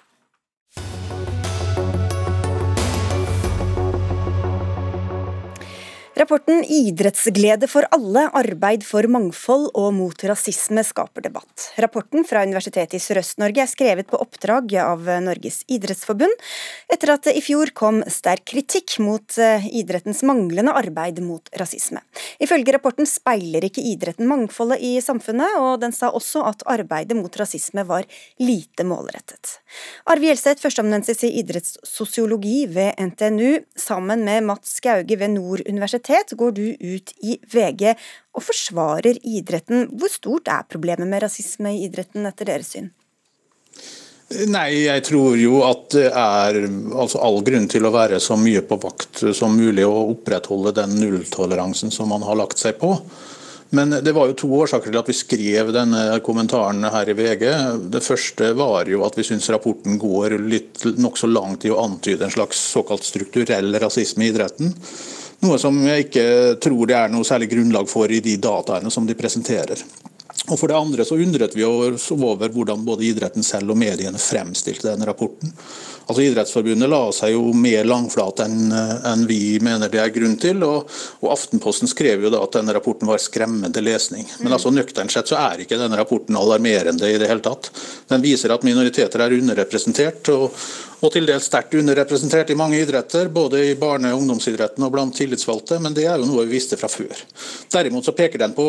Rapporten 6.19 6.65
'Idrettsglede 6.67 7.67
for 7.71 7.85
alle 7.95 8.25
arbeid 8.35 8.81
for 8.83 9.07
mangfold 9.07 9.69
og 9.71 9.93
mot 9.95 10.23
rasisme' 10.27 10.81
skaper 10.83 11.23
debatt. 11.23 11.69
Rapporten 11.79 12.25
fra 12.27 12.41
Universitetet 12.43 12.97
i 12.97 12.99
Sørøst-Norge 12.99 13.61
er 13.63 13.69
skrevet 13.71 14.09
på 14.09 14.19
oppdrag 14.19 14.73
av 14.83 15.07
Norges 15.23 15.61
idrettsforbund, 15.71 16.33
etter 16.91 17.13
at 17.13 17.23
det 17.23 17.37
i 17.39 17.43
fjor 17.45 17.71
kom 17.71 18.01
sterk 18.11 18.43
kritikk 18.51 18.97
mot 18.99 19.37
eh, 19.39 19.63
idrettens 19.79 20.19
manglende 20.27 20.73
arbeid 20.75 21.21
mot 21.23 21.47
rasisme. 21.55 22.03
Ifølge 22.43 22.75
rapporten 22.75 23.07
speiler 23.07 23.69
ikke 23.69 23.85
idretten 23.87 24.27
mangfoldet 24.27 24.83
i 24.83 24.97
samfunnet, 24.99 25.55
og 25.55 25.79
den 25.85 25.95
sa 25.95 26.11
også 26.11 26.43
at 26.51 26.67
arbeidet 26.67 27.15
mot 27.15 27.31
rasisme 27.39 27.87
var 27.87 28.03
lite 28.43 28.83
målrettet. 28.83 29.61
Arve 30.03 30.27
Gjelseth, 30.27 30.59
førsteamanuensis 30.67 31.23
i 31.23 31.31
idrettssosiologi 31.45 32.65
ved 32.75 32.99
NTNU, 33.07 33.63
sammen 33.79 34.27
med 34.27 34.49
Mats 34.51 34.75
Skauge 34.81 35.15
ved 35.15 35.37
Nord 35.37 35.63
universitet 35.63 36.08
universitet 36.09 36.37
går 36.37 36.51
du 36.51 36.75
ut 36.79 37.13
i 37.21 37.37
VG 37.51 37.95
og 38.33 38.43
forsvarer 38.43 39.19
idretten. 39.23 39.89
Hvor 39.93 40.09
stort 40.09 40.47
er 40.47 40.67
problemet 40.69 41.07
med 41.07 41.23
rasisme 41.23 41.75
i 41.75 41.85
idretten 41.85 42.25
etter 42.25 42.45
deres 42.45 42.73
syn? 42.73 42.91
Nei, 44.29 44.85
jeg 44.85 45.03
tror 45.07 45.35
jo 45.37 45.63
at 45.65 45.89
det 45.95 46.11
er 46.11 46.67
altså, 46.93 47.17
all 47.17 47.41
grunn 47.41 47.67
til 47.67 47.85
å 47.85 47.91
være 47.91 48.19
så 48.21 48.37
mye 48.37 48.61
på 48.61 48.77
vakt 48.77 49.23
som 49.33 49.55
mulig 49.57 49.85
og 49.87 50.13
opprettholde 50.13 50.75
den 50.77 50.99
nulltoleransen 50.99 51.89
som 51.91 52.09
man 52.09 52.21
har 52.21 52.37
lagt 52.37 52.59
seg 52.61 52.77
på. 52.77 52.93
Men 53.71 53.89
det 53.89 54.13
var 54.13 54.29
jo 54.29 54.37
to 54.37 54.47
årsaker 54.63 54.89
til 54.89 54.97
at 54.97 55.09
vi 55.09 55.13
skrev 55.17 55.69
denne 55.73 56.19
kommentaren 56.25 56.85
her 56.89 57.09
i 57.09 57.13
VG. 57.17 57.43
Det 57.93 58.01
første 58.01 58.53
var 58.57 58.89
jo 58.89 59.03
at 59.05 59.17
vi 59.17 59.25
syns 59.25 59.49
rapporten 59.53 59.97
går 60.01 60.37
litt 60.41 60.85
nokså 60.97 61.29
langt 61.29 61.65
i 61.65 61.73
å 61.73 61.81
antyde 61.81 62.25
en 62.25 62.33
slags 62.33 62.61
såkalt 62.73 63.05
strukturell 63.05 63.73
rasisme 63.81 64.25
i 64.25 64.31
idretten. 64.33 64.73
Noe 65.39 65.55
som 65.61 65.75
jeg 65.87 66.09
ikke 66.09 66.25
tror 66.59 66.89
det 66.89 66.97
er 66.99 67.11
noe 67.11 67.27
særlig 67.27 67.47
grunnlag 67.53 67.87
for 67.87 68.11
i 68.11 68.19
de 68.23 68.35
dataene 68.41 68.91
som 68.91 69.05
de 69.07 69.15
presenterer. 69.15 69.83
Og 70.47 70.55
For 70.59 70.71
det 70.71 70.77
andre 70.77 71.05
så 71.05 71.17
undret 71.19 71.55
vi 71.57 71.65
oss 71.67 72.09
over 72.15 72.49
hvordan 72.53 72.85
både 72.87 73.07
idretten 73.09 73.43
selv 73.45 73.73
og 73.73 73.79
mediene 73.79 74.21
fremstilte 74.21 74.87
denne 74.87 75.07
rapporten. 75.09 75.51
Altså 76.09 76.23
Idrettsforbundet 76.25 76.89
la 76.89 77.01
seg 77.13 77.35
jo 77.35 77.51
mer 77.53 77.85
langflat 77.85 78.39
enn 78.41 78.71
en 78.73 79.25
vi 79.29 79.59
mener 79.61 79.91
det 79.93 79.99
er 80.01 80.13
grunn 80.13 80.39
til. 80.41 80.63
Og, 80.65 80.87
og, 81.19 81.27
Aftenposten 81.35 81.91
skrev 81.91 82.25
jo 82.25 82.31
da 82.33 82.39
at 82.41 82.55
denne 82.57 82.73
rapporten 82.73 83.09
var 83.09 83.21
skremmende 83.21 83.83
lesning. 83.85 84.25
Men 84.41 84.55
altså 84.55 84.71
nøkternt 84.73 85.13
sett 85.13 85.29
så 85.29 85.37
er 85.37 85.61
ikke 85.61 85.77
denne 85.77 85.99
rapporten 85.99 86.39
alarmerende 86.39 87.11
i 87.11 87.19
det 87.21 87.29
hele 87.29 87.45
tatt. 87.45 87.69
Den 88.09 88.25
viser 88.25 88.55
at 88.55 88.65
minoriteter 88.65 89.21
er 89.21 89.35
underrepresentert, 89.37 90.31
og, 90.33 90.55
og 91.05 91.13
til 91.13 91.29
dels 91.29 91.45
sterkt 91.51 91.77
underrepresentert 91.77 92.49
i 92.49 92.57
mange 92.57 92.79
idretter. 92.81 93.29
Både 93.29 93.61
i 93.67 93.77
barne- 93.77 94.15
og 94.15 94.23
ungdomsidretten 94.23 94.87
og 94.87 94.95
blant 94.95 95.13
tillitsvalgte, 95.19 95.77
men 95.83 95.93
det 95.93 96.07
er 96.09 96.17
jo 96.17 96.31
noe 96.31 96.47
vi 96.47 96.57
visste 96.57 96.79
fra 96.79 96.89
før. 96.89 97.21
Derimot 97.69 98.09
så 98.09 98.17
peker 98.17 98.41
den 98.41 98.57
på 98.57 98.65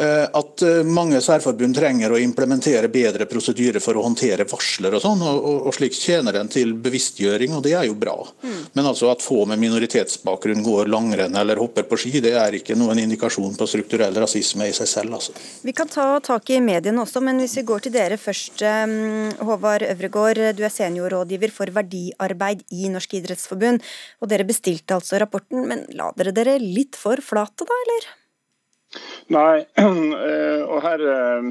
at 0.00 0.62
eh, 0.66 0.80
mange 0.86 1.20
særforbund 1.22 1.76
trenger 1.76 2.12
å 2.12 2.18
implementere 2.18 2.88
bedre 2.90 3.28
prosedyrer 3.30 3.82
for 3.82 3.94
å 3.94 4.02
håndtere 4.02 4.46
varsler 4.50 4.96
og 4.96 5.02
sånn, 5.04 5.22
og, 5.22 5.44
og, 5.68 5.70
slik 5.76 5.94
tjener 5.94 6.34
den 6.34 6.50
til 6.50 6.72
bevisstgjøring, 6.82 7.54
og 7.54 7.62
det 7.66 7.76
er 7.78 7.86
jo 7.86 7.94
bra. 7.98 8.16
Mm. 8.42 8.56
Men 8.74 8.88
altså 8.90 9.12
at 9.12 9.22
få 9.22 9.44
med 9.50 9.62
minoritetsbakgrunn 9.62 10.64
går 10.66 10.90
langrenn 10.90 11.38
eller 11.38 11.60
hopper 11.62 11.86
på 11.86 11.98
ski, 12.00 12.18
det 12.24 12.34
er 12.40 12.58
ikke 12.58 12.76
noen 12.78 13.04
indikasjon 13.04 13.54
på 13.58 13.68
strukturell 13.70 14.18
rasisme 14.24 14.66
i 14.70 14.74
seg 14.74 14.90
selv. 14.90 15.18
Altså. 15.20 15.36
Vi 15.62 15.76
kan 15.76 15.90
ta 15.90 16.08
tak 16.24 16.50
i 16.50 16.58
mediene 16.64 17.04
også, 17.04 17.22
men 17.24 17.38
hvis 17.42 17.58
vi 17.60 17.66
går 17.70 17.86
til 17.86 17.94
dere 17.94 18.18
først. 18.20 18.64
Eh, 18.66 18.98
Håvard 19.44 19.86
Øvregård, 19.86 20.42
du 20.58 20.64
er 20.66 20.74
seniorrådgiver 20.74 21.54
for 21.54 21.70
verdiarbeid 21.74 22.66
i 22.74 22.90
Norsk 22.92 23.14
idrettsforbund, 23.20 23.82
og 24.22 24.30
dere 24.30 24.48
bestilte 24.48 24.98
altså 24.98 25.22
rapporten, 25.22 25.64
men 25.70 25.86
la 25.94 26.10
dere 26.18 26.34
dere 26.34 26.58
litt 26.62 26.98
for 26.98 27.22
flate 27.22 27.66
da, 27.68 27.80
eller? 27.86 28.12
Nei, 29.32 29.64
eh, 29.80 30.62
og 30.68 30.82
her, 30.84 31.00
eh, 31.00 31.46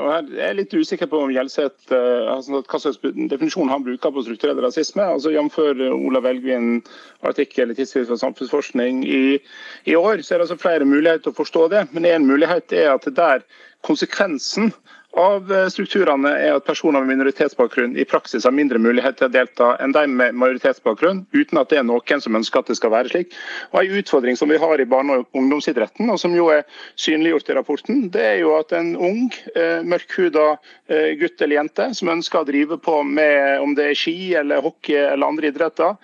og 0.00 0.06
her 0.08 0.22
er 0.22 0.38
jeg 0.40 0.56
litt 0.56 0.76
usikker 0.76 1.10
på 1.12 1.18
om 1.26 1.32
Gjelseth 1.34 1.92
eh, 1.92 2.28
altså 2.32 2.62
hva 2.62 2.80
slags 2.80 3.02
definisjon 3.02 3.68
han 3.68 3.84
bruker 3.84 4.14
på 4.14 4.24
strukturell 4.24 4.62
rasisme. 4.64 5.04
altså 5.04 5.34
Jf. 5.34 5.58
Olav 5.92 6.28
Elgvin 6.30 6.80
artikkel 7.28 7.74
i 7.74 7.76
Tidsskrift 7.76 8.08
for 8.08 8.22
samfunnsforskning 8.22 9.04
i, 9.04 9.36
i, 9.84 9.96
år, 9.96 10.24
så 10.24 10.34
er 10.34 10.40
det 10.40 10.48
altså 10.48 10.60
flere 10.62 10.88
muligheter 10.88 11.34
å 11.34 11.36
forstå 11.36 11.68
det. 11.74 11.84
Men 11.92 12.08
én 12.08 12.28
mulighet 12.28 12.72
er 12.72 12.94
at 12.94 13.04
det 13.04 13.16
der 13.20 13.44
konsekvensen 13.84 14.72
av 15.16 15.52
eh, 15.52 15.66
strukturene 15.72 16.30
er 16.36 16.56
at 16.56 16.66
personer 16.68 17.00
med 17.00 17.16
minoritetsbakgrunn 17.16 17.96
i 17.96 18.04
praksis 18.08 18.44
har 18.44 18.54
mindre 18.54 18.80
mulighet 18.82 19.18
til 19.18 19.28
å 19.28 19.32
delta 19.32 19.68
enn 19.82 19.94
de 19.96 20.04
med 20.10 20.36
majoritetsbakgrunn, 20.36 21.24
uten 21.32 21.60
at 21.60 21.72
det 21.72 21.80
er 21.80 21.86
noen 21.88 22.22
som 22.22 22.36
ønsker 22.36 22.60
at 22.60 22.70
det 22.70 22.76
skal 22.78 22.92
være 22.92 23.12
slik. 23.12 23.36
Og 23.72 23.80
En 23.80 23.96
utfordring 24.00 24.36
som 24.36 24.52
vi 24.52 24.60
har 24.60 24.80
i 24.80 24.88
barne- 24.88 25.20
og 25.20 25.38
ungdomsidretten, 25.38 26.10
og 26.12 26.20
som 26.20 26.34
jo 26.36 26.50
er 26.52 26.64
synliggjort 27.00 27.50
i 27.50 27.56
rapporten, 27.56 28.02
det 28.12 28.24
er 28.24 28.38
jo 28.42 28.54
at 28.58 28.72
en 28.76 28.94
ung, 28.96 29.32
eh, 29.54 29.80
mørkhuda 29.86 30.46
eh, 30.88 31.14
gutt 31.20 31.40
eller 31.40 31.62
jente 31.62 31.88
som 31.96 32.12
ønsker 32.12 32.42
å 32.42 32.48
drive 32.48 32.78
på 32.78 33.00
med 33.06 33.60
om 33.64 33.74
det 33.74 33.90
er 33.90 33.98
ski 33.98 34.34
eller 34.36 34.64
hockey 34.64 34.98
eller 35.00 35.26
andre 35.26 35.52
idretter, 35.52 35.96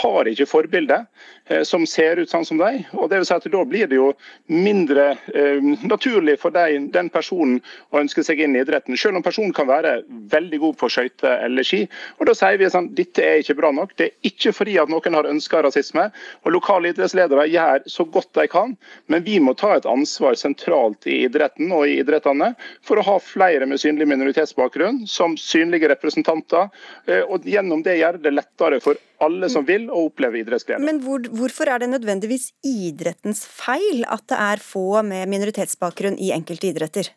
har 0.00 0.30
ikke 0.30 0.48
forbilde. 0.48 1.04
Eh, 1.50 1.62
som 1.62 1.82
ser 1.86 2.20
ut 2.20 2.30
sånn 2.30 2.44
som 2.46 2.60
deg. 2.60 2.84
Og 2.94 3.08
det 3.10 3.18
vil 3.18 3.26
si 3.26 3.34
at 3.34 3.46
Da 3.50 3.64
blir 3.66 3.88
det 3.90 3.96
jo 3.98 4.12
mindre 4.46 5.16
eh, 5.34 5.58
naturlig 5.82 6.36
for 6.38 6.54
deg, 6.54 6.92
den 6.94 7.08
personen 7.10 7.58
å 7.90 7.98
ønske 7.98 8.22
seg 8.22 8.38
inn 8.44 8.54
i 8.54 8.60
idretten, 8.62 8.94
selv 8.96 9.18
om 9.18 9.24
personen 9.26 9.52
kan 9.56 9.66
være 9.66 9.96
veldig 10.30 10.60
god 10.62 10.78
på 10.78 10.90
skøyter 10.94 11.42
eller 11.48 11.66
ski. 11.66 11.82
Og 12.20 12.30
Da 12.30 12.36
sier 12.38 12.60
vi 12.60 12.70
sånn 12.70 12.92
dette 12.94 13.24
er 13.26 13.42
ikke 13.42 13.58
bra 13.58 13.72
nok. 13.74 13.96
Det 13.98 14.06
er 14.06 14.30
ikke 14.30 14.54
fordi 14.54 14.78
at 14.78 14.92
noen 14.92 15.18
har 15.18 15.30
ønska 15.32 15.64
rasisme. 15.66 16.06
og 16.44 16.54
Lokale 16.54 16.94
idrettsledere 16.94 17.48
gjør 17.50 17.82
så 17.90 18.06
godt 18.06 18.30
de 18.38 18.46
kan, 18.46 18.76
men 19.08 19.26
vi 19.26 19.40
må 19.42 19.56
ta 19.58 19.74
et 19.74 19.90
ansvar 19.90 20.38
sentralt 20.38 21.06
i 21.10 21.24
idretten 21.26 21.72
og 21.74 21.88
i 21.88 21.98
idrettene 21.98 22.54
for 22.86 23.00
å 23.00 23.06
ha 23.10 23.18
flere 23.18 23.66
med 23.66 23.82
synlig 23.82 24.06
minoritetsbakgrunn 24.06 25.02
som 25.10 25.34
synlige 25.40 25.90
representanter, 25.90 26.70
eh, 27.08 27.26
og 27.26 27.42
gjennom 27.42 27.82
det 27.82 27.98
gjøre 27.98 28.22
det 28.22 28.36
lettere 28.38 28.78
for 28.84 28.94
alle 29.24 29.50
som 29.52 29.66
vil, 29.68 29.88
å 29.92 30.06
oppleve 30.08 30.40
idrettsglede. 30.40 30.82
Men 30.84 31.02
hvor, 31.04 31.24
hvorfor 31.36 31.70
er 31.72 31.82
det 31.82 31.90
nødvendigvis 31.92 32.50
idrettens 32.66 33.44
feil 33.44 34.04
at 34.08 34.24
det 34.32 34.38
er 34.40 34.64
få 34.64 35.02
med 35.06 35.28
minoritetsbakgrunn 35.32 36.18
i 36.20 36.32
enkelte 36.36 36.70
idretter? 36.72 37.12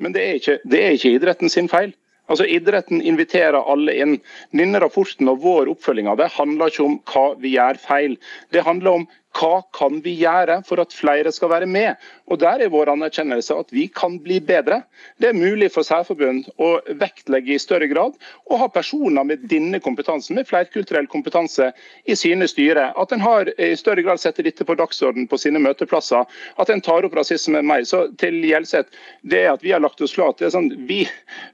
Men 0.00 0.16
det 0.16 0.24
er 0.24 0.38
ikke, 0.40 0.58
det 0.68 0.84
er 0.84 0.96
ikke 0.96 1.14
idretten 1.16 1.52
sin 1.52 1.68
feil. 1.72 1.94
Altså 2.30 2.46
Idretten 2.46 3.00
inviterer 3.02 3.58
alle 3.58 3.96
inn. 3.98 4.18
Denne 4.54 4.78
rapporten 4.82 5.28
og 5.32 5.40
vår 5.42 5.72
oppfølging 5.72 6.06
av 6.12 6.20
det 6.20 6.28
handler 6.36 6.70
ikke 6.70 6.84
om 6.86 6.98
hva 7.10 7.24
vi 7.42 7.56
gjør 7.56 7.80
feil. 7.82 8.14
Det 8.54 8.62
handler 8.66 9.00
om 9.00 9.08
hva 9.38 9.60
kan 9.76 10.00
vi 10.02 10.16
gjøre 10.18 10.58
for 10.66 10.82
at 10.82 10.94
flere 10.94 11.30
skal 11.32 11.52
være 11.52 11.66
med? 11.70 11.94
Og 12.30 12.38
Der 12.40 12.62
er 12.62 12.70
vår 12.72 12.90
anerkjennelse 12.92 13.54
at 13.58 13.72
vi 13.72 13.86
kan 13.86 14.18
bli 14.22 14.40
bedre. 14.40 14.82
Det 15.20 15.28
er 15.30 15.38
mulig 15.38 15.70
for 15.72 15.86
særforbund 15.86 16.48
å 16.58 16.80
vektlegge 16.98 17.54
i 17.54 17.58
større 17.62 17.86
grad 17.90 18.16
og 18.50 18.58
ha 18.58 18.68
personer 18.68 19.24
med 19.24 19.46
denne 19.50 19.80
kompetansen, 19.80 20.36
med 20.36 20.48
flerkulturell 20.48 21.06
kompetanse, 21.10 21.70
i 22.06 22.14
sine 22.14 22.48
styre. 22.48 22.90
At 22.98 23.12
en 23.12 23.22
har 23.22 23.50
i 23.58 23.74
større 23.76 24.02
grad 24.02 24.20
setter 24.20 24.46
dette 24.46 24.64
på 24.66 24.76
dagsorden 24.78 25.28
på 25.30 25.38
sine 25.38 25.62
møteplasser. 25.62 26.26
At 26.58 26.70
en 26.70 26.82
tar 26.82 27.06
opp 27.06 27.14
rasisme 27.14 27.62
mer. 27.62 27.84
Så 27.84 28.08
til 28.18 28.40
Gjelseth, 28.44 28.90
det 29.22 29.46
at 29.52 29.62
vi 29.62 29.74
har 29.74 29.82
lagt 29.82 30.00
oss 30.00 30.14
flat. 30.16 30.38
det 30.38 30.50
er 30.50 30.56
sånn, 30.56 30.72
vi, 30.88 31.04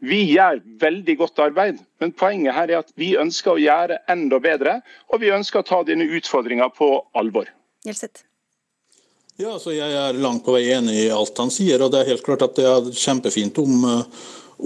vi 0.01 0.22
gjør 0.33 0.62
veldig 0.81 1.18
godt 1.20 1.45
arbeid. 1.45 1.85
Men 2.01 2.12
poenget 2.12 2.57
her 2.57 2.70
er 2.70 2.83
at 2.85 2.93
vi 2.97 3.16
ønsker 3.20 3.55
å 3.55 3.61
gjøre 3.61 4.01
enda 4.12 4.41
bedre, 4.41 4.81
og 5.12 5.20
vi 5.20 5.33
ønsker 5.33 5.61
å 5.62 5.68
ta 5.68 5.83
denne 5.85 6.09
utfordringa 6.18 6.68
på 6.77 6.91
alvor. 7.16 7.49
Gjelseth? 7.87 8.26
Ja, 9.37 9.53
altså 9.53 9.74
Jeg 9.74 9.93
er 9.93 10.16
langt 10.16 10.47
på 10.47 10.55
vei 10.55 10.64
enig 10.72 10.97
i 11.03 11.12
alt 11.12 11.37
han 11.39 11.53
sier. 11.53 11.82
og 11.84 11.93
Det 11.93 12.01
er 12.01 12.12
helt 12.14 12.24
klart 12.24 12.45
at 12.47 12.57
det 12.57 12.64
er 12.64 12.91
kjempefint 12.97 13.59
om, 13.61 13.84
eh, 13.84 14.22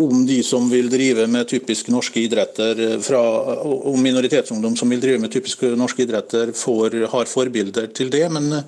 om 0.07 0.23
de 0.27 0.39
som 0.47 0.69
vil 0.71 0.87
drive 0.89 1.27
med 1.27 1.49
typisk 1.51 1.91
norske 1.91 2.23
idretter, 2.23 2.79
eh, 2.79 2.99
fra, 3.03 3.19
om 3.67 3.99
minoritetsungdom 3.99 4.77
som 4.79 4.89
vil 4.89 5.01
drive 5.03 5.19
med 5.19 5.33
typiske 5.33 5.75
norske 5.75 6.07
idretter, 6.07 6.55
får, 6.55 7.11
har 7.11 7.27
forbilder 7.27 7.91
til 7.93 8.11
det. 8.11 8.31
Men 8.31 8.53
eh, 8.53 8.63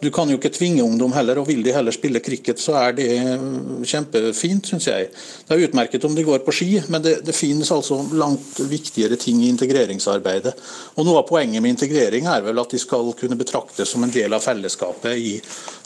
du 0.00 0.10
kan 0.12 0.28
jo 0.28 0.36
ikke 0.36 0.52
tvinge 0.52 0.84
ungdom 0.84 1.14
heller, 1.16 1.38
og 1.40 1.48
vil 1.48 1.62
de 1.64 1.72
heller 1.74 1.94
spille 1.94 2.20
cricket, 2.24 2.60
så 2.60 2.74
er 2.80 2.96
det 2.98 3.08
kjempefint, 3.88 4.68
syns 4.68 4.88
jeg. 4.90 5.08
Det 5.46 5.56
er 5.56 5.64
utmerket 5.68 6.04
om 6.08 6.16
de 6.16 6.24
går 6.26 6.42
på 6.44 6.54
ski, 6.54 6.68
men 6.92 7.04
det, 7.04 7.16
det, 7.26 7.36
finnes 7.36 7.70
altså 7.72 7.98
langt 8.16 8.60
viktigere 8.70 9.16
ting 9.20 9.40
i 9.44 9.50
integreringsarbeidet. 9.52 10.52
Og 10.96 11.08
Noe 11.08 11.22
av 11.22 11.28
poenget 11.30 11.64
med 11.64 11.76
integrering 11.76 12.28
er 12.30 12.44
vel 12.44 12.60
at 12.62 12.74
de 12.74 12.82
skal 12.82 13.12
kunne 13.18 13.38
betraktes 13.40 13.94
som 13.94 14.04
en 14.04 14.12
del 14.12 14.36
av 14.36 14.44
fellesskapet 14.44 15.16
i 15.16 15.34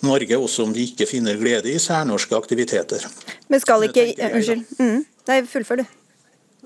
Norge, 0.06 0.38
også 0.38 0.66
om 0.66 0.74
de 0.74 0.88
ikke 0.90 1.08
finner 1.10 1.38
glede 1.40 1.70
i 1.70 1.78
særnorske 1.82 2.36
aktiviteter. 2.38 3.06
Men 3.48 3.62
skal 3.62 3.88
ikke 3.88 4.10
Unnskyld. 4.10 4.66
Mm. 4.78 5.00
Nei, 5.30 5.42
fullfør, 5.46 5.82
du. 5.82 5.99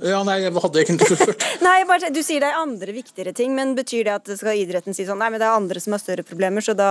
Ja, 0.03 0.25
nei, 0.27 0.41
jeg 0.43 0.55
hadde 0.59 0.81
egentlig 0.83 1.09
fullført. 1.13 1.47
nei, 1.67 1.79
bare, 1.87 2.11
Du 2.15 2.21
sier 2.27 2.43
det 2.43 2.51
er 2.51 2.61
andre 2.61 2.97
viktigere 2.97 3.35
ting, 3.37 3.55
men 3.55 3.77
betyr 3.79 4.09
det 4.09 4.17
at 4.17 4.35
skal 4.41 4.59
idretten 4.59 4.97
si 4.97 5.07
sånn 5.07 5.21
nei, 5.23 5.31
men 5.31 5.43
det 5.43 5.47
er 5.47 5.55
andre 5.55 5.83
som 5.83 5.95
har 5.95 6.03
større 6.03 6.27
problemer, 6.27 6.65
så 6.65 6.75
da 6.79 6.91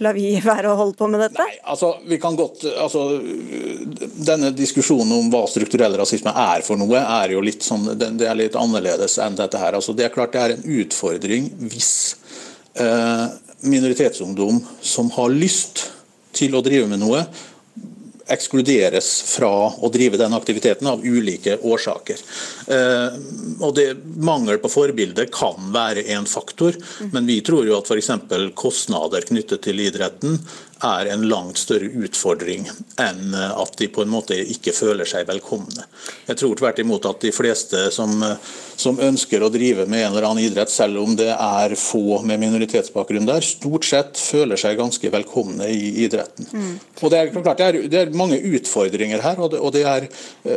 lar 0.00 0.16
vi 0.16 0.32
være 0.44 0.70
å 0.70 0.76
holde 0.78 0.96
på 0.96 1.08
med 1.12 1.22
dette? 1.24 1.40
Nei, 1.40 1.58
altså, 1.72 1.92
vi 2.08 2.18
kan 2.20 2.36
godt, 2.38 2.64
altså, 2.70 3.04
Denne 4.20 4.52
diskusjonen 4.56 5.12
om 5.16 5.28
hva 5.32 5.42
strukturell 5.50 5.96
rasisme 6.00 6.32
er 6.32 6.64
for 6.66 6.80
noe, 6.80 7.00
er 7.00 7.36
jo 7.36 7.44
litt 7.44 7.64
sånn, 7.66 7.92
det 8.00 8.26
er 8.26 8.38
litt 8.38 8.56
annerledes 8.58 9.18
enn 9.22 9.38
dette 9.38 9.60
her. 9.60 9.76
Altså, 9.78 9.96
det 9.96 10.08
er 10.08 10.14
klart 10.14 10.34
det 10.36 10.42
er 10.42 10.56
en 10.56 10.66
utfordring 10.80 11.50
hvis 11.70 11.92
eh, 12.80 13.26
minoritetsungdom 13.68 14.60
som 14.80 15.10
har 15.16 15.32
lyst 15.32 15.88
til 16.36 16.54
å 16.56 16.62
drive 16.64 16.88
med 16.90 17.02
noe, 17.02 17.24
ekskluderes 18.30 19.10
fra 19.34 19.50
å 19.70 19.90
drive 19.92 20.20
den 20.20 20.34
aktiviteten 20.36 20.88
av 20.90 21.04
ulike 21.04 21.58
årsaker. 21.66 22.22
Eh, 22.70 23.18
og 23.60 23.74
det, 23.76 23.88
Mangel 24.20 24.60
på 24.62 24.70
forbilde 24.72 25.26
kan 25.32 25.70
være 25.74 26.06
en 26.14 26.28
faktor, 26.30 26.76
men 27.12 27.28
vi 27.28 27.40
tror 27.46 27.68
jo 27.68 27.78
at 27.78 27.90
f.eks. 27.90 28.10
kostnader 28.58 29.26
knyttet 29.28 29.64
til 29.66 29.82
idretten 29.82 30.38
er 30.86 31.10
en 31.12 31.26
langt 31.28 31.58
større 31.60 31.90
utfordring 32.04 32.66
enn 33.00 33.34
at 33.34 33.76
de 33.80 33.88
på 33.92 34.04
en 34.04 34.12
måte 34.12 34.36
ikke 34.38 34.72
føler 34.76 35.08
seg 35.08 35.26
velkomne. 35.28 35.86
Jeg 36.28 36.40
tror 36.40 36.56
tvert 36.58 36.80
imot 36.82 37.08
at 37.10 37.20
de 37.24 37.32
fleste 37.34 37.86
som, 37.94 38.14
som 38.80 39.00
ønsker 39.02 39.42
å 39.42 39.50
drive 39.52 39.86
med 39.90 40.04
en 40.04 40.12
eller 40.12 40.28
annen 40.28 40.44
idrett, 40.44 40.72
selv 40.72 41.02
om 41.02 41.16
det 41.18 41.30
er 41.34 41.76
få 41.78 42.20
med 42.26 42.40
minoritetsbakgrunn 42.42 43.28
der, 43.28 43.44
stort 43.44 43.88
sett 43.88 44.20
føler 44.20 44.60
seg 44.60 44.78
ganske 44.80 45.12
velkomne 45.12 45.68
i 45.70 46.04
idretten. 46.06 46.48
Mm. 46.52 46.72
Og 47.00 47.12
det 47.12 47.20
er, 47.20 47.32
klart, 47.34 47.60
det, 47.60 47.68
er, 47.68 47.80
det 47.92 48.00
er, 48.02 48.14
mange 48.20 48.40
utfordringer 48.40 49.24
her, 49.24 49.40
og 49.40 49.52
det, 49.52 49.60
og, 49.60 49.74
det 49.76 49.84
er, 49.88 50.08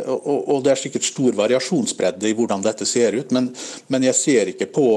og, 0.04 0.40
og 0.56 0.64
det, 0.64 0.74
er, 0.74 0.82
sikkert 0.84 1.06
stor 1.06 1.36
variasjonsbredde 1.38 2.28
i 2.28 2.34
hvordan 2.36 2.64
dette 2.64 2.86
ser 2.88 3.16
ut, 3.16 3.34
men, 3.34 3.52
men 3.92 4.08
jeg 4.10 4.20
ser 4.20 4.54
ikke 4.54 4.70
på 4.74 4.88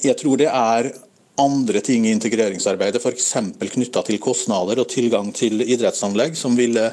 Jeg 0.00 0.16
tror 0.16 0.38
det 0.40 0.46
er 0.48 0.86
andre 1.40 1.80
ting 1.84 2.06
i 2.06 2.12
integreringsarbeidet, 2.14 3.00
f.eks. 3.02 3.34
knytta 3.72 4.02
til 4.06 4.20
kostnader 4.22 4.80
og 4.82 4.88
tilgang 4.92 5.32
til 5.36 5.62
idrettsanlegg, 5.64 6.36
som 6.38 6.56
ville 6.58 6.90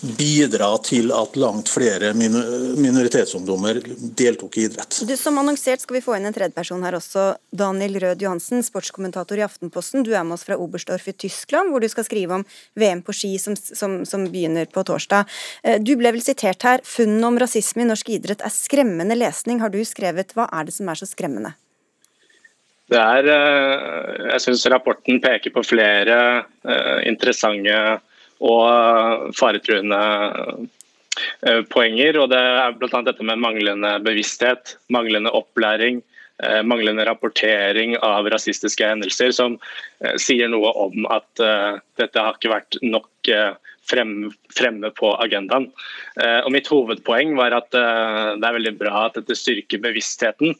bidra 0.00 0.70
til 0.84 1.12
at 1.12 1.36
langt 1.36 1.68
flere 1.68 2.12
minoritetsungdommer 2.16 3.82
deltok 4.16 4.56
i 4.58 4.64
idrett. 4.68 5.00
Du, 5.06 5.14
Som 5.16 5.38
annonsert 5.42 5.84
skal 5.84 5.98
vi 5.98 6.04
få 6.04 6.16
inn 6.16 6.28
en 6.30 6.36
tredjeperson 6.36 6.84
her 6.86 6.96
også. 6.96 7.26
Daniel 7.52 8.00
Rød 8.00 8.24
Johansen, 8.24 8.64
sportskommentator 8.64 9.40
i 9.40 9.44
Aftenposten. 9.44 10.04
Du 10.06 10.14
er 10.14 10.24
med 10.24 10.38
oss 10.38 10.46
fra 10.48 10.58
Oberstdorf 10.60 11.08
i 11.12 11.16
Tyskland, 11.26 11.70
hvor 11.70 11.84
du 11.84 11.88
skal 11.92 12.08
skrive 12.08 12.40
om 12.40 12.46
VM 12.80 13.04
på 13.04 13.14
ski 13.16 13.34
som, 13.42 13.56
som, 13.56 14.00
som 14.08 14.24
begynner 14.32 14.70
på 14.72 14.84
torsdag. 14.88 15.28
Eh, 15.62 15.80
du 15.82 15.96
ble 16.00 16.14
vel 16.16 16.24
sitert 16.24 16.64
her. 16.64 16.84
Funnene 16.86 17.28
om 17.28 17.40
rasisme 17.40 17.84
i 17.84 17.90
norsk 17.90 18.14
idrett 18.16 18.44
er 18.44 18.54
skremmende 18.54 19.18
lesning, 19.18 19.60
har 19.60 19.72
du 19.72 19.82
skrevet. 19.84 20.32
Hva 20.36 20.48
er 20.48 20.68
det 20.68 20.76
som 20.76 20.88
er 20.88 21.00
så 21.00 21.08
skremmende? 21.08 21.59
Det 22.90 22.98
er, 22.98 23.28
eh, 23.30 24.28
jeg 24.32 24.42
syns 24.46 24.66
rapporten 24.72 25.20
peker 25.22 25.52
på 25.54 25.62
flere 25.62 26.18
eh, 26.66 26.98
interessante 27.06 27.76
og 28.42 29.30
faretruende 29.38 30.00
eh, 31.46 31.62
poenger. 31.70 32.18
og 32.18 32.32
Det 32.32 32.40
er 32.40 32.74
bl.a. 32.80 33.02
dette 33.06 33.26
med 33.26 33.42
manglende 33.42 33.94
bevissthet, 34.06 34.76
manglende 34.90 35.32
opplæring, 35.34 36.02
manglende 36.64 37.04
rapportering 37.04 37.98
av 38.00 38.24
rasistiske 38.32 38.86
hendelser, 38.88 39.28
som 39.36 39.58
sier 40.16 40.48
noe 40.48 40.70
om 40.86 41.04
at 41.12 41.42
dette 42.00 42.16
har 42.16 42.38
ikke 42.38 42.54
vært 42.54 42.78
nok 42.80 43.28
fremme 43.90 44.90
på 44.96 45.12
agendaen. 45.22 45.68
Og 46.44 46.50
Mitt 46.54 46.70
hovedpoeng 46.70 47.34
var 47.38 47.54
at 47.56 47.68
det 47.74 48.46
er 48.46 48.56
veldig 48.56 48.74
bra 48.80 49.06
at 49.08 49.18
dette 49.18 49.36
styrker 49.38 49.82
bevisstheten 49.82 50.54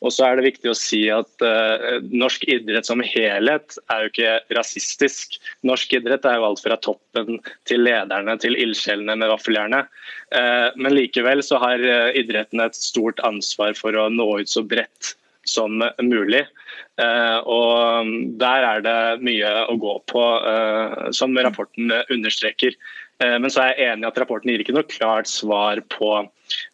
og 0.00 0.12
så 0.14 0.26
er 0.26 0.38
det 0.38 0.46
viktig 0.46 0.70
å 0.70 0.76
si 0.76 1.00
at 1.12 1.44
uh, 1.44 2.00
norsk 2.08 2.46
idrett 2.50 2.88
som 2.88 3.02
helhet 3.04 3.76
er 3.92 4.04
jo 4.04 4.10
ikke 4.12 4.36
rasistisk. 4.56 5.36
Norsk 5.66 5.92
idrett 5.98 6.24
er 6.28 6.38
jo 6.38 6.48
alt 6.48 6.62
fra 6.64 6.78
toppen 6.80 7.40
til 7.68 7.84
lederne 7.84 8.36
til 8.40 8.56
ildsjelene 8.60 9.18
med 9.20 9.32
vaffeljernet. 9.32 9.90
Uh, 10.32 10.72
men 10.80 10.96
likevel 10.96 11.44
så 11.44 11.60
har 11.60 11.84
idretten 12.16 12.64
et 12.64 12.78
stort 12.78 13.20
ansvar 13.26 13.76
for 13.78 13.96
å 13.96 14.08
nå 14.12 14.30
ut 14.40 14.52
så 14.52 14.64
bredt 14.64 15.14
som 15.48 15.80
mulig. 16.04 16.42
Og 17.00 18.10
der 18.40 18.66
er 18.68 18.82
det 18.84 18.96
mye 19.24 19.52
å 19.72 19.76
gå 19.80 19.94
på, 20.10 20.24
som 21.16 21.38
rapporten 21.38 21.94
understreker. 22.12 22.76
Men 23.20 23.48
så 23.52 23.64
er 23.64 23.72
jeg 23.72 23.88
enig 23.94 24.06
i 24.06 24.10
at 24.10 24.20
rapporten 24.20 24.52
gir 24.52 24.62
ikke 24.64 24.76
noe 24.76 24.88
klart 24.88 25.28
svar 25.28 25.80
på 25.92 26.12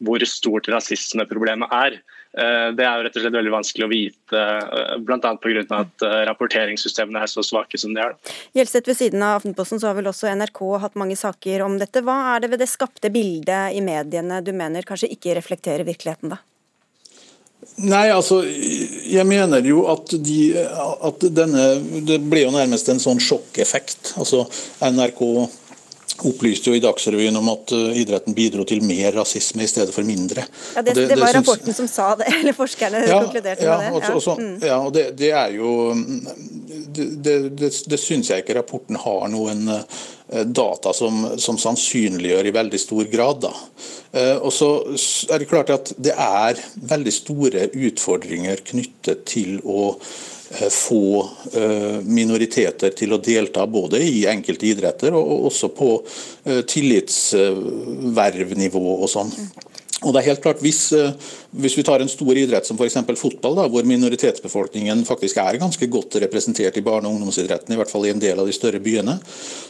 hvor 0.07 0.27
stort 0.31 0.69
rasismeproblemet 0.73 1.73
er. 1.75 2.01
Eh, 2.37 2.71
det 2.77 2.85
er 2.85 2.99
jo 2.99 3.05
rett 3.07 3.15
og 3.17 3.23
slett 3.25 3.37
veldig 3.39 3.53
vanskelig 3.55 3.87
å 3.87 3.89
vite, 3.89 4.41
eh, 4.41 4.97
bl.a. 5.01 5.31
pga. 5.41 5.63
at 5.79 6.05
eh, 6.05 6.17
rapporteringssystemene 6.29 7.23
er 7.25 7.31
så 7.33 7.45
svake 7.45 7.81
som 7.81 7.95
de 7.97 8.03
er. 8.05 8.13
Gjelseth, 8.57 8.91
ved 8.91 8.99
siden 8.99 9.25
av 9.25 9.39
Aftenposten 9.39 9.81
så 9.81 9.89
har 9.89 9.97
vel 9.97 10.11
også 10.11 10.29
NRK 10.35 10.61
hatt 10.83 10.99
mange 11.01 11.17
saker 11.17 11.65
om 11.65 11.79
dette. 11.81 12.05
Hva 12.05 12.19
er 12.35 12.45
det 12.45 12.53
ved 12.53 12.61
det 12.61 12.69
skapte 12.69 13.13
bildet 13.15 13.79
i 13.79 13.81
mediene 13.85 14.43
du 14.45 14.53
mener 14.57 14.85
kanskje 14.85 15.09
ikke 15.17 15.39
reflekterer 15.39 15.89
virkeligheten, 15.89 16.35
da? 16.37 16.43
Nei, 17.77 18.07
altså, 18.09 18.41
jeg 18.47 19.27
mener 19.29 19.65
jo 19.67 19.83
at, 19.93 20.13
de, 20.25 20.41
at 20.57 21.25
denne 21.35 21.65
Det 22.09 22.19
ble 22.25 22.47
jo 22.47 22.53
nærmest 22.55 22.89
en 22.89 23.01
sånn 23.03 23.21
sjokkeffekt. 23.21 24.15
Altså, 24.21 24.45
NRK 24.81 25.23
opplyste 26.25 26.71
jo 26.71 26.77
i 26.77 26.81
Dagsrevyen 26.83 27.37
om 27.37 27.49
at 27.53 27.73
uh, 27.75 27.97
idretten 27.99 28.35
bidro 28.37 28.65
til 28.69 28.83
mer 28.87 29.13
rasisme 29.17 29.65
i 29.65 29.71
stedet 29.71 29.95
for 29.95 30.07
mindre. 30.07 30.47
Ja, 30.75 30.83
Det, 30.83 30.95
det, 30.95 31.09
det 31.11 31.19
var 31.21 31.33
synes... 31.33 31.37
rapporten 31.41 31.75
som 31.77 31.89
sa 31.89 32.09
det, 32.17 32.29
eller 32.41 32.57
forskerne 32.57 33.03
ja, 33.07 33.21
konkluderte 33.25 33.65
ja, 33.65 33.79
med 33.81 33.97
det. 33.99 34.03
Ja, 34.09 34.15
også, 34.15 34.37
mm. 34.41 34.59
ja 34.67 34.79
og 34.81 34.93
det, 34.97 35.07
det, 35.19 35.31
er 35.31 35.57
jo 35.57 35.73
Det, 36.97 37.09
det, 37.59 37.73
det 37.91 37.99
syns 38.01 38.31
jeg 38.31 38.45
ikke 38.45 38.57
rapporten 38.61 38.97
har 39.01 39.27
noen 39.33 39.69
uh, 39.69 39.83
data 40.47 40.95
som, 40.97 41.25
som, 41.39 41.59
sannsynliggjør 41.61 42.49
i 42.49 42.55
veldig 42.57 42.81
stor 42.81 43.11
grad. 43.13 43.45
Da. 43.45 43.53
Uh, 44.17 44.37
og 44.47 44.53
så 44.55 44.71
er 45.33 45.43
det 45.43 45.51
klart 45.51 45.75
at 45.75 45.93
det 45.99 46.15
er 46.17 46.63
veldig 46.95 47.13
store 47.15 47.69
utfordringer 47.75 48.65
knyttet 48.73 49.27
til 49.29 49.61
å 49.65 49.93
Eh, 49.97 50.36
få 50.71 51.29
eh, 51.53 52.01
minoriteter 52.07 52.91
til 52.95 53.13
å 53.13 53.19
delta 53.23 53.67
både 53.67 53.99
i 54.03 54.27
enkelte 54.31 54.67
idretter 54.71 55.15
og 55.19 55.47
også 55.51 55.69
på 55.75 56.07
eh, 56.47 56.61
tillitsvervnivå 56.71 58.95
og 58.95 59.09
sånn. 59.11 59.31
Og 60.07 60.15
det 60.15 60.23
er 60.23 60.29
helt 60.31 60.43
klart, 60.45 60.63
hvis, 60.63 60.93
eh, 60.95 61.15
hvis 61.59 61.75
vi 61.75 61.85
tar 61.87 62.03
en 62.03 62.11
stor 62.11 62.39
idrett 62.39 62.67
som 62.69 62.79
f.eks. 62.79 62.95
fotball, 63.19 63.57
da, 63.59 63.67
hvor 63.71 63.87
minoritetsbefolkningen 63.89 65.03
faktisk 65.09 65.41
er 65.43 65.59
ganske 65.59 65.89
godt 65.91 66.21
representert 66.23 66.79
i 66.79 66.85
barne- 66.87 67.11
og 67.11 67.17
ungdomsidretten, 67.17 67.75
i 67.75 67.81
hvert 67.81 67.91
fall 67.91 68.07
i 68.07 68.13
en 68.15 68.23
del 68.23 68.39
av 68.39 68.47
de 68.47 68.55
større 68.55 68.79
byene, 68.83 69.19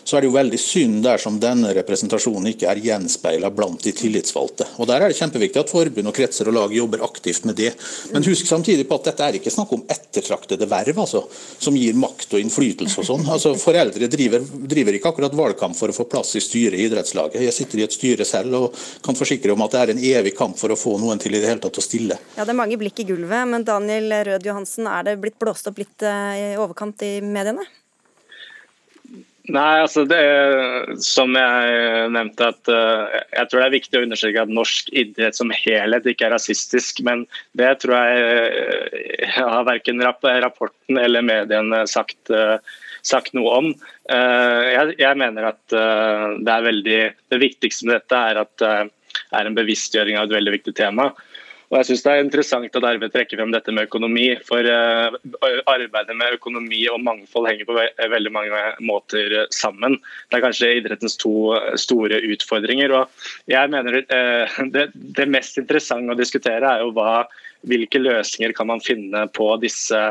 så 0.04 0.16
er 0.16 0.24
det 0.24 0.28
jo 0.28 0.36
veldig 0.36 0.60
synd 0.60 1.00
dersom 1.06 1.40
denne 1.40 1.72
representasjonen 1.78 2.50
ikke 2.52 2.68
er 2.68 2.82
gjenspeila 2.84 3.50
blant 3.54 3.80
de 3.82 3.94
tillitsvalgte. 3.96 4.68
Og 4.76 4.86
Der 4.86 5.00
er 5.00 5.08
det 5.08 5.18
kjempeviktig 5.18 5.62
at 5.62 5.72
forbund 5.72 6.12
og 6.12 6.14
kretser 6.14 6.48
og 6.50 6.54
lag 6.54 6.74
jobber 6.76 7.02
aktivt 7.02 7.44
med 7.48 7.56
det. 7.56 7.72
Men 8.12 8.24
husk 8.24 8.46
samtidig 8.46 8.86
på 8.88 9.00
at 9.00 9.08
dette 9.10 9.24
er 9.24 9.38
ikke 9.40 9.50
snakk 9.50 9.72
om 9.72 9.84
ettertraktede 9.88 10.68
verv 10.68 11.00
altså, 11.00 11.24
som 11.58 11.76
gir 11.76 11.96
makt 11.98 12.36
og 12.36 12.44
innflytelse 12.44 13.00
og 13.00 13.08
sånn. 13.08 13.26
Altså, 13.32 13.54
foreldre 13.58 14.08
driver, 14.12 14.44
driver 14.44 14.98
ikke 14.98 15.14
akkurat 15.14 15.34
valgkamp 15.36 15.76
for 15.76 15.90
å 15.90 15.96
få 15.96 16.06
plass 16.12 16.36
i 16.36 16.44
styret 16.44 16.78
i 16.78 16.86
idrettslaget. 16.90 17.40
Jeg 17.46 17.56
sitter 17.56 17.80
i 17.80 17.86
et 17.86 17.96
styre 17.96 18.28
selv 18.28 18.60
og 18.60 18.86
kan 19.02 19.18
forsikre 19.18 19.54
om 19.54 19.64
at 19.64 19.74
det 19.74 19.82
er 19.82 19.94
en 19.94 20.04
evig 20.12 20.25
kamp 20.34 20.58
for 20.58 20.72
å 20.72 20.78
få 20.78 20.96
noen 21.02 21.20
til 21.22 21.36
i 21.36 21.40
det 21.42 21.50
hele 21.50 21.62
tatt 21.62 21.78
å 21.78 21.84
stille. 21.84 22.18
Ja, 22.36 22.44
Det 22.44 22.54
er 22.54 22.60
mange 22.62 22.78
blikk 22.80 23.00
i 23.02 23.08
gulvet, 23.08 23.48
men 23.48 23.66
Daniel 23.66 24.12
Rød 24.30 24.46
Johansen, 24.48 24.88
er 24.90 25.06
det 25.06 25.18
blitt 25.22 25.38
blåst 25.38 25.68
opp 25.70 25.78
litt 25.78 26.02
eh, 26.02 26.54
i 26.54 26.60
overkant 26.60 27.02
i 27.06 27.18
mediene? 27.24 27.66
Nei, 29.46 29.78
altså 29.78 30.02
det 30.08 30.22
Som 31.04 31.36
jeg 31.38 32.08
nevnte, 32.14 32.48
at 32.50 32.70
uh, 32.70 33.06
jeg 33.30 33.50
tror 33.50 33.62
det 33.62 33.66
er 33.66 33.76
viktig 33.76 34.00
å 34.00 34.06
understreke 34.06 34.42
at 34.42 34.52
norsk 34.52 34.90
idrett 34.96 35.38
som 35.38 35.52
helhet 35.54 36.08
ikke 36.10 36.26
er 36.28 36.34
rasistisk. 36.34 37.02
Men 37.06 37.24
det 37.58 37.76
tror 37.82 37.94
jeg, 37.94 38.24
jeg 38.96 39.28
eh, 39.28 39.38
har 39.38 39.68
verken 39.68 40.02
rapporten 40.02 40.98
eller 40.98 41.26
mediene 41.26 41.84
sagt, 41.90 42.18
uh, 42.34 42.58
sagt 43.06 43.36
noe 43.38 43.54
om. 43.60 43.70
Uh, 44.10 44.66
jeg, 44.72 44.96
jeg, 45.02 45.20
mener 45.22 45.50
at 45.52 45.62
det 45.70 46.52
er 46.52 46.66
veldig 46.66 47.00
Det 47.30 47.42
viktigste 47.42 47.86
med 47.86 48.00
dette 48.00 48.22
er 48.30 48.42
at 48.42 48.66
er 49.36 49.48
en 49.48 49.58
bevisstgjøring 49.58 50.18
av 50.18 50.28
et 50.28 50.38
veldig 50.38 50.56
viktig 50.58 50.76
tema. 50.78 51.10
Og 51.66 51.80
jeg 51.80 51.86
synes 51.88 52.02
Det 52.04 52.12
er 52.12 52.20
interessant 52.22 52.76
at 52.78 52.84
Arve 52.86 53.08
trekker 53.10 53.40
frem 53.40 53.50
dette 53.50 53.72
med 53.74 53.88
økonomi. 53.88 54.26
For 54.46 54.62
uh, 54.62 55.16
arbeidet 55.66 56.14
med 56.14 56.36
økonomi 56.38 56.84
og 56.92 57.02
mangfold 57.02 57.48
henger 57.50 57.66
på 57.66 57.78
veldig 58.12 58.32
mange 58.34 58.60
måter 58.86 59.34
sammen. 59.54 59.98
Det 60.30 60.38
er 60.38 60.44
kanskje 60.46 60.70
idrettens 60.78 61.18
to 61.18 61.56
store 61.74 62.22
utfordringer. 62.30 62.94
og 62.94 63.50
jeg 63.50 63.72
mener 63.74 63.98
uh, 64.04 64.62
det, 64.70 64.88
det, 64.94 65.26
mest 65.26 65.58
interessante 65.58 66.14
å 66.14 66.18
diskutere 66.18 66.70
er 66.70 66.86
jo 66.86 66.94
hva, 66.94 67.26
hvilke 67.66 68.02
løsninger 68.02 68.54
kan 68.54 68.70
man 68.70 68.84
finne 68.84 69.26
på 69.34 69.50
disse 69.62 70.06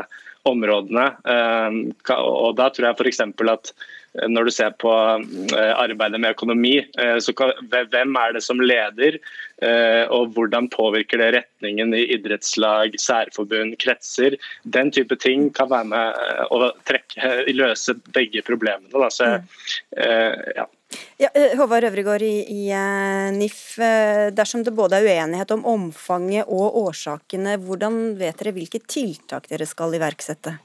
områdene. 0.46 1.10
Uh, 1.26 2.16
og 2.16 2.56
Da 2.58 2.70
tror 2.70 2.90
jeg 2.90 2.98
f.eks. 2.98 3.22
at 3.26 3.72
når 4.24 4.48
du 4.48 4.52
ser 4.54 4.74
på 4.80 4.92
eh, 4.92 5.72
arbeidet 5.76 6.20
med 6.22 6.34
økonomi, 6.36 6.76
eh, 7.00 7.16
så 7.22 7.34
hvem 7.36 8.16
er 8.20 8.36
det 8.36 8.42
som 8.44 8.60
leder, 8.62 9.18
eh, 9.64 10.04
og 10.12 10.32
hvordan 10.36 10.70
påvirker 10.72 11.20
det 11.20 11.32
retningen 11.36 11.94
i 11.96 12.04
idrettslag, 12.16 12.96
særforbund, 13.00 13.76
kretser? 13.82 14.38
Den 14.64 14.92
type 14.94 15.18
ting 15.20 15.50
kan 15.56 15.70
være 15.72 15.90
med 15.92 16.54
å 16.54 16.72
trekke, 16.88 17.44
løse 17.52 17.96
begge 18.16 18.44
problemene. 18.46 18.92
Da. 18.94 19.10
Så, 19.12 19.28
mm. 19.36 20.56
ja. 20.56 20.66
Ja, 21.20 21.30
Håvard 21.56 21.86
Øvregård 21.88 22.22
i, 22.22 22.44
i 22.44 22.68
NIF. 23.36 23.78
Dersom 24.36 24.64
det 24.66 24.74
både 24.76 24.98
er 24.98 25.08
uenighet 25.08 25.54
om 25.56 25.64
omfanget 25.68 26.48
og 26.48 26.76
årsakene, 26.86 27.56
hvordan 27.62 28.16
vet 28.20 28.42
dere 28.42 28.52
hvilke 28.56 28.82
tiltak 28.84 29.48
dere 29.48 29.68
skal 29.68 29.96
iverksette? 29.96 30.58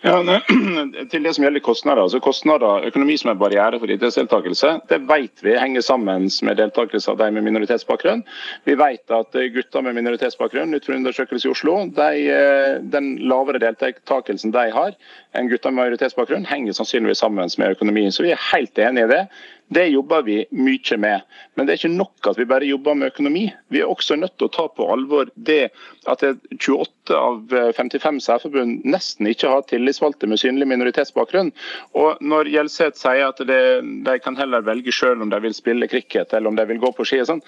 Ja, 0.00 0.16
til 1.12 1.24
det 1.26 1.34
som 1.36 1.44
gjelder 1.44 1.60
kostnader. 1.60 2.00
altså 2.02 2.22
kostnader, 2.24 2.86
Økonomi 2.88 3.18
som 3.20 3.34
er 3.34 3.40
barriere 3.40 3.76
for 3.82 3.90
idrettsdeltakelse, 3.92 4.70
det 4.88 4.98
vet 5.10 5.42
vi 5.44 5.58
henger 5.60 5.84
sammen 5.84 6.30
med 6.46 6.56
deltakelse 6.56 7.12
av 7.12 7.18
de 7.20 7.28
med 7.36 7.44
minoritetsbakgrunn. 7.44 8.22
Vi 8.64 8.78
vet 8.80 9.12
at 9.12 9.36
gutter 9.52 9.84
med 9.84 9.98
minoritetsbakgrunn 9.98 10.72
ut 10.74 10.88
fra 10.88 10.96
undersøkelse 10.96 11.48
i 11.48 11.52
Oslo, 11.52 11.76
de, 12.00 12.10
eh, 12.32 12.80
den 12.80 13.12
lavere 13.28 13.60
deltakelsen 13.60 14.56
de 14.56 14.66
har 14.72 14.96
enn 15.36 15.52
gutter 15.52 15.70
med 15.70 15.84
majoritetsbakgrunn, 15.84 16.48
henger 16.48 16.72
sannsynligvis 16.80 17.20
sammen 17.20 17.52
med 17.58 17.76
økonomi. 17.76 18.08
Så 18.10 18.24
vi 18.24 18.32
er 18.32 18.48
helt 18.54 18.78
enig 18.80 19.04
i 19.04 19.12
det. 19.12 19.24
Det 19.70 19.84
jobber 19.86 20.22
vi 20.26 20.44
mye 20.50 20.96
med. 20.98 21.22
Men 21.54 21.66
det 21.66 21.72
er 21.72 21.78
ikke 21.78 21.92
nok 21.94 22.26
at 22.26 22.38
vi 22.40 22.46
bare 22.50 22.66
jobber 22.66 22.96
med 22.98 23.12
økonomi. 23.12 23.44
Vi 23.70 23.78
er 23.78 23.90
også 23.90 24.16
nødt 24.18 24.34
til 24.34 24.48
å 24.48 24.52
ta 24.56 24.64
på 24.66 24.88
alvor 24.90 25.30
det 25.36 25.68
at 26.10 26.24
28 26.26 27.14
av 27.14 27.54
55 27.76 28.18
særforbund 28.24 28.82
nesten 28.82 29.28
ikke 29.30 29.52
har 29.52 29.62
tillitsvalgte 29.70 30.26
med 30.26 30.42
synlig 30.42 30.66
minoritetsbakgrunn. 30.72 31.52
Og 31.94 32.18
når 32.18 32.50
Gjelseth 32.50 32.98
sier 32.98 33.28
at 33.28 33.44
det, 33.46 33.60
de 34.08 34.16
kan 34.24 34.38
heller 34.40 34.66
velge 34.66 34.94
selv 34.96 35.22
om 35.22 35.30
de 35.30 35.38
vil 35.46 35.54
spille 35.54 35.90
cricket 35.92 36.34
eller 36.34 36.50
om 36.50 36.58
de 36.58 36.66
vil 36.72 36.82
gå 36.82 36.90
på 36.96 37.06
ski, 37.06 37.22
sånn, 37.30 37.44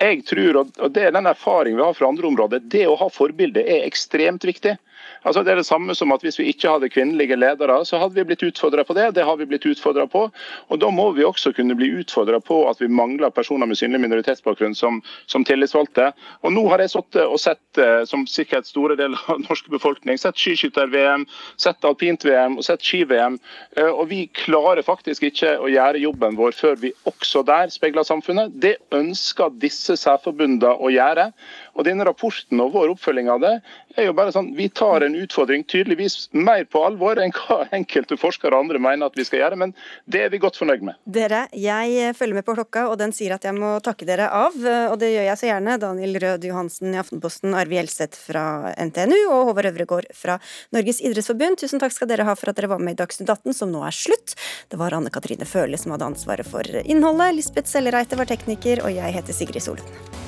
jeg 0.00 0.24
tror, 0.28 0.62
og 0.64 0.90
det 0.96 1.10
er 1.10 1.12
den 1.12 1.28
erfaringen 1.28 1.76
vi 1.76 1.84
har 1.84 1.96
fra 1.96 2.08
andre 2.08 2.32
områder, 2.32 2.64
det 2.72 2.86
å 2.88 2.96
ha 3.00 3.12
forbilde 3.12 3.60
er 3.60 3.84
ekstremt 3.84 4.48
viktig. 4.48 4.78
Altså 5.26 5.42
Det 5.42 5.52
er 5.52 5.60
det 5.60 5.66
samme 5.66 5.94
som 5.94 6.12
at 6.14 6.22
hvis 6.22 6.38
vi 6.38 6.48
ikke 6.52 6.70
hadde 6.70 6.90
kvinnelige 6.92 7.36
ledere, 7.38 7.78
så 7.84 7.98
hadde 7.98 8.14
vi 8.14 8.24
blitt 8.28 8.44
utfordra 8.46 8.84
på 8.86 8.94
det. 8.94 9.08
Det 9.16 9.24
har 9.26 9.36
vi 9.36 9.46
blitt 9.48 9.66
utfordra 9.66 10.06
på. 10.10 10.26
Og 10.70 10.80
da 10.80 10.90
må 10.94 11.10
vi 11.16 11.24
også 11.26 11.52
kunne 11.56 11.76
bli 11.78 11.90
utfordra 12.00 12.40
på 12.40 12.62
at 12.70 12.80
vi 12.80 12.88
mangler 12.88 13.34
personer 13.34 13.66
med 13.66 13.78
synlig 13.78 14.00
minoritetsbakgrunn 14.04 14.76
som, 14.78 15.00
som 15.26 15.44
tillitsvalgte. 15.44 16.12
Og 16.46 16.54
nå 16.54 16.66
har 16.70 16.82
jeg 16.84 16.94
sittet 16.94 17.24
og 17.24 17.40
sett, 17.42 17.80
eh, 17.80 18.04
som 18.08 18.26
sikkert 18.30 18.68
store 18.68 18.96
deler 18.98 19.20
av 19.32 19.42
norsk 19.46 19.70
befolkning, 19.72 20.18
sett 20.20 20.38
skiskytter-VM, 20.40 21.26
sett 21.60 21.86
alpint-VM 21.86 22.58
og 22.60 22.66
sett 22.66 22.84
ski-VM. 22.86 23.38
Eh, 23.76 23.90
og 23.90 24.08
vi 24.12 24.24
klarer 24.36 24.86
faktisk 24.86 25.26
ikke 25.30 25.56
å 25.58 25.70
gjøre 25.72 26.02
jobben 26.02 26.38
vår 26.38 26.56
før 26.56 26.78
vi 26.82 26.92
også 27.08 27.44
der 27.46 27.72
speiler 27.74 28.06
samfunnet. 28.06 28.54
Det 28.62 28.76
ønsker 28.94 29.54
disse 29.62 29.98
særforbundene 30.00 30.76
å 30.76 30.92
gjøre. 30.92 31.30
Og 31.76 31.84
denne 31.84 32.06
rapporten 32.08 32.60
og 32.64 32.72
vår 32.74 32.94
oppfølging 32.94 33.28
av 33.32 33.42
det 33.44 33.52
er 33.96 34.08
jo 34.08 34.14
bare 34.16 34.32
sånn, 34.34 34.52
Vi 34.56 34.68
tar 34.72 35.04
en 35.04 35.16
utfordring 35.16 35.64
tydeligvis 35.68 36.28
mer 36.32 36.64
på 36.64 36.82
alvor 36.84 37.20
enn 37.20 37.34
hva 37.36 37.66
enkelte 37.78 38.18
forskere 38.20 38.56
og 38.56 38.66
andre 38.66 38.80
mener 38.82 39.10
at 39.10 39.16
vi 39.18 39.24
skal 39.28 39.42
gjøre, 39.42 39.60
men 39.60 39.74
det 40.08 40.24
er 40.24 40.32
vi 40.32 40.40
godt 40.42 40.58
fornøyd 40.60 40.84
med. 40.88 40.98
Dere, 41.04 41.46
jeg 41.56 42.14
følger 42.16 42.38
med 42.38 42.46
på 42.46 42.56
klokka, 42.56 42.86
og 42.90 42.98
den 43.00 43.14
sier 43.16 43.36
at 43.36 43.44
jeg 43.46 43.56
må 43.56 43.76
takke 43.84 44.08
dere 44.08 44.28
av. 44.32 44.56
Og 44.92 44.96
det 45.00 45.12
gjør 45.12 45.28
jeg 45.28 45.40
så 45.40 45.50
gjerne. 45.50 45.78
Daniel 45.82 46.20
Rød 46.22 46.46
Johansen 46.48 46.94
i 46.94 47.00
Aftenposten, 47.00 47.56
Arve 47.56 47.78
Gjelseth 47.78 48.20
fra 48.20 48.44
NTNU 48.88 49.18
og 49.24 49.50
Håvard 49.50 49.70
Øvregård 49.72 50.10
fra 50.16 50.38
Norges 50.76 51.02
idrettsforbund. 51.04 51.60
Tusen 51.62 51.82
takk 51.82 51.94
skal 51.94 52.10
dere 52.10 52.28
ha 52.28 52.36
for 52.38 52.52
at 52.52 52.60
dere 52.60 52.72
var 52.72 52.82
med 52.82 52.96
i 52.96 53.00
Dagsnytt 53.02 53.30
18, 53.32 53.56
som 53.56 53.72
nå 53.72 53.84
er 53.86 53.96
slutt. 53.96 54.36
Det 54.72 54.80
var 54.80 54.96
Anne 54.96 55.12
Katrine 55.12 55.48
Føle 55.48 55.80
som 55.80 55.94
hadde 55.94 56.08
ansvaret 56.12 56.48
for 56.48 56.64
innholdet. 56.84 57.36
Lisbeth 57.36 57.70
Sellereite 57.70 58.18
var 58.18 58.30
tekniker, 58.30 58.84
og 58.86 58.94
jeg 58.94 59.18
heter 59.20 59.36
Sigrid 59.36 59.64
Solen. 59.66 60.25